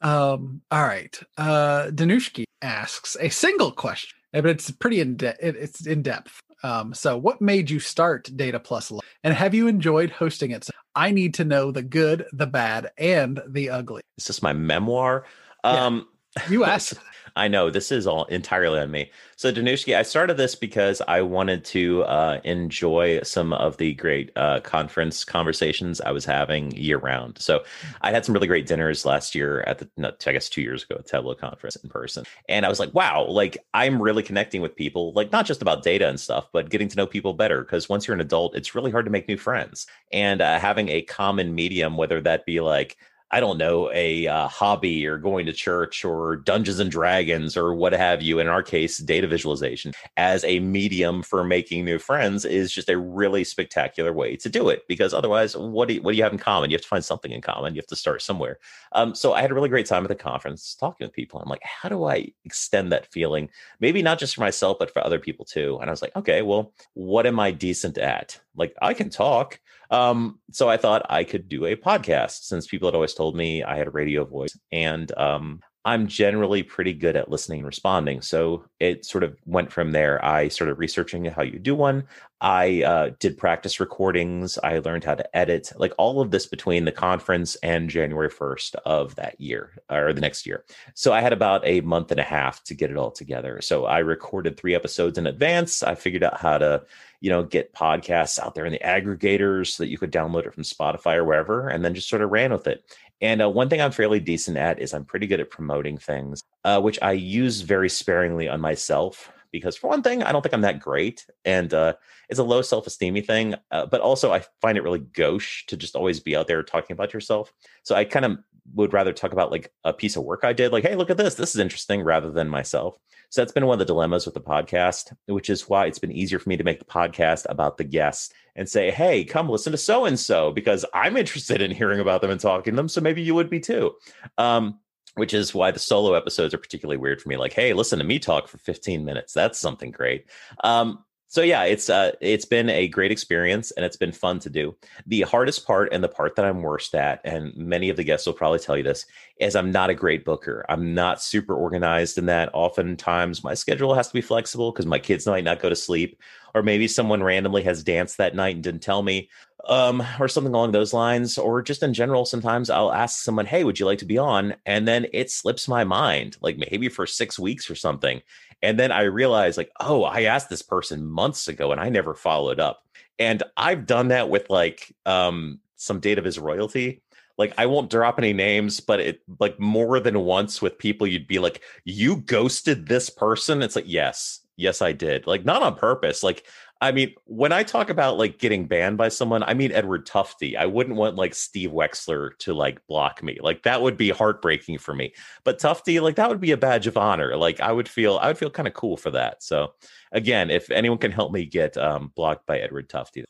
um, 0.00 0.62
all 0.70 0.82
right. 0.84 1.18
Uh 1.36 1.86
Danushki 1.90 2.44
asks 2.62 3.16
a 3.20 3.28
single 3.28 3.72
question, 3.72 4.16
but 4.32 4.46
it's 4.46 4.70
pretty 4.70 5.00
in 5.00 5.16
depth. 5.16 5.38
It's 5.42 5.86
in 5.86 6.02
depth. 6.02 6.40
Um, 6.62 6.92
so 6.94 7.16
what 7.16 7.40
made 7.40 7.70
you 7.70 7.78
start 7.80 8.30
Data 8.36 8.58
Plus 8.58 8.90
Love? 8.90 9.02
And 9.22 9.34
have 9.34 9.54
you 9.54 9.66
enjoyed 9.68 10.10
hosting 10.10 10.50
it? 10.52 10.68
I 10.94 11.10
need 11.12 11.34
to 11.34 11.44
know 11.44 11.70
the 11.70 11.82
good, 11.82 12.26
the 12.32 12.46
bad, 12.46 12.90
and 12.98 13.40
the 13.48 13.70
ugly. 13.70 14.02
Is 14.16 14.26
this 14.26 14.42
my 14.42 14.52
memoir? 14.52 15.24
Um 15.64 16.06
yeah. 16.36 16.48
you 16.48 16.64
asked. 16.74 16.94
I 17.36 17.48
know 17.48 17.70
this 17.70 17.92
is 17.92 18.06
all 18.06 18.24
entirely 18.26 18.80
on 18.80 18.90
me. 18.90 19.10
So 19.36 19.52
Danushki, 19.52 19.96
I 19.96 20.02
started 20.02 20.36
this 20.36 20.54
because 20.54 21.00
I 21.06 21.22
wanted 21.22 21.64
to 21.66 22.02
uh, 22.04 22.40
enjoy 22.44 23.20
some 23.22 23.52
of 23.52 23.76
the 23.76 23.94
great 23.94 24.30
uh, 24.36 24.60
conference 24.60 25.24
conversations 25.24 26.00
I 26.00 26.10
was 26.10 26.24
having 26.24 26.72
year 26.72 26.98
round. 26.98 27.38
So 27.38 27.62
I 28.00 28.10
had 28.10 28.24
some 28.24 28.32
really 28.32 28.48
great 28.48 28.66
dinners 28.66 29.04
last 29.04 29.34
year 29.34 29.60
at 29.62 29.78
the, 29.78 29.88
not, 29.96 30.26
I 30.26 30.32
guess 30.32 30.48
two 30.48 30.62
years 30.62 30.82
ago 30.82 30.96
at 30.98 31.06
Tableau 31.06 31.34
conference 31.34 31.76
in 31.76 31.88
person, 31.88 32.24
and 32.48 32.66
I 32.66 32.68
was 32.68 32.80
like, 32.80 32.92
wow, 32.94 33.26
like 33.28 33.58
I'm 33.74 34.02
really 34.02 34.22
connecting 34.22 34.62
with 34.62 34.74
people, 34.74 35.12
like 35.12 35.30
not 35.32 35.46
just 35.46 35.62
about 35.62 35.82
data 35.82 36.08
and 36.08 36.18
stuff, 36.18 36.48
but 36.52 36.70
getting 36.70 36.88
to 36.88 36.96
know 36.96 37.06
people 37.06 37.34
better. 37.34 37.62
Because 37.62 37.88
once 37.88 38.06
you're 38.06 38.14
an 38.14 38.20
adult, 38.20 38.56
it's 38.56 38.74
really 38.74 38.90
hard 38.90 39.04
to 39.04 39.10
make 39.10 39.28
new 39.28 39.36
friends, 39.36 39.86
and 40.12 40.40
uh, 40.40 40.58
having 40.58 40.88
a 40.88 41.02
common 41.02 41.54
medium, 41.54 41.96
whether 41.96 42.20
that 42.20 42.44
be 42.44 42.60
like 42.60 42.96
I 43.30 43.40
don't 43.40 43.58
know, 43.58 43.90
a 43.92 44.26
uh, 44.26 44.48
hobby 44.48 45.06
or 45.06 45.18
going 45.18 45.46
to 45.46 45.52
church 45.52 46.04
or 46.04 46.36
Dungeons 46.36 46.78
and 46.78 46.90
Dragons 46.90 47.56
or 47.56 47.74
what 47.74 47.92
have 47.92 48.22
you. 48.22 48.38
In 48.38 48.48
our 48.48 48.62
case, 48.62 48.98
data 48.98 49.26
visualization 49.26 49.92
as 50.16 50.44
a 50.44 50.60
medium 50.60 51.22
for 51.22 51.44
making 51.44 51.84
new 51.84 51.98
friends 51.98 52.44
is 52.44 52.72
just 52.72 52.88
a 52.88 52.96
really 52.96 53.44
spectacular 53.44 54.12
way 54.12 54.36
to 54.36 54.48
do 54.48 54.68
it. 54.70 54.88
Because 54.88 55.12
otherwise, 55.12 55.56
what 55.56 55.88
do 55.88 55.94
you, 55.94 56.02
what 56.02 56.12
do 56.12 56.16
you 56.16 56.22
have 56.22 56.32
in 56.32 56.38
common? 56.38 56.70
You 56.70 56.76
have 56.76 56.82
to 56.82 56.88
find 56.88 57.04
something 57.04 57.30
in 57.30 57.42
common. 57.42 57.74
You 57.74 57.80
have 57.80 57.86
to 57.88 57.96
start 57.96 58.22
somewhere. 58.22 58.58
Um, 58.92 59.14
so 59.14 59.34
I 59.34 59.42
had 59.42 59.50
a 59.50 59.54
really 59.54 59.68
great 59.68 59.86
time 59.86 60.04
at 60.04 60.08
the 60.08 60.14
conference 60.14 60.74
talking 60.74 61.06
with 61.06 61.14
people. 61.14 61.40
I'm 61.40 61.50
like, 61.50 61.62
how 61.62 61.88
do 61.88 62.04
I 62.04 62.32
extend 62.44 62.92
that 62.92 63.12
feeling? 63.12 63.50
Maybe 63.80 64.00
not 64.00 64.18
just 64.18 64.34
for 64.34 64.40
myself, 64.40 64.78
but 64.78 64.92
for 64.92 65.04
other 65.04 65.18
people 65.18 65.44
too. 65.44 65.78
And 65.80 65.90
I 65.90 65.92
was 65.92 66.02
like, 66.02 66.16
okay, 66.16 66.42
well, 66.42 66.72
what 66.94 67.26
am 67.26 67.38
I 67.38 67.50
decent 67.50 67.98
at? 67.98 68.40
Like 68.58 68.74
I 68.82 68.94
can 68.94 69.10
talk. 69.10 69.60
Um, 69.90 70.38
so 70.52 70.68
I 70.68 70.76
thought 70.76 71.06
I 71.08 71.24
could 71.24 71.48
do 71.48 71.64
a 71.64 71.76
podcast 71.76 72.42
since 72.42 72.66
people 72.66 72.88
had 72.88 72.94
always 72.94 73.14
told 73.14 73.36
me 73.36 73.62
I 73.62 73.76
had 73.76 73.86
a 73.86 73.90
radio 73.90 74.24
voice. 74.24 74.58
And 74.70 75.10
um, 75.16 75.60
I'm 75.84 76.06
generally 76.06 76.62
pretty 76.62 76.92
good 76.92 77.16
at 77.16 77.30
listening 77.30 77.60
and 77.60 77.66
responding. 77.66 78.20
So 78.20 78.64
it 78.80 79.04
sort 79.04 79.24
of 79.24 79.38
went 79.46 79.72
from 79.72 79.92
there. 79.92 80.22
I 80.24 80.48
started 80.48 80.74
researching 80.74 81.24
how 81.26 81.42
you 81.42 81.58
do 81.58 81.74
one. 81.74 82.04
I 82.40 82.82
uh, 82.82 83.10
did 83.18 83.38
practice 83.38 83.80
recordings. 83.80 84.58
I 84.58 84.78
learned 84.78 85.04
how 85.04 85.14
to 85.14 85.36
edit, 85.36 85.72
like 85.76 85.92
all 85.98 86.20
of 86.20 86.30
this 86.30 86.46
between 86.46 86.84
the 86.84 86.92
conference 86.92 87.56
and 87.56 87.90
January 87.90 88.28
1st 88.28 88.76
of 88.86 89.14
that 89.16 89.40
year 89.40 89.72
or 89.90 90.12
the 90.12 90.20
next 90.20 90.46
year. 90.46 90.64
So 90.94 91.12
I 91.12 91.20
had 91.20 91.32
about 91.32 91.66
a 91.66 91.80
month 91.80 92.10
and 92.10 92.20
a 92.20 92.24
half 92.24 92.62
to 92.64 92.74
get 92.74 92.90
it 92.90 92.96
all 92.96 93.10
together. 93.10 93.60
So 93.60 93.86
I 93.86 93.98
recorded 93.98 94.56
three 94.56 94.74
episodes 94.74 95.18
in 95.18 95.26
advance. 95.26 95.82
I 95.82 95.94
figured 95.94 96.22
out 96.22 96.38
how 96.38 96.58
to, 96.58 96.84
you 97.20 97.30
know, 97.30 97.42
get 97.42 97.74
podcasts 97.74 98.38
out 98.38 98.54
there 98.54 98.66
in 98.66 98.72
the 98.72 98.78
aggregators 98.80 99.68
so 99.68 99.82
that 99.82 99.90
you 99.90 99.98
could 99.98 100.12
download 100.12 100.46
it 100.46 100.54
from 100.54 100.62
Spotify 100.62 101.16
or 101.16 101.24
wherever, 101.24 101.68
and 101.68 101.84
then 101.84 101.94
just 101.94 102.08
sort 102.08 102.22
of 102.22 102.30
ran 102.30 102.52
with 102.52 102.68
it. 102.68 102.84
And 103.20 103.42
uh, 103.42 103.50
one 103.50 103.68
thing 103.68 103.80
I'm 103.80 103.90
fairly 103.90 104.20
decent 104.20 104.56
at 104.56 104.80
is 104.80 104.94
I'm 104.94 105.04
pretty 105.04 105.26
good 105.26 105.40
at 105.40 105.50
promoting 105.50 105.98
things, 105.98 106.42
uh, 106.64 106.80
which 106.80 106.98
I 107.02 107.12
use 107.12 107.62
very 107.62 107.88
sparingly 107.88 108.48
on 108.48 108.60
myself 108.60 109.32
because 109.50 109.76
for 109.76 109.88
one 109.88 110.02
thing, 110.02 110.22
I 110.22 110.32
don't 110.32 110.42
think 110.42 110.54
I'm 110.54 110.60
that 110.62 110.80
great, 110.80 111.26
and 111.44 111.72
uh, 111.72 111.94
it's 112.28 112.38
a 112.38 112.44
low 112.44 112.62
self 112.62 112.86
esteemy 112.86 113.26
thing. 113.26 113.54
Uh, 113.70 113.86
but 113.86 114.00
also, 114.00 114.32
I 114.32 114.44
find 114.60 114.76
it 114.76 114.82
really 114.82 114.98
gauche 114.98 115.64
to 115.66 115.76
just 115.76 115.96
always 115.96 116.20
be 116.20 116.36
out 116.36 116.46
there 116.46 116.62
talking 116.62 116.94
about 116.94 117.14
yourself. 117.14 117.52
So 117.82 117.94
I 117.94 118.04
kind 118.04 118.24
of 118.24 118.38
would 118.74 118.92
rather 118.92 119.12
talk 119.12 119.32
about 119.32 119.50
like 119.50 119.72
a 119.84 119.92
piece 119.92 120.16
of 120.16 120.24
work 120.24 120.40
I 120.44 120.52
did, 120.52 120.72
like, 120.72 120.84
hey, 120.84 120.94
look 120.94 121.10
at 121.10 121.16
this, 121.16 121.34
this 121.34 121.54
is 121.54 121.60
interesting, 121.60 122.02
rather 122.02 122.30
than 122.30 122.48
myself. 122.48 122.98
So 123.30 123.40
that's 123.40 123.52
been 123.52 123.66
one 123.66 123.74
of 123.74 123.78
the 123.78 123.84
dilemmas 123.84 124.24
with 124.24 124.34
the 124.34 124.40
podcast, 124.40 125.14
which 125.26 125.50
is 125.50 125.68
why 125.68 125.86
it's 125.86 125.98
been 125.98 126.12
easier 126.12 126.38
for 126.38 126.48
me 126.48 126.56
to 126.56 126.64
make 126.64 126.78
the 126.78 126.84
podcast 126.84 127.46
about 127.48 127.76
the 127.76 127.84
guests 127.84 128.32
and 128.56 128.68
say, 128.68 128.90
hey, 128.90 129.24
come 129.24 129.48
listen 129.48 129.72
to 129.72 129.78
so 129.78 130.06
and 130.06 130.18
so 130.18 130.50
because 130.50 130.84
I'm 130.94 131.16
interested 131.16 131.60
in 131.60 131.70
hearing 131.70 132.00
about 132.00 132.22
them 132.22 132.30
and 132.30 132.40
talking 132.40 132.72
to 132.72 132.76
them. 132.76 132.88
So 132.88 133.00
maybe 133.00 133.22
you 133.22 133.34
would 133.34 133.50
be 133.50 133.60
too. 133.60 133.92
Um, 134.38 134.78
which 135.14 135.34
is 135.34 135.52
why 135.52 135.70
the 135.72 135.78
solo 135.80 136.14
episodes 136.14 136.54
are 136.54 136.58
particularly 136.58 136.96
weird 136.96 137.20
for 137.20 137.28
me. 137.28 137.36
Like, 137.36 137.52
hey, 137.52 137.72
listen 137.72 137.98
to 137.98 138.04
me 138.04 138.20
talk 138.20 138.46
for 138.46 138.58
15 138.58 139.04
minutes. 139.04 139.32
That's 139.32 139.58
something 139.58 139.90
great. 139.90 140.26
Um, 140.62 141.04
so 141.30 141.42
yeah, 141.42 141.64
it's 141.64 141.90
uh, 141.90 142.12
it's 142.22 142.46
been 142.46 142.70
a 142.70 142.88
great 142.88 143.12
experience 143.12 143.70
and 143.72 143.84
it's 143.84 143.98
been 143.98 144.12
fun 144.12 144.38
to 144.40 144.50
do. 144.50 144.74
The 145.06 145.20
hardest 145.22 145.66
part 145.66 145.92
and 145.92 146.02
the 146.02 146.08
part 146.08 146.36
that 146.36 146.46
I'm 146.46 146.62
worst 146.62 146.94
at, 146.94 147.20
and 147.22 147.54
many 147.54 147.90
of 147.90 147.96
the 147.96 148.04
guests 148.04 148.26
will 148.26 148.32
probably 148.32 148.58
tell 148.58 148.78
you 148.78 148.82
this, 148.82 149.04
is 149.38 149.54
I'm 149.54 149.70
not 149.70 149.90
a 149.90 149.94
great 149.94 150.24
booker. 150.24 150.64
I'm 150.70 150.94
not 150.94 151.22
super 151.22 151.54
organized 151.54 152.16
in 152.16 152.26
that. 152.26 152.48
Oftentimes, 152.54 153.44
my 153.44 153.52
schedule 153.52 153.94
has 153.94 154.08
to 154.08 154.14
be 154.14 154.22
flexible 154.22 154.72
because 154.72 154.86
my 154.86 154.98
kids 154.98 155.26
might 155.26 155.44
not 155.44 155.60
go 155.60 155.68
to 155.68 155.76
sleep, 155.76 156.18
or 156.54 156.62
maybe 156.62 156.88
someone 156.88 157.22
randomly 157.22 157.62
has 157.62 157.82
danced 157.82 158.18
that 158.18 158.34
night 158.34 158.54
and 158.54 158.64
didn't 158.64 158.82
tell 158.82 159.02
me 159.02 159.28
um, 159.66 160.02
or 160.18 160.28
something 160.28 160.52
along 160.52 160.72
those 160.72 160.94
lines, 160.94 161.36
or 161.36 161.62
just 161.62 161.82
in 161.82 161.92
general, 161.92 162.24
sometimes 162.24 162.70
I'll 162.70 162.92
ask 162.92 163.22
someone, 163.22 163.46
Hey, 163.46 163.64
would 163.64 163.78
you 163.78 163.86
like 163.86 163.98
to 163.98 164.06
be 164.06 164.18
on? 164.18 164.54
And 164.64 164.86
then 164.86 165.06
it 165.12 165.30
slips 165.30 165.68
my 165.68 165.84
mind, 165.84 166.36
like 166.40 166.56
maybe 166.58 166.88
for 166.88 167.06
six 167.06 167.38
weeks 167.38 167.70
or 167.70 167.74
something. 167.74 168.22
And 168.62 168.78
then 168.78 168.90
I 168.90 169.02
realize, 169.02 169.56
like, 169.56 169.70
oh, 169.78 170.04
I 170.04 170.22
asked 170.22 170.48
this 170.48 170.62
person 170.62 171.04
months 171.04 171.48
ago 171.48 171.70
and 171.70 171.80
I 171.80 171.90
never 171.90 172.14
followed 172.14 172.60
up. 172.60 172.82
And 173.18 173.42
I've 173.56 173.86
done 173.86 174.08
that 174.08 174.30
with 174.30 174.48
like 174.48 174.94
um, 175.06 175.60
some 175.76 176.00
data 176.00 176.22
viz 176.22 176.38
royalty. 176.38 177.02
Like, 177.36 177.54
I 177.56 177.66
won't 177.66 177.90
drop 177.90 178.18
any 178.18 178.32
names, 178.32 178.80
but 178.80 178.98
it 178.98 179.22
like 179.38 179.60
more 179.60 180.00
than 180.00 180.20
once 180.20 180.60
with 180.60 180.78
people, 180.78 181.06
you'd 181.06 181.28
be 181.28 181.38
like, 181.38 181.62
You 181.84 182.16
ghosted 182.16 182.86
this 182.86 183.10
person. 183.10 183.62
It's 183.62 183.76
like, 183.76 183.84
Yes, 183.86 184.40
yes, 184.58 184.82
I 184.82 184.92
did. 184.92 185.26
Like, 185.26 185.46
not 185.46 185.62
on 185.62 185.76
purpose. 185.76 186.22
Like, 186.22 186.44
I 186.80 186.92
mean, 186.92 187.14
when 187.24 187.52
I 187.52 187.64
talk 187.64 187.90
about 187.90 188.18
like 188.18 188.38
getting 188.38 188.66
banned 188.66 188.98
by 188.98 189.08
someone, 189.08 189.42
I 189.42 189.54
mean 189.54 189.72
Edward 189.72 190.06
Tufte. 190.06 190.56
I 190.56 190.66
wouldn't 190.66 190.96
want 190.96 191.16
like 191.16 191.34
Steve 191.34 191.70
Wexler 191.70 192.38
to 192.38 192.54
like 192.54 192.86
block 192.86 193.20
me. 193.22 193.38
Like 193.40 193.64
that 193.64 193.82
would 193.82 193.96
be 193.96 194.10
heartbreaking 194.10 194.78
for 194.78 194.94
me. 194.94 195.12
But 195.42 195.58
Tufte, 195.58 196.00
like 196.00 196.16
that 196.16 196.28
would 196.28 196.40
be 196.40 196.52
a 196.52 196.56
badge 196.56 196.86
of 196.86 196.96
honor. 196.96 197.36
Like 197.36 197.58
I 197.60 197.72
would 197.72 197.88
feel 197.88 198.18
I 198.18 198.28
would 198.28 198.38
feel 198.38 198.50
kind 198.50 198.68
of 198.68 198.74
cool 198.74 198.96
for 198.96 199.10
that. 199.10 199.42
So 199.42 199.74
again, 200.12 200.50
if 200.50 200.70
anyone 200.70 200.98
can 200.98 201.10
help 201.10 201.32
me 201.32 201.46
get 201.46 201.76
um, 201.76 202.12
blocked 202.14 202.46
by 202.46 202.60
Edward 202.60 202.88
Tufte. 202.88 203.24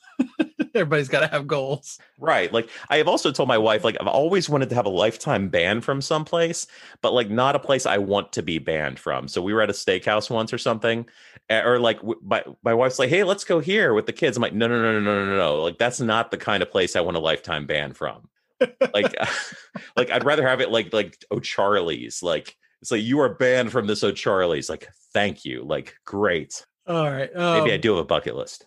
Everybody's 0.78 1.08
got 1.08 1.20
to 1.20 1.26
have 1.28 1.46
goals. 1.46 1.98
Right. 2.18 2.52
Like 2.52 2.70
I 2.88 2.96
have 2.96 3.08
also 3.08 3.30
told 3.30 3.48
my 3.48 3.58
wife, 3.58 3.84
like 3.84 3.96
I've 4.00 4.06
always 4.06 4.48
wanted 4.48 4.68
to 4.70 4.74
have 4.74 4.86
a 4.86 4.90
lifetime 4.90 5.48
ban 5.48 5.80
from 5.80 6.00
someplace, 6.00 6.66
but 7.02 7.12
like 7.12 7.30
not 7.30 7.56
a 7.56 7.58
place 7.58 7.86
I 7.86 7.98
want 7.98 8.32
to 8.32 8.42
be 8.42 8.58
banned 8.58 8.98
from. 8.98 9.28
So 9.28 9.42
we 9.42 9.52
were 9.52 9.62
at 9.62 9.70
a 9.70 9.74
steakhouse 9.74 10.30
once 10.30 10.52
or 10.52 10.58
something, 10.58 11.06
or 11.50 11.78
like 11.78 12.00
my, 12.22 12.42
my 12.62 12.74
wife's 12.74 12.98
like, 12.98 13.10
hey, 13.10 13.24
let's 13.24 13.44
go 13.44 13.60
here 13.60 13.94
with 13.94 14.06
the 14.06 14.12
kids. 14.12 14.36
I'm 14.36 14.42
like, 14.42 14.54
no, 14.54 14.66
no, 14.68 14.80
no, 14.80 15.00
no, 15.00 15.00
no, 15.00 15.24
no, 15.24 15.36
no. 15.36 15.62
Like 15.62 15.78
that's 15.78 16.00
not 16.00 16.30
the 16.30 16.36
kind 16.38 16.62
of 16.62 16.70
place 16.70 16.96
I 16.96 17.00
want 17.00 17.16
a 17.16 17.20
lifetime 17.20 17.66
ban 17.66 17.92
from. 17.92 18.28
like, 18.60 19.14
like 19.96 20.10
I'd 20.10 20.24
rather 20.24 20.46
have 20.46 20.60
it 20.60 20.70
like 20.70 20.92
like 20.92 21.16
O'Charlie's. 21.30 22.22
Like 22.22 22.56
it's 22.80 22.90
like 22.90 23.02
you 23.02 23.20
are 23.20 23.34
banned 23.34 23.72
from 23.72 23.86
this 23.86 24.04
O'Charlie's. 24.04 24.68
Like, 24.68 24.88
thank 25.12 25.44
you. 25.44 25.64
Like, 25.64 25.96
great. 26.04 26.64
All 26.86 27.10
right. 27.10 27.34
Um, 27.34 27.58
Maybe 27.58 27.72
I 27.72 27.76
um 27.76 27.80
do 27.80 27.90
have 27.90 28.00
a 28.00 28.04
bucket 28.04 28.36
list. 28.36 28.66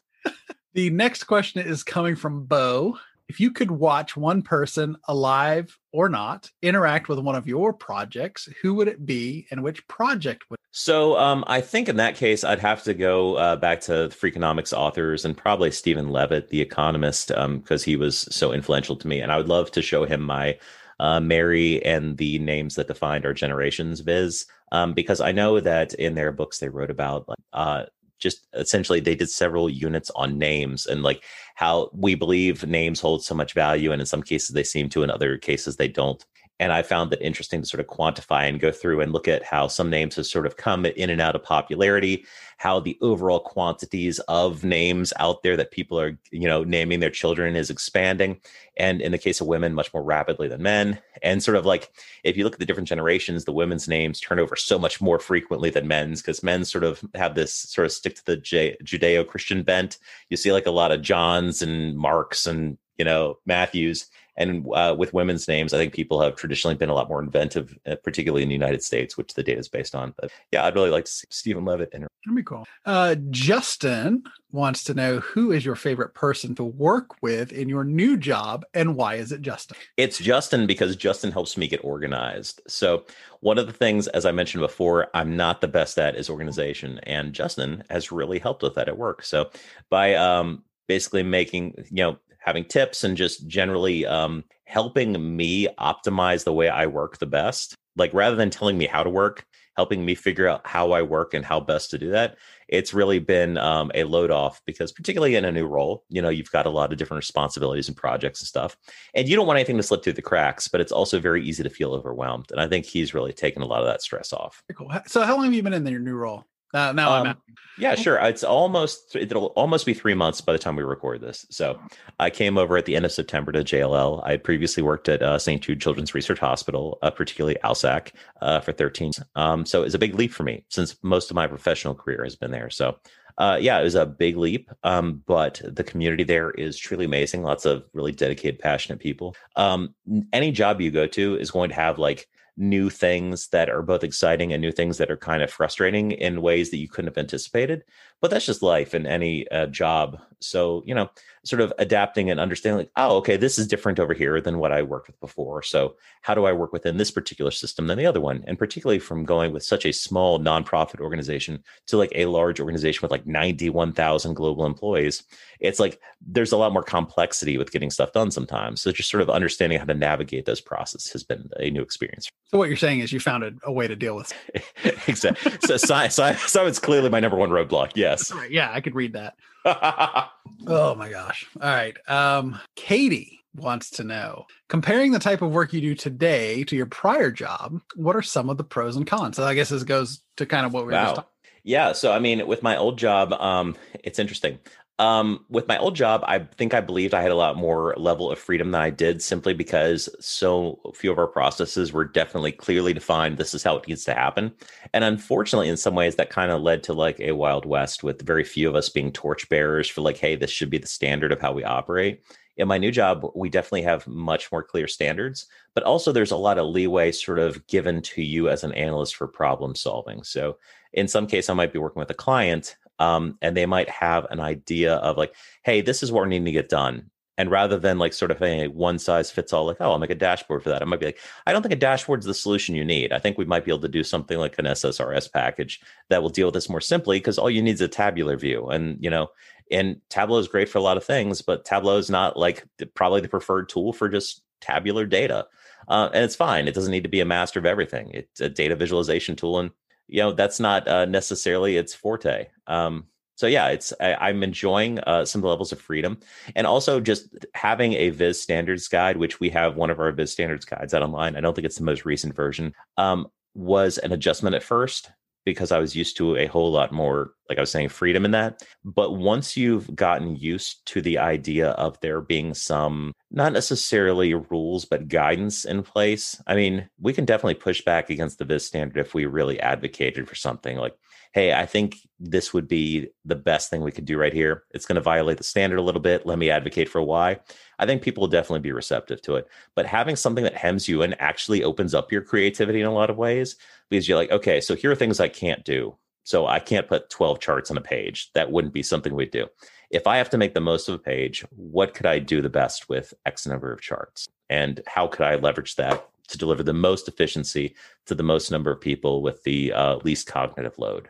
The 0.73 0.89
next 0.89 1.25
question 1.25 1.65
is 1.65 1.83
coming 1.83 2.15
from 2.15 2.45
Bo 2.45 2.97
if 3.27 3.39
you 3.39 3.51
could 3.51 3.71
watch 3.71 4.17
one 4.17 4.41
person 4.41 4.97
alive 5.07 5.79
or 5.93 6.09
not 6.09 6.51
interact 6.61 7.07
with 7.07 7.19
one 7.19 7.35
of 7.35 7.47
your 7.47 7.71
projects, 7.71 8.49
who 8.61 8.73
would 8.73 8.89
it 8.89 9.05
be 9.05 9.47
and 9.51 9.63
which 9.63 9.87
project 9.87 10.49
would 10.49 10.59
so 10.71 11.17
um, 11.17 11.43
I 11.47 11.59
think 11.59 11.89
in 11.89 11.97
that 11.97 12.15
case, 12.15 12.45
I'd 12.45 12.59
have 12.59 12.81
to 12.83 12.93
go 12.93 13.35
uh, 13.35 13.57
back 13.57 13.81
to 13.81 14.07
the 14.07 14.07
Freakonomics 14.07 14.71
authors 14.71 15.25
and 15.25 15.35
probably 15.35 15.69
Steven 15.69 16.09
Levitt, 16.09 16.47
the 16.47 16.61
economist, 16.61 17.27
because 17.27 17.83
um, 17.83 17.85
he 17.85 17.97
was 17.97 18.19
so 18.31 18.53
influential 18.53 18.95
to 18.95 19.07
me. 19.07 19.19
And 19.19 19.33
I 19.33 19.37
would 19.37 19.49
love 19.49 19.69
to 19.71 19.81
show 19.81 20.05
him 20.05 20.21
my 20.21 20.57
uh, 21.01 21.19
Mary 21.19 21.83
and 21.83 22.17
the 22.17 22.39
names 22.39 22.75
that 22.75 22.87
defined 22.87 23.25
our 23.25 23.33
generations 23.33 23.99
viz. 23.99 24.45
Um, 24.71 24.93
because 24.93 25.19
I 25.19 25.33
know 25.33 25.59
that 25.59 25.93
in 25.95 26.15
their 26.15 26.31
books 26.31 26.59
they 26.59 26.69
wrote 26.69 26.89
about 26.89 27.27
uh, 27.51 27.83
just 28.21 28.47
essentially 28.53 28.99
they 28.99 29.15
did 29.15 29.29
several 29.29 29.69
units 29.69 30.11
on 30.15 30.37
names 30.37 30.85
and 30.85 31.03
like 31.03 31.23
how 31.55 31.89
we 31.93 32.15
believe 32.15 32.65
names 32.65 32.99
hold 32.99 33.23
so 33.23 33.35
much 33.35 33.53
value 33.53 33.91
and 33.91 34.01
in 34.01 34.05
some 34.05 34.23
cases 34.23 34.49
they 34.49 34.63
seem 34.63 34.87
to 34.89 35.03
in 35.03 35.09
other 35.09 35.37
cases 35.37 35.75
they 35.75 35.87
don't 35.87 36.25
and 36.61 36.71
i 36.71 36.81
found 36.81 37.11
that 37.11 37.21
interesting 37.21 37.61
to 37.61 37.67
sort 37.67 37.81
of 37.81 37.87
quantify 37.87 38.47
and 38.47 38.61
go 38.61 38.71
through 38.71 39.01
and 39.01 39.11
look 39.11 39.27
at 39.27 39.43
how 39.43 39.67
some 39.67 39.89
names 39.89 40.15
have 40.15 40.25
sort 40.25 40.45
of 40.45 40.55
come 40.55 40.85
in 40.85 41.09
and 41.09 41.19
out 41.19 41.35
of 41.35 41.43
popularity 41.43 42.25
how 42.61 42.79
the 42.79 42.95
overall 43.01 43.39
quantities 43.39 44.19
of 44.27 44.63
names 44.63 45.11
out 45.17 45.41
there 45.41 45.57
that 45.57 45.71
people 45.71 45.99
are 45.99 46.15
you 46.29 46.47
know 46.47 46.63
naming 46.63 46.99
their 46.99 47.09
children 47.09 47.55
is 47.55 47.71
expanding. 47.71 48.39
And 48.77 49.01
in 49.01 49.11
the 49.11 49.17
case 49.17 49.41
of 49.41 49.47
women 49.47 49.73
much 49.73 49.91
more 49.95 50.03
rapidly 50.03 50.47
than 50.47 50.61
men. 50.61 50.99
And 51.23 51.41
sort 51.41 51.57
of 51.57 51.65
like 51.65 51.91
if 52.23 52.37
you 52.37 52.43
look 52.43 52.53
at 52.53 52.59
the 52.59 52.65
different 52.67 52.87
generations 52.87 53.45
the 53.45 53.51
women's 53.51 53.87
names 53.87 54.19
turn 54.19 54.37
over 54.37 54.55
so 54.55 54.77
much 54.77 55.01
more 55.01 55.17
frequently 55.17 55.71
than 55.71 55.87
men's 55.87 56.21
because 56.21 56.43
men 56.43 56.63
sort 56.63 56.83
of 56.83 57.03
have 57.15 57.33
this 57.33 57.51
sort 57.51 57.85
of 57.85 57.91
stick 57.91 58.13
to 58.17 58.25
the 58.25 58.37
J- 58.37 58.77
judeo-christian 58.83 59.63
bent. 59.63 59.97
You 60.29 60.37
see 60.37 60.51
like 60.51 60.67
a 60.67 60.71
lot 60.71 60.91
of 60.91 61.01
johns 61.01 61.63
and 61.63 61.97
marks 61.97 62.45
and 62.45 62.77
you 62.99 63.05
know 63.05 63.39
matthews 63.47 64.05
and 64.41 64.67
uh, 64.73 64.95
with 64.97 65.13
women's 65.13 65.47
names, 65.47 65.73
I 65.73 65.77
think 65.77 65.93
people 65.93 66.19
have 66.21 66.35
traditionally 66.35 66.75
been 66.75 66.89
a 66.89 66.93
lot 66.93 67.07
more 67.07 67.21
inventive, 67.21 67.77
uh, 67.85 67.95
particularly 68.03 68.43
in 68.43 68.49
the 68.49 68.55
United 68.55 68.83
States, 68.83 69.15
which 69.15 69.35
the 69.35 69.43
data 69.43 69.59
is 69.59 69.69
based 69.69 69.93
on. 69.93 70.13
But 70.19 70.31
yeah, 70.51 70.65
I'd 70.65 70.75
really 70.75 70.89
like 70.89 71.05
to 71.05 71.11
see 71.11 71.27
Steven 71.29 71.63
Levitt. 71.63 71.89
Inter- 71.93 72.07
That'd 72.25 72.35
be 72.35 72.43
cool. 72.43 72.65
Uh, 72.85 73.15
Justin 73.29 74.23
wants 74.51 74.83
to 74.85 74.93
know 74.93 75.19
who 75.19 75.51
is 75.51 75.63
your 75.63 75.75
favorite 75.75 76.13
person 76.13 76.55
to 76.55 76.63
work 76.63 77.21
with 77.21 77.51
in 77.51 77.69
your 77.69 77.83
new 77.83 78.17
job 78.17 78.65
and 78.73 78.95
why 78.95 79.15
is 79.15 79.31
it 79.31 79.41
Justin? 79.41 79.77
It's 79.97 80.17
Justin 80.17 80.65
because 80.65 80.95
Justin 80.95 81.31
helps 81.31 81.55
me 81.55 81.67
get 81.67 81.83
organized. 81.83 82.61
So, 82.67 83.05
one 83.41 83.57
of 83.57 83.65
the 83.65 83.73
things, 83.73 84.07
as 84.09 84.25
I 84.25 84.31
mentioned 84.31 84.61
before, 84.61 85.07
I'm 85.15 85.35
not 85.35 85.61
the 85.61 85.67
best 85.67 85.97
at 85.97 86.15
is 86.15 86.29
organization. 86.29 86.99
And 87.03 87.33
Justin 87.33 87.83
has 87.89 88.11
really 88.11 88.37
helped 88.37 88.61
with 88.61 88.75
that 88.75 88.87
at 88.87 88.97
work. 88.97 89.23
So, 89.23 89.49
by 89.89 90.15
um, 90.15 90.63
basically 90.87 91.23
making, 91.23 91.73
you 91.89 92.03
know, 92.03 92.17
having 92.41 92.65
tips 92.65 93.03
and 93.03 93.15
just 93.15 93.47
generally 93.47 94.05
um, 94.05 94.43
helping 94.65 95.35
me 95.35 95.67
optimize 95.79 96.43
the 96.43 96.53
way 96.53 96.69
I 96.69 96.85
work 96.87 97.17
the 97.17 97.25
best. 97.25 97.75
Like 97.95 98.13
rather 98.13 98.35
than 98.35 98.49
telling 98.49 98.77
me 98.77 98.85
how 98.85 99.03
to 99.03 99.09
work, 99.09 99.45
helping 99.75 100.05
me 100.05 100.15
figure 100.15 100.47
out 100.47 100.65
how 100.65 100.91
I 100.91 101.01
work 101.01 101.33
and 101.33 101.45
how 101.45 101.59
best 101.59 101.89
to 101.91 101.97
do 101.97 102.11
that. 102.11 102.37
It's 102.67 102.93
really 102.93 103.19
been 103.19 103.57
um, 103.57 103.91
a 103.95 104.03
load 104.03 104.31
off 104.31 104.61
because, 104.65 104.91
particularly 104.91 105.35
in 105.35 105.45
a 105.45 105.51
new 105.51 105.65
role, 105.65 106.03
you 106.09 106.21
know, 106.21 106.29
you've 106.29 106.51
got 106.51 106.65
a 106.65 106.69
lot 106.69 106.91
of 106.91 106.97
different 106.97 107.19
responsibilities 107.19 107.87
and 107.87 107.97
projects 107.97 108.41
and 108.41 108.47
stuff. 108.47 108.77
And 109.13 109.27
you 109.27 109.35
don't 109.35 109.47
want 109.47 109.57
anything 109.57 109.77
to 109.77 109.83
slip 109.83 110.03
through 110.03 110.13
the 110.13 110.21
cracks, 110.21 110.67
but 110.67 110.81
it's 110.81 110.91
also 110.91 111.19
very 111.19 111.43
easy 111.43 111.63
to 111.63 111.69
feel 111.69 111.93
overwhelmed. 111.93 112.51
And 112.51 112.61
I 112.61 112.67
think 112.67 112.85
he's 112.85 113.13
really 113.13 113.33
taken 113.33 113.61
a 113.61 113.65
lot 113.65 113.81
of 113.81 113.87
that 113.87 114.01
stress 114.01 114.31
off. 114.33 114.63
Cool. 114.77 114.91
So, 115.07 115.23
how 115.23 115.35
long 115.35 115.45
have 115.45 115.53
you 115.53 115.63
been 115.63 115.73
in 115.73 115.85
your 115.87 115.99
new 115.99 116.15
role? 116.15 116.45
Uh, 116.73 116.91
now 116.91 117.11
um, 117.13 117.27
I'm 117.27 117.35
Yeah, 117.77 117.95
sure. 117.95 118.17
It's 118.17 118.43
almost 118.43 119.15
it'll 119.15 119.47
almost 119.47 119.85
be 119.85 119.93
three 119.93 120.13
months 120.13 120.41
by 120.41 120.53
the 120.53 120.59
time 120.59 120.75
we 120.75 120.83
record 120.83 121.21
this. 121.21 121.45
So 121.49 121.79
I 122.19 122.29
came 122.29 122.57
over 122.57 122.77
at 122.77 122.85
the 122.85 122.95
end 122.95 123.05
of 123.05 123.11
September 123.11 123.51
to 123.51 123.63
JLL. 123.63 124.25
I 124.25 124.37
previously 124.37 124.83
worked 124.83 125.09
at 125.09 125.21
uh, 125.21 125.39
St. 125.39 125.61
Jude 125.61 125.81
Children's 125.81 126.13
Research 126.13 126.39
Hospital, 126.39 126.99
uh, 127.01 127.09
particularly 127.11 127.57
ALSAC, 127.63 128.11
uh, 128.41 128.59
for 128.59 128.71
13. 128.71 129.11
Um, 129.35 129.65
so 129.65 129.83
it's 129.83 129.95
a 129.95 129.99
big 129.99 130.15
leap 130.15 130.31
for 130.31 130.43
me 130.43 130.63
since 130.69 130.95
most 131.01 131.31
of 131.31 131.35
my 131.35 131.47
professional 131.47 131.95
career 131.95 132.23
has 132.23 132.35
been 132.35 132.51
there. 132.51 132.69
So 132.69 132.97
uh, 133.37 133.57
yeah, 133.59 133.79
it 133.79 133.83
was 133.83 133.95
a 133.95 134.05
big 134.05 134.37
leap. 134.37 134.69
Um, 134.83 135.23
but 135.25 135.61
the 135.63 135.83
community 135.83 136.23
there 136.23 136.51
is 136.51 136.77
truly 136.77 137.05
amazing. 137.05 137.43
Lots 137.43 137.65
of 137.65 137.83
really 137.93 138.11
dedicated, 138.11 138.59
passionate 138.59 138.99
people. 138.99 139.35
Um, 139.55 139.95
any 140.33 140.51
job 140.51 140.81
you 140.81 140.91
go 140.91 141.07
to 141.07 141.35
is 141.37 141.51
going 141.51 141.69
to 141.69 141.75
have 141.75 141.97
like 141.97 142.27
new 142.61 142.89
things 142.89 143.47
that 143.47 143.69
are 143.69 143.81
both 143.81 144.03
exciting 144.03 144.53
and 144.53 144.61
new 144.61 144.71
things 144.71 144.97
that 144.97 145.11
are 145.11 145.17
kind 145.17 145.41
of 145.41 145.51
frustrating 145.51 146.11
in 146.11 146.41
ways 146.41 146.69
that 146.69 146.77
you 146.77 146.87
couldn't 146.87 147.09
have 147.09 147.17
anticipated. 147.17 147.83
But 148.21 148.31
that's 148.31 148.45
just 148.45 148.61
life 148.61 148.93
in 148.93 149.05
any 149.05 149.49
uh, 149.49 149.65
job. 149.65 150.21
So, 150.43 150.83
you 150.85 150.95
know, 150.95 151.09
sort 151.43 151.61
of 151.61 151.73
adapting 151.79 152.29
and 152.29 152.39
understanding, 152.39 152.79
like, 152.79 152.91
oh, 152.95 153.17
okay, 153.17 153.35
this 153.35 153.57
is 153.57 153.67
different 153.67 153.99
over 153.99 154.13
here 154.13 154.39
than 154.39 154.59
what 154.59 154.71
I 154.71 154.81
worked 154.81 155.07
with 155.07 155.19
before. 155.19 155.63
So, 155.63 155.95
how 156.21 156.35
do 156.35 156.45
I 156.45 156.51
work 156.51 156.71
within 156.71 156.97
this 156.97 157.11
particular 157.11 157.51
system 157.51 157.87
than 157.87 157.97
the 157.97 158.05
other 158.05 158.21
one? 158.21 158.43
And 158.47 158.59
particularly 158.59 158.99
from 158.99 159.25
going 159.25 159.51
with 159.51 159.63
such 159.63 159.85
a 159.85 159.91
small 159.91 160.39
nonprofit 160.39 160.99
organization 160.99 161.63
to 161.87 161.97
like 161.97 162.11
a 162.13 162.25
large 162.25 162.59
organization 162.59 162.99
with 163.01 163.11
like 163.11 163.25
91,000 163.25 164.33
global 164.35 164.65
employees, 164.65 165.23
it's 165.59 165.79
like 165.79 165.99
there's 166.21 166.51
a 166.51 166.57
lot 166.57 166.73
more 166.73 166.83
complexity 166.83 167.57
with 167.57 167.71
getting 167.71 167.89
stuff 167.89 168.13
done 168.13 168.29
sometimes. 168.29 168.81
So, 168.81 168.91
just 168.91 169.09
sort 169.09 169.21
of 169.21 169.29
understanding 169.29 169.79
how 169.79 169.85
to 169.85 169.93
navigate 169.93 170.45
those 170.45 170.61
processes 170.61 171.11
has 171.11 171.23
been 171.23 171.49
a 171.57 171.69
new 171.69 171.81
experience. 171.81 172.29
So, 172.49 172.57
what 172.57 172.67
you're 172.67 172.77
saying 172.77 172.99
is 172.99 173.11
you 173.11 173.19
found 173.19 173.43
a, 173.43 173.53
a 173.63 173.71
way 173.71 173.87
to 173.87 173.95
deal 173.95 174.15
with 174.15 174.31
exactly. 175.07 175.53
So, 175.65 175.77
science, 175.77 176.15
science, 176.15 176.41
science 176.43 176.79
clearly 176.79 177.09
my 177.09 177.19
number 177.19 177.37
one 177.37 177.49
roadblock. 177.49 177.91
Yes. 177.95 178.31
Right. 178.31 178.51
Yeah, 178.51 178.69
I 178.71 178.81
could 178.81 178.95
read 178.95 179.13
that. 179.13 179.35
oh 180.67 180.95
my 180.95 181.09
gosh. 181.09 181.45
All 181.61 181.69
right. 181.69 181.95
Um, 182.09 182.59
Katie 182.75 183.39
wants 183.55 183.89
to 183.91 184.03
know 184.03 184.45
comparing 184.69 185.11
the 185.11 185.19
type 185.19 185.41
of 185.41 185.51
work 185.51 185.73
you 185.73 185.81
do 185.81 185.95
today 185.95 186.63
to 186.63 186.75
your 186.75 186.85
prior 186.85 187.31
job, 187.31 187.81
what 187.95 188.15
are 188.15 188.21
some 188.21 188.49
of 188.49 188.57
the 188.57 188.63
pros 188.63 188.95
and 188.95 189.05
cons? 189.05 189.35
So 189.35 189.43
I 189.43 189.53
guess 189.53 189.69
this 189.69 189.83
goes 189.83 190.21
to 190.37 190.45
kind 190.45 190.65
of 190.65 190.73
what 190.73 190.85
we 190.85 190.93
wow. 190.93 190.99
were 190.99 191.05
just 191.05 191.15
talking. 191.15 191.29
Yeah. 191.63 191.91
So 191.91 192.11
I 192.11 192.19
mean, 192.19 192.47
with 192.47 192.63
my 192.63 192.77
old 192.77 192.97
job, 192.97 193.33
um, 193.33 193.75
it's 194.03 194.19
interesting. 194.19 194.59
Um, 195.01 195.45
with 195.49 195.67
my 195.67 195.79
old 195.79 195.95
job, 195.95 196.23
I 196.27 196.37
think 196.37 196.75
I 196.75 196.79
believed 196.79 197.15
I 197.15 197.23
had 197.23 197.31
a 197.31 197.35
lot 197.35 197.57
more 197.57 197.95
level 197.97 198.31
of 198.31 198.37
freedom 198.37 198.69
than 198.69 198.81
I 198.81 198.91
did 198.91 199.19
simply 199.19 199.55
because 199.55 200.07
so 200.19 200.79
few 200.93 201.11
of 201.11 201.17
our 201.17 201.25
processes 201.25 201.91
were 201.91 202.05
definitely 202.05 202.51
clearly 202.51 202.93
defined. 202.93 203.39
This 203.39 203.55
is 203.55 203.63
how 203.63 203.77
it 203.77 203.87
needs 203.87 204.03
to 204.03 204.13
happen. 204.13 204.53
And 204.93 205.03
unfortunately, 205.03 205.69
in 205.69 205.77
some 205.77 205.95
ways, 205.95 206.17
that 206.17 206.29
kind 206.29 206.51
of 206.51 206.61
led 206.61 206.83
to 206.83 206.93
like 206.93 207.19
a 207.19 207.31
Wild 207.31 207.65
West 207.65 208.03
with 208.03 208.21
very 208.21 208.43
few 208.43 208.69
of 208.69 208.75
us 208.75 208.89
being 208.89 209.11
torchbearers 209.11 209.89
for 209.89 210.01
like, 210.01 210.17
hey, 210.17 210.35
this 210.35 210.51
should 210.51 210.69
be 210.69 210.77
the 210.77 210.85
standard 210.85 211.31
of 211.31 211.41
how 211.41 211.51
we 211.51 211.63
operate. 211.63 212.21
In 212.57 212.67
my 212.67 212.77
new 212.77 212.91
job, 212.91 213.25
we 213.33 213.49
definitely 213.49 213.81
have 213.81 214.05
much 214.05 214.51
more 214.51 214.61
clear 214.61 214.87
standards, 214.87 215.47
but 215.73 215.83
also 215.83 216.11
there's 216.11 216.29
a 216.29 216.37
lot 216.37 216.59
of 216.59 216.67
leeway 216.67 217.11
sort 217.11 217.39
of 217.39 217.65
given 217.65 218.03
to 218.03 218.21
you 218.21 218.49
as 218.49 218.63
an 218.63 218.73
analyst 218.73 219.15
for 219.15 219.27
problem 219.27 219.73
solving. 219.73 220.21
So 220.21 220.59
in 220.93 221.07
some 221.07 221.25
case, 221.25 221.49
I 221.49 221.55
might 221.55 221.73
be 221.73 221.79
working 221.79 222.01
with 222.01 222.11
a 222.11 222.13
client 222.13 222.75
um, 223.01 223.35
and 223.41 223.57
they 223.57 223.65
might 223.65 223.89
have 223.89 224.27
an 224.29 224.39
idea 224.39 224.93
of 224.97 225.17
like, 225.17 225.33
hey, 225.63 225.81
this 225.81 226.03
is 226.03 226.11
what 226.11 226.19
we're 226.19 226.27
needing 226.27 226.45
to 226.45 226.51
get 226.51 226.69
done. 226.69 227.09
And 227.35 227.49
rather 227.49 227.79
than 227.79 227.97
like 227.97 228.13
sort 228.13 228.29
of 228.29 228.39
a 228.43 228.67
one 228.67 228.99
size 228.99 229.31
fits 229.31 229.51
all, 229.51 229.65
like, 229.65 229.77
oh, 229.79 229.93
I'll 229.93 229.97
make 229.97 230.11
a 230.11 230.15
dashboard 230.15 230.61
for 230.61 230.69
that. 230.69 230.83
I 230.83 230.85
might 230.85 230.99
be 230.99 231.07
like, 231.07 231.19
I 231.47 231.51
don't 231.51 231.63
think 231.63 231.73
a 231.73 231.77
dashboard 231.77 232.19
is 232.19 232.27
the 232.27 232.35
solution 232.35 232.75
you 232.75 232.85
need. 232.85 233.11
I 233.11 233.17
think 233.17 233.39
we 233.39 233.45
might 233.45 233.65
be 233.65 233.71
able 233.71 233.81
to 233.81 233.87
do 233.87 234.03
something 234.03 234.37
like 234.37 234.59
an 234.59 234.65
SSRS 234.65 235.31
package 235.33 235.81
that 236.09 236.21
will 236.21 236.29
deal 236.29 236.45
with 236.45 236.53
this 236.53 236.69
more 236.69 236.79
simply 236.79 237.17
because 237.17 237.39
all 237.39 237.49
you 237.49 237.63
need 237.63 237.73
is 237.73 237.81
a 237.81 237.87
tabular 237.87 238.37
view. 238.37 238.67
And, 238.67 239.03
you 239.03 239.09
know, 239.09 239.29
and 239.71 239.99
Tableau 240.09 240.37
is 240.37 240.47
great 240.47 240.69
for 240.69 240.77
a 240.77 240.83
lot 240.83 240.97
of 240.97 241.03
things, 241.03 241.41
but 241.41 241.65
Tableau 241.65 241.97
is 241.97 242.11
not 242.11 242.37
like 242.37 242.67
probably 242.93 243.21
the 243.21 243.29
preferred 243.29 243.67
tool 243.67 243.93
for 243.93 244.09
just 244.09 244.43
tabular 244.59 245.07
data. 245.07 245.47
Uh, 245.87 246.09
and 246.13 246.23
it's 246.23 246.35
fine. 246.35 246.67
It 246.67 246.75
doesn't 246.75 246.91
need 246.91 247.03
to 247.03 247.09
be 247.09 247.21
a 247.21 247.25
master 247.25 247.57
of 247.57 247.65
everything. 247.65 248.11
It's 248.13 248.41
a 248.41 248.49
data 248.49 248.75
visualization 248.75 249.35
tool, 249.35 249.57
and 249.57 249.71
you 250.11 250.19
know 250.21 250.33
that's 250.33 250.59
not 250.59 250.87
uh, 250.87 251.05
necessarily 251.05 251.77
its 251.77 251.93
forte. 251.93 252.47
Um, 252.67 253.05
so 253.35 253.47
yeah, 253.47 253.69
it's 253.69 253.91
I, 253.99 254.29
am 254.29 254.43
enjoying 254.43 254.99
uh, 254.99 255.25
some 255.25 255.41
levels 255.41 255.71
of 255.71 255.81
freedom, 255.81 256.19
and 256.55 256.67
also 256.67 256.99
just 256.99 257.29
having 257.55 257.93
a 257.93 258.09
Viz 258.09 258.39
standards 258.39 258.87
guide, 258.87 259.17
which 259.17 259.39
we 259.39 259.49
have 259.49 259.77
one 259.77 259.89
of 259.89 259.99
our 259.99 260.11
Viz 260.11 260.31
standards 260.31 260.65
guides 260.65 260.93
out 260.93 261.01
online. 261.01 261.35
I 261.35 261.41
don't 261.41 261.55
think 261.55 261.65
it's 261.65 261.77
the 261.77 261.83
most 261.83 262.05
recent 262.05 262.35
version. 262.35 262.73
Um, 262.97 263.27
was 263.55 263.97
an 263.97 264.11
adjustment 264.11 264.55
at 264.55 264.63
first 264.63 265.11
because 265.45 265.71
I 265.71 265.79
was 265.79 265.95
used 265.95 266.17
to 266.17 266.35
a 266.37 266.45
whole 266.45 266.71
lot 266.71 266.91
more, 266.91 267.33
like 267.49 267.57
I 267.57 267.61
was 267.61 267.71
saying, 267.71 267.89
freedom 267.89 268.25
in 268.25 268.31
that. 268.31 268.63
But 268.83 269.17
once 269.17 269.57
you've 269.57 269.95
gotten 269.95 270.35
used 270.35 270.85
to 270.87 271.01
the 271.01 271.17
idea 271.17 271.69
of 271.71 271.99
there 272.01 272.21
being 272.21 272.53
some, 272.53 273.13
not 273.31 273.53
necessarily 273.53 274.33
rules, 274.33 274.85
but 274.85 275.07
guidance 275.07 275.65
in 275.65 275.83
place, 275.83 276.41
I 276.47 276.55
mean, 276.55 276.89
we 276.99 277.13
can 277.13 277.25
definitely 277.25 277.55
push 277.55 277.81
back 277.81 278.09
against 278.09 278.37
the 278.37 278.45
Viz 278.45 278.65
standard 278.65 278.99
if 278.99 279.13
we 279.13 279.25
really 279.25 279.59
advocated 279.59 280.27
for 280.27 280.35
something 280.35 280.77
like, 280.77 280.95
hey, 281.33 281.53
I 281.53 281.65
think 281.65 281.97
this 282.19 282.53
would 282.53 282.67
be 282.67 283.09
the 283.23 283.35
best 283.35 283.69
thing 283.69 283.81
we 283.81 283.91
could 283.91 284.05
do 284.05 284.17
right 284.17 284.33
here. 284.33 284.63
It's 284.71 284.85
going 284.85 284.97
to 284.97 285.01
violate 285.01 285.37
the 285.37 285.43
standard 285.43 285.79
a 285.79 285.81
little 285.81 286.01
bit. 286.01 286.25
Let 286.25 286.37
me 286.37 286.49
advocate 286.49 286.89
for 286.89 287.01
why. 287.01 287.39
I 287.79 287.85
think 287.85 288.01
people 288.01 288.21
will 288.21 288.27
definitely 288.27 288.59
be 288.59 288.73
receptive 288.73 289.21
to 289.23 289.35
it. 289.35 289.47
But 289.75 289.85
having 289.85 290.15
something 290.17 290.43
that 290.43 290.55
hems 290.55 290.89
you 290.89 291.01
and 291.01 291.19
actually 291.21 291.63
opens 291.63 291.93
up 291.93 292.11
your 292.11 292.21
creativity 292.21 292.81
in 292.81 292.87
a 292.87 292.93
lot 292.93 293.09
of 293.09 293.17
ways, 293.17 293.55
because 293.89 294.07
you're 294.07 294.17
like, 294.17 294.31
okay, 294.31 294.59
so 294.59 294.75
here 294.75 294.91
are 294.91 294.95
things 294.95 295.19
I 295.19 295.29
can't 295.29 295.63
do. 295.63 295.95
So 296.23 296.47
I 296.47 296.59
can't 296.59 296.87
put 296.87 297.09
12 297.09 297.39
charts 297.39 297.71
on 297.71 297.77
a 297.77 297.81
page. 297.81 298.31
That 298.33 298.51
wouldn't 298.51 298.73
be 298.73 298.83
something 298.83 299.15
we'd 299.15 299.31
do. 299.31 299.47
If 299.89 300.07
I 300.07 300.17
have 300.17 300.29
to 300.31 300.37
make 300.37 300.53
the 300.53 300.61
most 300.61 300.87
of 300.87 300.95
a 300.95 300.99
page, 300.99 301.43
what 301.49 301.93
could 301.93 302.05
I 302.05 302.19
do 302.19 302.41
the 302.41 302.49
best 302.49 302.89
with 302.89 303.13
X 303.25 303.47
number 303.47 303.71
of 303.71 303.81
charts? 303.81 304.27
And 304.49 304.81
how 304.85 305.07
could 305.07 305.25
I 305.25 305.35
leverage 305.35 305.75
that 305.77 306.07
to 306.27 306.37
deliver 306.37 306.61
the 306.63 306.73
most 306.73 307.07
efficiency 307.07 307.75
to 308.05 308.15
the 308.15 308.23
most 308.23 308.51
number 308.51 308.71
of 308.71 308.79
people 308.79 309.21
with 309.21 309.43
the 309.43 309.73
uh, 309.73 309.95
least 310.03 310.27
cognitive 310.27 310.77
load? 310.77 311.09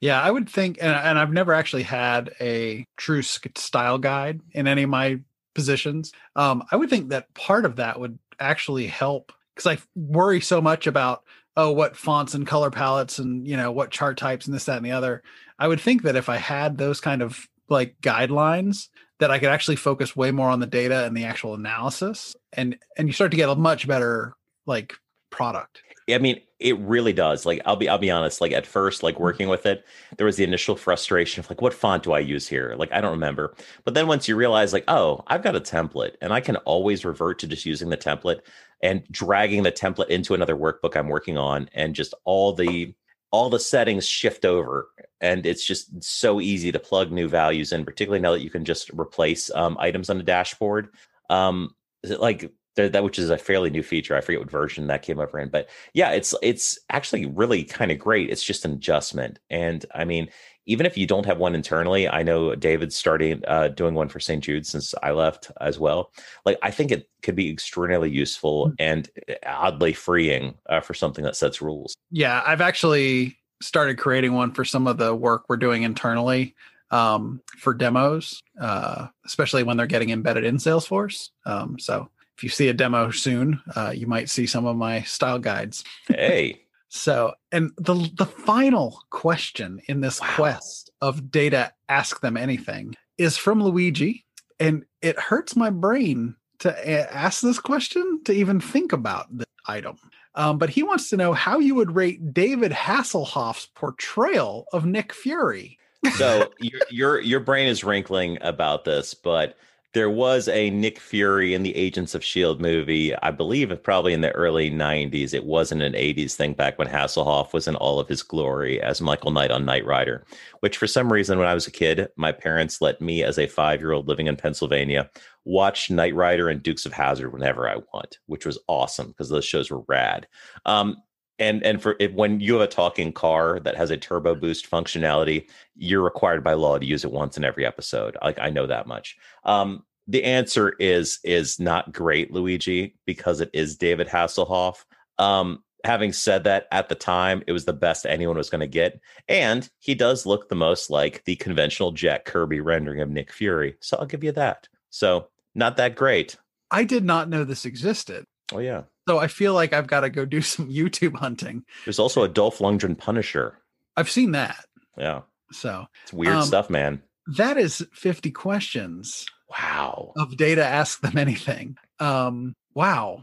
Yeah, 0.00 0.20
I 0.20 0.30
would 0.30 0.48
think, 0.48 0.78
and, 0.80 0.90
and 0.90 1.18
I've 1.18 1.32
never 1.32 1.52
actually 1.52 1.82
had 1.82 2.34
a 2.40 2.86
true 2.96 3.22
style 3.22 3.98
guide 3.98 4.40
in 4.52 4.66
any 4.66 4.82
of 4.82 4.90
my 4.90 5.20
positions. 5.54 6.12
Um, 6.36 6.64
I 6.70 6.76
would 6.76 6.90
think 6.90 7.10
that 7.10 7.32
part 7.34 7.64
of 7.64 7.76
that 7.76 8.00
would 8.00 8.18
actually 8.40 8.86
help 8.86 9.32
because 9.54 9.78
I 9.78 9.82
worry 9.94 10.40
so 10.40 10.60
much 10.60 10.86
about 10.86 11.24
oh 11.56 11.70
what 11.70 11.96
fonts 11.96 12.34
and 12.34 12.46
color 12.46 12.70
palettes 12.70 13.18
and 13.18 13.46
you 13.46 13.56
know 13.56 13.70
what 13.70 13.90
chart 13.90 14.16
types 14.16 14.46
and 14.46 14.54
this 14.54 14.64
that 14.64 14.78
and 14.78 14.86
the 14.86 14.92
other. 14.92 15.22
I 15.58 15.68
would 15.68 15.80
think 15.80 16.02
that 16.02 16.16
if 16.16 16.28
I 16.28 16.36
had 16.36 16.78
those 16.78 17.00
kind 17.00 17.22
of 17.22 17.48
like 17.68 18.00
guidelines 18.00 18.88
that 19.20 19.30
I 19.30 19.38
could 19.38 19.50
actually 19.50 19.76
focus 19.76 20.16
way 20.16 20.30
more 20.30 20.48
on 20.48 20.60
the 20.60 20.66
data 20.66 21.04
and 21.04 21.16
the 21.16 21.24
actual 21.24 21.54
analysis 21.54 22.34
and 22.52 22.76
and 22.96 23.08
you 23.08 23.12
start 23.12 23.30
to 23.30 23.36
get 23.36 23.48
a 23.48 23.54
much 23.54 23.86
better 23.86 24.34
like 24.66 24.94
product. 25.30 25.82
I 26.14 26.18
mean, 26.18 26.40
it 26.58 26.78
really 26.78 27.12
does. 27.12 27.44
Like, 27.44 27.60
I'll 27.64 27.76
be, 27.76 27.88
I'll 27.88 27.98
be 27.98 28.10
honest. 28.10 28.40
Like 28.40 28.52
at 28.52 28.66
first, 28.66 29.02
like 29.02 29.14
mm-hmm. 29.14 29.24
working 29.24 29.48
with 29.48 29.66
it, 29.66 29.84
there 30.16 30.26
was 30.26 30.36
the 30.36 30.44
initial 30.44 30.76
frustration 30.76 31.40
of 31.40 31.50
like, 31.50 31.60
what 31.60 31.74
font 31.74 32.02
do 32.02 32.12
I 32.12 32.20
use 32.20 32.48
here? 32.48 32.74
Like, 32.78 32.92
I 32.92 33.00
don't 33.00 33.12
remember. 33.12 33.54
But 33.84 33.94
then 33.94 34.06
once 34.06 34.28
you 34.28 34.36
realize, 34.36 34.72
like, 34.72 34.84
oh, 34.88 35.22
I've 35.26 35.42
got 35.42 35.56
a 35.56 35.60
template, 35.60 36.14
and 36.20 36.32
I 36.32 36.40
can 36.40 36.56
always 36.56 37.04
revert 37.04 37.38
to 37.40 37.46
just 37.46 37.66
using 37.66 37.90
the 37.90 37.96
template 37.96 38.40
and 38.80 39.02
dragging 39.10 39.62
the 39.62 39.72
template 39.72 40.08
into 40.08 40.34
another 40.34 40.56
workbook 40.56 40.96
I'm 40.96 41.08
working 41.08 41.36
on, 41.38 41.68
and 41.74 41.94
just 41.94 42.14
all 42.24 42.52
the 42.52 42.94
all 43.30 43.48
the 43.48 43.58
settings 43.58 44.06
shift 44.06 44.44
over, 44.44 44.88
and 45.20 45.46
it's 45.46 45.64
just 45.64 46.02
so 46.02 46.40
easy 46.40 46.70
to 46.70 46.78
plug 46.78 47.10
new 47.10 47.28
values 47.28 47.72
in. 47.72 47.84
Particularly 47.84 48.20
now 48.20 48.32
that 48.32 48.42
you 48.42 48.50
can 48.50 48.64
just 48.64 48.90
replace 48.90 49.50
um, 49.54 49.76
items 49.80 50.10
on 50.10 50.18
the 50.18 50.24
dashboard. 50.24 50.88
Um, 51.30 51.74
like 52.04 52.50
that 52.76 53.04
which 53.04 53.18
is 53.18 53.30
a 53.30 53.38
fairly 53.38 53.70
new 53.70 53.82
feature. 53.82 54.16
I 54.16 54.20
forget 54.20 54.40
what 54.40 54.50
version 54.50 54.86
that 54.86 55.02
came 55.02 55.18
over 55.18 55.38
in, 55.38 55.48
but 55.48 55.68
yeah, 55.94 56.10
it's 56.10 56.34
it's 56.42 56.78
actually 56.90 57.26
really 57.26 57.64
kind 57.64 57.90
of 57.90 57.98
great. 57.98 58.30
It's 58.30 58.42
just 58.42 58.64
an 58.64 58.72
adjustment, 58.72 59.38
and 59.50 59.84
I 59.94 60.04
mean, 60.04 60.28
even 60.66 60.86
if 60.86 60.96
you 60.96 61.06
don't 61.06 61.26
have 61.26 61.38
one 61.38 61.54
internally, 61.54 62.08
I 62.08 62.22
know 62.22 62.54
David's 62.54 62.96
starting 62.96 63.42
uh, 63.48 63.68
doing 63.68 63.94
one 63.94 64.08
for 64.08 64.20
St. 64.20 64.42
Jude 64.42 64.66
since 64.66 64.94
I 65.02 65.10
left 65.10 65.50
as 65.60 65.78
well. 65.78 66.12
Like, 66.44 66.58
I 66.62 66.70
think 66.70 66.92
it 66.92 67.08
could 67.22 67.34
be 67.34 67.50
extraordinarily 67.50 68.10
useful 68.10 68.68
mm-hmm. 68.68 68.74
and 68.78 69.10
eh, 69.28 69.34
oddly 69.46 69.92
freeing 69.92 70.54
uh, 70.68 70.80
for 70.80 70.94
something 70.94 71.24
that 71.24 71.36
sets 71.36 71.60
rules. 71.60 71.96
Yeah, 72.10 72.42
I've 72.46 72.60
actually 72.60 73.36
started 73.60 73.98
creating 73.98 74.34
one 74.34 74.52
for 74.52 74.64
some 74.64 74.86
of 74.86 74.98
the 74.98 75.14
work 75.14 75.44
we're 75.48 75.56
doing 75.56 75.82
internally 75.82 76.54
um, 76.90 77.40
for 77.58 77.74
demos, 77.74 78.40
uh, 78.60 79.08
especially 79.24 79.62
when 79.62 79.76
they're 79.76 79.86
getting 79.86 80.10
embedded 80.10 80.44
in 80.44 80.58
Salesforce. 80.58 81.30
Um, 81.46 81.78
so 81.78 82.08
if 82.36 82.42
you 82.42 82.48
see 82.48 82.68
a 82.68 82.74
demo 82.74 83.10
soon, 83.10 83.60
uh, 83.76 83.92
you 83.94 84.06
might 84.06 84.30
see 84.30 84.46
some 84.46 84.66
of 84.66 84.76
my 84.76 85.02
style 85.02 85.38
guides. 85.38 85.84
Hey. 86.08 86.62
so, 86.88 87.34
and 87.50 87.70
the 87.76 87.94
the 88.14 88.26
final 88.26 89.00
question 89.10 89.80
in 89.86 90.00
this 90.00 90.20
wow. 90.20 90.28
quest 90.34 90.90
of 91.00 91.30
data 91.30 91.72
ask 91.88 92.20
them 92.20 92.36
anything 92.36 92.94
is 93.18 93.36
from 93.36 93.62
Luigi, 93.62 94.24
and 94.58 94.84
it 95.00 95.18
hurts 95.18 95.56
my 95.56 95.70
brain 95.70 96.34
to 96.60 97.14
ask 97.14 97.42
this 97.42 97.58
question 97.58 98.20
to 98.24 98.32
even 98.32 98.60
think 98.60 98.92
about 98.92 99.26
the 99.36 99.46
item. 99.66 99.96
Um, 100.34 100.58
but 100.58 100.70
he 100.70 100.82
wants 100.82 101.10
to 101.10 101.16
know 101.16 101.32
how 101.32 101.58
you 101.58 101.74
would 101.74 101.94
rate 101.94 102.32
David 102.32 102.72
Hasselhoff's 102.72 103.66
portrayal 103.74 104.66
of 104.72 104.86
Nick 104.86 105.12
Fury. 105.12 105.78
so 106.16 106.50
your, 106.60 106.80
your 106.90 107.20
your 107.20 107.40
brain 107.40 107.68
is 107.68 107.84
wrinkling 107.84 108.38
about 108.40 108.84
this, 108.84 109.12
but 109.12 109.56
there 109.94 110.10
was 110.10 110.48
a 110.48 110.70
Nick 110.70 110.98
Fury 110.98 111.52
in 111.52 111.62
the 111.62 111.76
Agents 111.76 112.14
of 112.14 112.22
S.H.I.E.L.D. 112.22 112.62
movie, 112.62 113.14
I 113.16 113.30
believe 113.30 113.70
probably 113.82 114.14
in 114.14 114.22
the 114.22 114.32
early 114.32 114.70
90s. 114.70 115.34
It 115.34 115.44
wasn't 115.44 115.82
an 115.82 115.92
80s 115.92 116.34
thing 116.34 116.54
back 116.54 116.78
when 116.78 116.88
Hasselhoff 116.88 117.52
was 117.52 117.68
in 117.68 117.76
all 117.76 118.00
of 118.00 118.08
his 118.08 118.22
glory 118.22 118.80
as 118.80 119.02
Michael 119.02 119.32
Knight 119.32 119.50
on 119.50 119.66
Knight 119.66 119.84
Rider, 119.84 120.24
which 120.60 120.78
for 120.78 120.86
some 120.86 121.12
reason, 121.12 121.38
when 121.38 121.48
I 121.48 121.54
was 121.54 121.66
a 121.66 121.72
kid, 121.72 122.08
my 122.16 122.32
parents 122.32 122.80
let 122.80 123.00
me, 123.02 123.22
as 123.22 123.38
a 123.38 123.46
five 123.46 123.80
year 123.80 123.92
old 123.92 124.08
living 124.08 124.28
in 124.28 124.36
Pennsylvania, 124.36 125.10
watch 125.44 125.90
Knight 125.90 126.14
Rider 126.14 126.48
and 126.48 126.62
Dukes 126.62 126.86
of 126.86 126.92
Hazzard 126.92 127.32
whenever 127.32 127.68
I 127.68 127.76
want, 127.92 128.18
which 128.26 128.46
was 128.46 128.58
awesome 128.68 129.08
because 129.08 129.28
those 129.28 129.44
shows 129.44 129.70
were 129.70 129.84
rad. 129.88 130.26
Um, 130.64 130.96
and 131.42 131.62
and 131.64 131.82
for 131.82 131.96
if, 131.98 132.12
when 132.12 132.40
you 132.40 132.54
have 132.54 132.62
a 132.62 132.66
talking 132.66 133.12
car 133.12 133.58
that 133.60 133.76
has 133.76 133.90
a 133.90 133.96
turbo 133.96 134.34
boost 134.34 134.70
functionality 134.70 135.48
you're 135.74 136.02
required 136.02 136.44
by 136.44 136.54
law 136.54 136.78
to 136.78 136.86
use 136.86 137.04
it 137.04 137.10
once 137.10 137.36
in 137.36 137.44
every 137.44 137.66
episode. 137.66 138.16
Like 138.22 138.38
i 138.38 138.48
know 138.48 138.66
that 138.66 138.86
much. 138.86 139.16
Um, 139.44 139.82
the 140.06 140.24
answer 140.24 140.70
is 140.78 141.18
is 141.24 141.60
not 141.60 141.92
great 141.92 142.32
luigi 142.32 142.96
because 143.06 143.40
it 143.40 143.50
is 143.52 143.76
david 143.76 144.08
hasselhoff. 144.08 144.84
Um, 145.18 145.62
having 145.84 146.12
said 146.12 146.44
that 146.44 146.66
at 146.70 146.88
the 146.88 146.94
time 146.94 147.42
it 147.48 147.52
was 147.52 147.64
the 147.64 147.72
best 147.72 148.06
anyone 148.06 148.36
was 148.36 148.50
going 148.50 148.60
to 148.60 148.68
get 148.68 149.00
and 149.28 149.68
he 149.80 149.96
does 149.96 150.24
look 150.24 150.48
the 150.48 150.54
most 150.54 150.90
like 150.90 151.24
the 151.24 151.34
conventional 151.36 151.90
jack 151.90 152.24
kirby 152.24 152.60
rendering 152.60 153.00
of 153.00 153.10
nick 153.10 153.32
fury 153.32 153.76
so 153.80 153.96
i'll 153.98 154.06
give 154.06 154.24
you 154.24 154.32
that. 154.32 154.68
So 154.90 155.28
not 155.54 155.76
that 155.78 155.96
great. 155.96 156.36
I 156.70 156.84
did 156.84 157.04
not 157.04 157.28
know 157.28 157.44
this 157.44 157.64
existed. 157.64 158.24
Oh 158.52 158.58
yeah 158.58 158.82
so 159.08 159.18
I 159.18 159.26
feel 159.26 159.54
like 159.54 159.72
I've 159.72 159.86
got 159.86 160.00
to 160.00 160.10
go 160.10 160.24
do 160.24 160.40
some 160.42 160.68
YouTube 160.70 161.16
hunting. 161.16 161.64
There's 161.84 161.98
also 161.98 162.22
a 162.22 162.28
Dolph 162.28 162.58
Lundgren 162.58 162.96
Punisher. 162.96 163.58
I've 163.96 164.10
seen 164.10 164.32
that. 164.32 164.64
Yeah. 164.96 165.22
So 165.50 165.86
it's 166.02 166.12
weird 166.12 166.36
um, 166.36 166.42
stuff, 166.44 166.70
man. 166.70 167.02
That 167.36 167.58
is 167.58 167.86
50 167.92 168.30
questions. 168.30 169.26
Wow. 169.50 170.12
Of 170.16 170.36
data 170.36 170.64
ask 170.64 171.00
them 171.02 171.18
anything. 171.18 171.76
Um, 172.00 172.54
wow. 172.74 173.22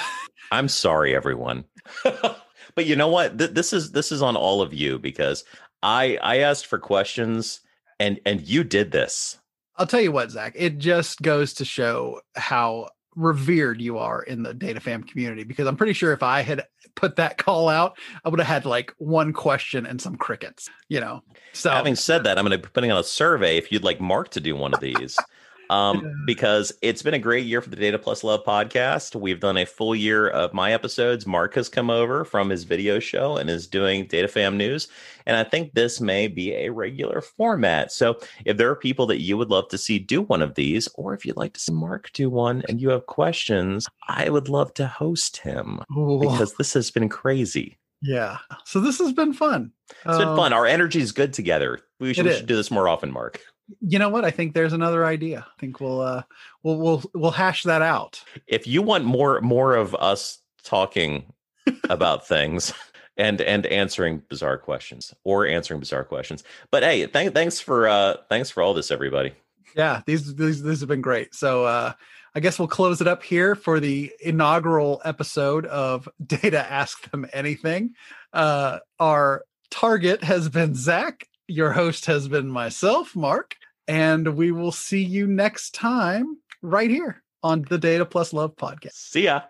I'm 0.52 0.68
sorry, 0.68 1.14
everyone. 1.16 1.64
but 2.04 2.86
you 2.86 2.96
know 2.96 3.08
what? 3.08 3.38
Th- 3.38 3.50
this 3.50 3.72
is 3.72 3.92
this 3.92 4.12
is 4.12 4.20
on 4.20 4.36
all 4.36 4.60
of 4.60 4.74
you 4.74 4.98
because 4.98 5.44
I 5.82 6.18
I 6.22 6.38
asked 6.38 6.66
for 6.66 6.78
questions 6.78 7.60
and 7.98 8.20
and 8.26 8.42
you 8.42 8.62
did 8.62 8.92
this. 8.92 9.38
I'll 9.76 9.86
tell 9.86 10.00
you 10.00 10.12
what, 10.12 10.30
Zach. 10.30 10.52
It 10.56 10.78
just 10.78 11.22
goes 11.22 11.54
to 11.54 11.64
show 11.64 12.20
how 12.34 12.88
revered 13.16 13.80
you 13.80 13.98
are 13.98 14.22
in 14.22 14.42
the 14.42 14.54
data 14.54 14.80
fam 14.80 15.02
community 15.02 15.44
because 15.44 15.66
I'm 15.66 15.76
pretty 15.76 15.92
sure 15.92 16.12
if 16.12 16.22
I 16.22 16.42
had 16.42 16.64
put 16.94 17.16
that 17.16 17.38
call 17.38 17.68
out, 17.68 17.98
I 18.24 18.28
would 18.28 18.38
have 18.40 18.46
had 18.46 18.64
like 18.64 18.94
one 18.98 19.32
question 19.32 19.86
and 19.86 20.00
some 20.00 20.16
crickets, 20.16 20.68
you 20.88 21.00
know. 21.00 21.22
So 21.52 21.70
having 21.70 21.96
said 21.96 22.24
that, 22.24 22.38
I'm 22.38 22.44
going 22.44 22.58
to 22.58 22.66
be 22.66 22.70
putting 22.72 22.92
on 22.92 22.98
a 22.98 23.04
survey 23.04 23.56
if 23.56 23.72
you'd 23.72 23.84
like 23.84 24.00
Mark 24.00 24.30
to 24.30 24.40
do 24.40 24.54
one 24.54 24.74
of 24.74 24.80
these 24.80 25.16
um, 25.70 26.12
because 26.26 26.72
it's 26.82 27.00
been 27.00 27.14
a 27.14 27.18
great 27.18 27.46
year 27.46 27.62
for 27.62 27.70
the 27.70 27.76
Data 27.76 27.96
Plus 27.96 28.24
Love 28.24 28.44
podcast. 28.44 29.18
We've 29.18 29.38
done 29.38 29.56
a 29.56 29.64
full 29.64 29.94
year 29.94 30.28
of 30.28 30.52
my 30.52 30.72
episodes. 30.72 31.28
Mark 31.28 31.54
has 31.54 31.68
come 31.68 31.90
over 31.90 32.24
from 32.24 32.50
his 32.50 32.64
video 32.64 32.98
show 32.98 33.36
and 33.36 33.48
is 33.48 33.68
doing 33.68 34.06
Data 34.06 34.26
Fam 34.26 34.56
News. 34.56 34.88
And 35.26 35.36
I 35.36 35.44
think 35.44 35.72
this 35.72 36.00
may 36.00 36.26
be 36.26 36.52
a 36.54 36.70
regular 36.70 37.20
format. 37.20 37.92
So 37.92 38.18
if 38.44 38.56
there 38.56 38.68
are 38.68 38.76
people 38.76 39.06
that 39.06 39.20
you 39.20 39.38
would 39.38 39.50
love 39.50 39.68
to 39.68 39.78
see 39.78 40.00
do 40.00 40.22
one 40.22 40.42
of 40.42 40.56
these, 40.56 40.88
or 40.96 41.14
if 41.14 41.24
you'd 41.24 41.36
like 41.36 41.54
to 41.54 41.60
see 41.60 41.72
Mark 41.72 42.10
do 42.14 42.28
one 42.28 42.64
and 42.68 42.80
you 42.80 42.90
have 42.90 43.06
questions, 43.06 43.86
I 44.08 44.28
would 44.28 44.48
love 44.48 44.74
to 44.74 44.88
host 44.88 45.36
him 45.36 45.80
Ooh. 45.96 46.18
because 46.18 46.54
this 46.54 46.74
has 46.74 46.90
been 46.90 47.08
crazy. 47.08 47.78
Yeah. 48.02 48.38
So 48.64 48.80
this 48.80 48.98
has 48.98 49.12
been 49.12 49.34
fun. 49.34 49.70
It's 50.04 50.18
been 50.18 50.34
fun. 50.34 50.52
Um, 50.52 50.58
Our 50.58 50.66
energy 50.66 51.00
is 51.00 51.12
good 51.12 51.32
together. 51.32 51.78
We 52.00 52.12
should, 52.12 52.24
we 52.24 52.32
should 52.32 52.46
do 52.46 52.56
this 52.56 52.72
more 52.72 52.88
often, 52.88 53.12
Mark 53.12 53.40
you 53.80 53.98
know 53.98 54.08
what? 54.08 54.24
I 54.24 54.30
think 54.30 54.54
there's 54.54 54.72
another 54.72 55.04
idea. 55.04 55.46
I 55.46 55.60
think 55.60 55.80
we'll 55.80 56.00
uh 56.00 56.22
we'll 56.62 56.78
we'll 56.78 57.02
we'll 57.14 57.30
hash 57.30 57.62
that 57.64 57.82
out. 57.82 58.22
If 58.46 58.66
you 58.66 58.82
want 58.82 59.04
more 59.04 59.40
more 59.40 59.74
of 59.74 59.94
us 59.94 60.38
talking 60.62 61.32
about 61.88 62.26
things 62.26 62.72
and 63.16 63.40
and 63.40 63.66
answering 63.66 64.22
bizarre 64.28 64.58
questions 64.58 65.14
or 65.24 65.46
answering 65.46 65.80
bizarre 65.80 66.04
questions. 66.04 66.42
But 66.70 66.82
hey, 66.82 67.06
th- 67.06 67.32
thanks 67.32 67.60
for 67.60 67.88
uh 67.88 68.16
thanks 68.28 68.50
for 68.50 68.62
all 68.62 68.74
this 68.74 68.90
everybody. 68.90 69.32
Yeah, 69.76 70.02
these 70.06 70.34
these 70.34 70.62
these 70.62 70.80
have 70.80 70.88
been 70.88 71.02
great. 71.02 71.34
So 71.34 71.64
uh 71.64 71.92
I 72.34 72.40
guess 72.40 72.58
we'll 72.58 72.68
close 72.68 73.00
it 73.00 73.08
up 73.08 73.22
here 73.22 73.54
for 73.56 73.80
the 73.80 74.12
inaugural 74.20 75.02
episode 75.04 75.66
of 75.66 76.08
Data 76.26 76.70
Ask 76.70 77.10
Them 77.10 77.26
Anything. 77.32 77.94
Uh 78.32 78.78
our 78.98 79.44
target 79.70 80.24
has 80.24 80.48
been 80.48 80.74
Zach. 80.74 81.26
Your 81.46 81.72
host 81.72 82.06
has 82.06 82.28
been 82.28 82.48
myself, 82.48 83.14
Mark. 83.16 83.56
And 83.90 84.36
we 84.36 84.52
will 84.52 84.70
see 84.70 85.02
you 85.02 85.26
next 85.26 85.74
time 85.74 86.36
right 86.62 86.88
here 86.88 87.24
on 87.42 87.62
the 87.68 87.76
Data 87.76 88.06
Plus 88.06 88.32
Love 88.32 88.54
podcast. 88.54 88.92
See 88.92 89.24
ya. 89.24 89.40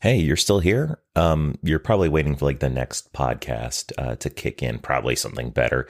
Hey, 0.00 0.16
you're 0.16 0.36
still 0.36 0.60
here? 0.60 0.98
Um, 1.14 1.58
you're 1.62 1.78
probably 1.78 2.08
waiting 2.08 2.36
for 2.36 2.46
like 2.46 2.60
the 2.60 2.70
next 2.70 3.12
podcast 3.12 3.92
uh, 3.98 4.16
to 4.16 4.30
kick 4.30 4.62
in, 4.62 4.78
probably 4.78 5.14
something 5.14 5.50
better. 5.50 5.86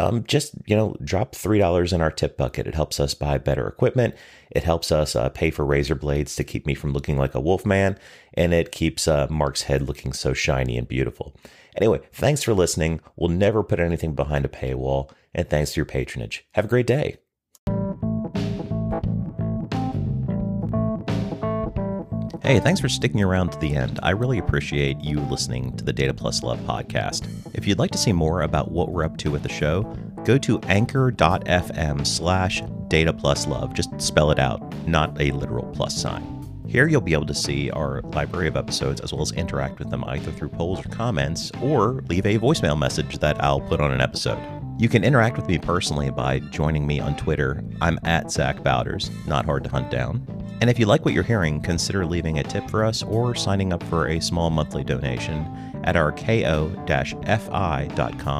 Um, 0.00 0.24
just, 0.24 0.54
you 0.66 0.74
know, 0.74 0.96
drop 1.04 1.32
$3 1.32 1.92
in 1.92 2.00
our 2.00 2.10
tip 2.10 2.36
bucket. 2.36 2.66
It 2.66 2.74
helps 2.74 2.98
us 2.98 3.14
buy 3.14 3.38
better 3.38 3.68
equipment. 3.68 4.16
It 4.50 4.64
helps 4.64 4.90
us 4.90 5.14
uh, 5.14 5.28
pay 5.28 5.52
for 5.52 5.64
razor 5.64 5.94
blades 5.94 6.34
to 6.36 6.42
keep 6.42 6.66
me 6.66 6.74
from 6.74 6.92
looking 6.92 7.18
like 7.18 7.36
a 7.36 7.40
wolf 7.40 7.64
man. 7.64 7.96
And 8.34 8.52
it 8.52 8.72
keeps 8.72 9.06
uh, 9.06 9.28
Mark's 9.30 9.62
head 9.62 9.82
looking 9.82 10.12
so 10.12 10.32
shiny 10.32 10.76
and 10.76 10.88
beautiful. 10.88 11.36
Anyway, 11.76 12.00
thanks 12.12 12.42
for 12.42 12.52
listening. 12.52 13.00
We'll 13.14 13.28
never 13.28 13.62
put 13.62 13.78
anything 13.78 14.16
behind 14.16 14.44
a 14.44 14.48
paywall 14.48 15.12
and 15.34 15.48
thanks 15.48 15.72
to 15.72 15.76
your 15.76 15.86
patronage. 15.86 16.46
Have 16.52 16.64
a 16.64 16.68
great 16.68 16.86
day. 16.86 17.18
Hey, 22.42 22.58
thanks 22.58 22.80
for 22.80 22.88
sticking 22.88 23.22
around 23.22 23.52
to 23.52 23.58
the 23.58 23.76
end. 23.76 24.00
I 24.02 24.10
really 24.10 24.38
appreciate 24.38 24.98
you 25.00 25.20
listening 25.20 25.76
to 25.76 25.84
the 25.84 25.92
Data 25.92 26.12
Plus 26.12 26.42
Love 26.42 26.58
podcast. 26.60 27.28
If 27.54 27.66
you'd 27.66 27.78
like 27.78 27.92
to 27.92 27.98
see 27.98 28.12
more 28.12 28.42
about 28.42 28.72
what 28.72 28.90
we're 28.90 29.04
up 29.04 29.18
to 29.18 29.30
with 29.30 29.42
the 29.42 29.48
show, 29.48 29.82
go 30.24 30.36
to 30.38 30.58
anchor.fm 30.62 32.06
slash 32.06 32.62
data 32.88 33.12
plus 33.12 33.46
love. 33.46 33.72
Just 33.72 34.00
spell 34.00 34.30
it 34.32 34.38
out, 34.38 34.60
not 34.88 35.20
a 35.20 35.30
literal 35.30 35.66
plus 35.72 35.96
sign. 35.96 36.40
Here 36.66 36.88
you'll 36.88 37.00
be 37.00 37.12
able 37.12 37.26
to 37.26 37.34
see 37.34 37.70
our 37.70 38.00
library 38.02 38.48
of 38.48 38.56
episodes 38.56 39.00
as 39.00 39.12
well 39.12 39.22
as 39.22 39.32
interact 39.32 39.78
with 39.78 39.90
them 39.90 40.04
either 40.06 40.32
through 40.32 40.48
polls 40.48 40.84
or 40.84 40.88
comments 40.88 41.52
or 41.62 42.02
leave 42.08 42.26
a 42.26 42.38
voicemail 42.38 42.78
message 42.78 43.18
that 43.18 43.42
I'll 43.42 43.60
put 43.60 43.80
on 43.80 43.92
an 43.92 44.00
episode. 44.00 44.59
You 44.80 44.88
can 44.88 45.04
interact 45.04 45.36
with 45.36 45.46
me 45.46 45.58
personally 45.58 46.10
by 46.10 46.38
joining 46.38 46.86
me 46.86 47.00
on 47.00 47.14
Twitter. 47.14 47.62
I'm 47.82 47.98
at 48.04 48.30
Zach 48.30 48.62
Bowders, 48.62 49.10
not 49.26 49.44
hard 49.44 49.62
to 49.64 49.70
hunt 49.70 49.90
down. 49.90 50.26
And 50.62 50.70
if 50.70 50.78
you 50.78 50.86
like 50.86 51.04
what 51.04 51.12
you're 51.12 51.22
hearing, 51.22 51.60
consider 51.60 52.06
leaving 52.06 52.38
a 52.38 52.42
tip 52.42 52.70
for 52.70 52.82
us 52.82 53.02
or 53.02 53.34
signing 53.34 53.74
up 53.74 53.82
for 53.82 54.08
a 54.08 54.20
small 54.20 54.48
monthly 54.48 54.82
donation 54.82 55.44
at 55.84 55.96
our 55.96 56.12
ko-fi.com 56.12 56.48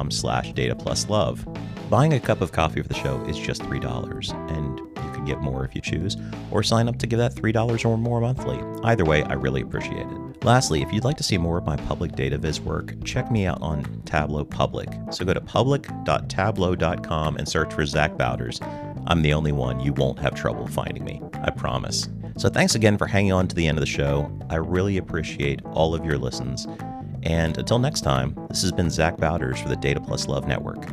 slash 0.09 0.51
data 0.53 0.75
plus 0.75 1.07
love. 1.09 1.47
Buying 1.91 2.13
a 2.13 2.19
cup 2.19 2.41
of 2.41 2.51
coffee 2.51 2.81
for 2.81 2.87
the 2.87 2.95
show 2.95 3.23
is 3.25 3.37
just 3.37 3.61
$3, 3.61 4.51
and 4.51 4.79
you 4.79 5.11
can 5.13 5.25
get 5.25 5.41
more 5.41 5.63
if 5.63 5.75
you 5.75 5.81
choose, 5.81 6.17
or 6.49 6.63
sign 6.63 6.89
up 6.89 6.97
to 6.97 7.05
give 7.05 7.19
that 7.19 7.35
$3 7.35 7.85
or 7.85 7.99
more 7.99 8.19
monthly. 8.19 8.59
Either 8.83 9.05
way, 9.05 9.21
I 9.25 9.33
really 9.33 9.61
appreciate 9.61 10.07
it. 10.07 10.30
Lastly, 10.43 10.81
if 10.81 10.91
you'd 10.91 11.03
like 11.03 11.17
to 11.17 11.23
see 11.23 11.37
more 11.37 11.59
of 11.59 11.65
my 11.65 11.75
public 11.75 12.13
data 12.13 12.37
viz 12.37 12.59
work, 12.59 12.95
check 13.03 13.31
me 13.31 13.45
out 13.45 13.61
on 13.61 14.01
Tableau 14.05 14.43
Public. 14.43 14.89
So 15.11 15.23
go 15.23 15.35
to 15.35 15.41
public.tableau.com 15.41 17.37
and 17.37 17.47
search 17.47 17.73
for 17.73 17.85
Zach 17.85 18.17
Bowders. 18.17 18.59
I'm 19.05 19.21
the 19.21 19.33
only 19.33 19.51
one. 19.51 19.79
You 19.79 19.93
won't 19.93 20.17
have 20.19 20.33
trouble 20.33 20.65
finding 20.65 21.03
me. 21.03 21.21
I 21.43 21.51
promise. 21.51 22.09
So 22.37 22.49
thanks 22.49 22.73
again 22.73 22.97
for 22.97 23.05
hanging 23.05 23.33
on 23.33 23.47
to 23.49 23.55
the 23.55 23.67
end 23.67 23.77
of 23.77 23.81
the 23.81 23.85
show. 23.85 24.31
I 24.49 24.55
really 24.55 24.97
appreciate 24.97 25.61
all 25.73 25.93
of 25.93 26.05
your 26.05 26.17
listens. 26.17 26.65
And 27.23 27.57
until 27.57 27.77
next 27.77 28.01
time, 28.01 28.35
this 28.49 28.63
has 28.63 28.71
been 28.71 28.89
Zach 28.89 29.17
Bowders 29.17 29.59
for 29.61 29.69
the 29.69 29.75
Data 29.75 30.01
Plus 30.01 30.27
Love 30.27 30.47
Network. 30.47 30.87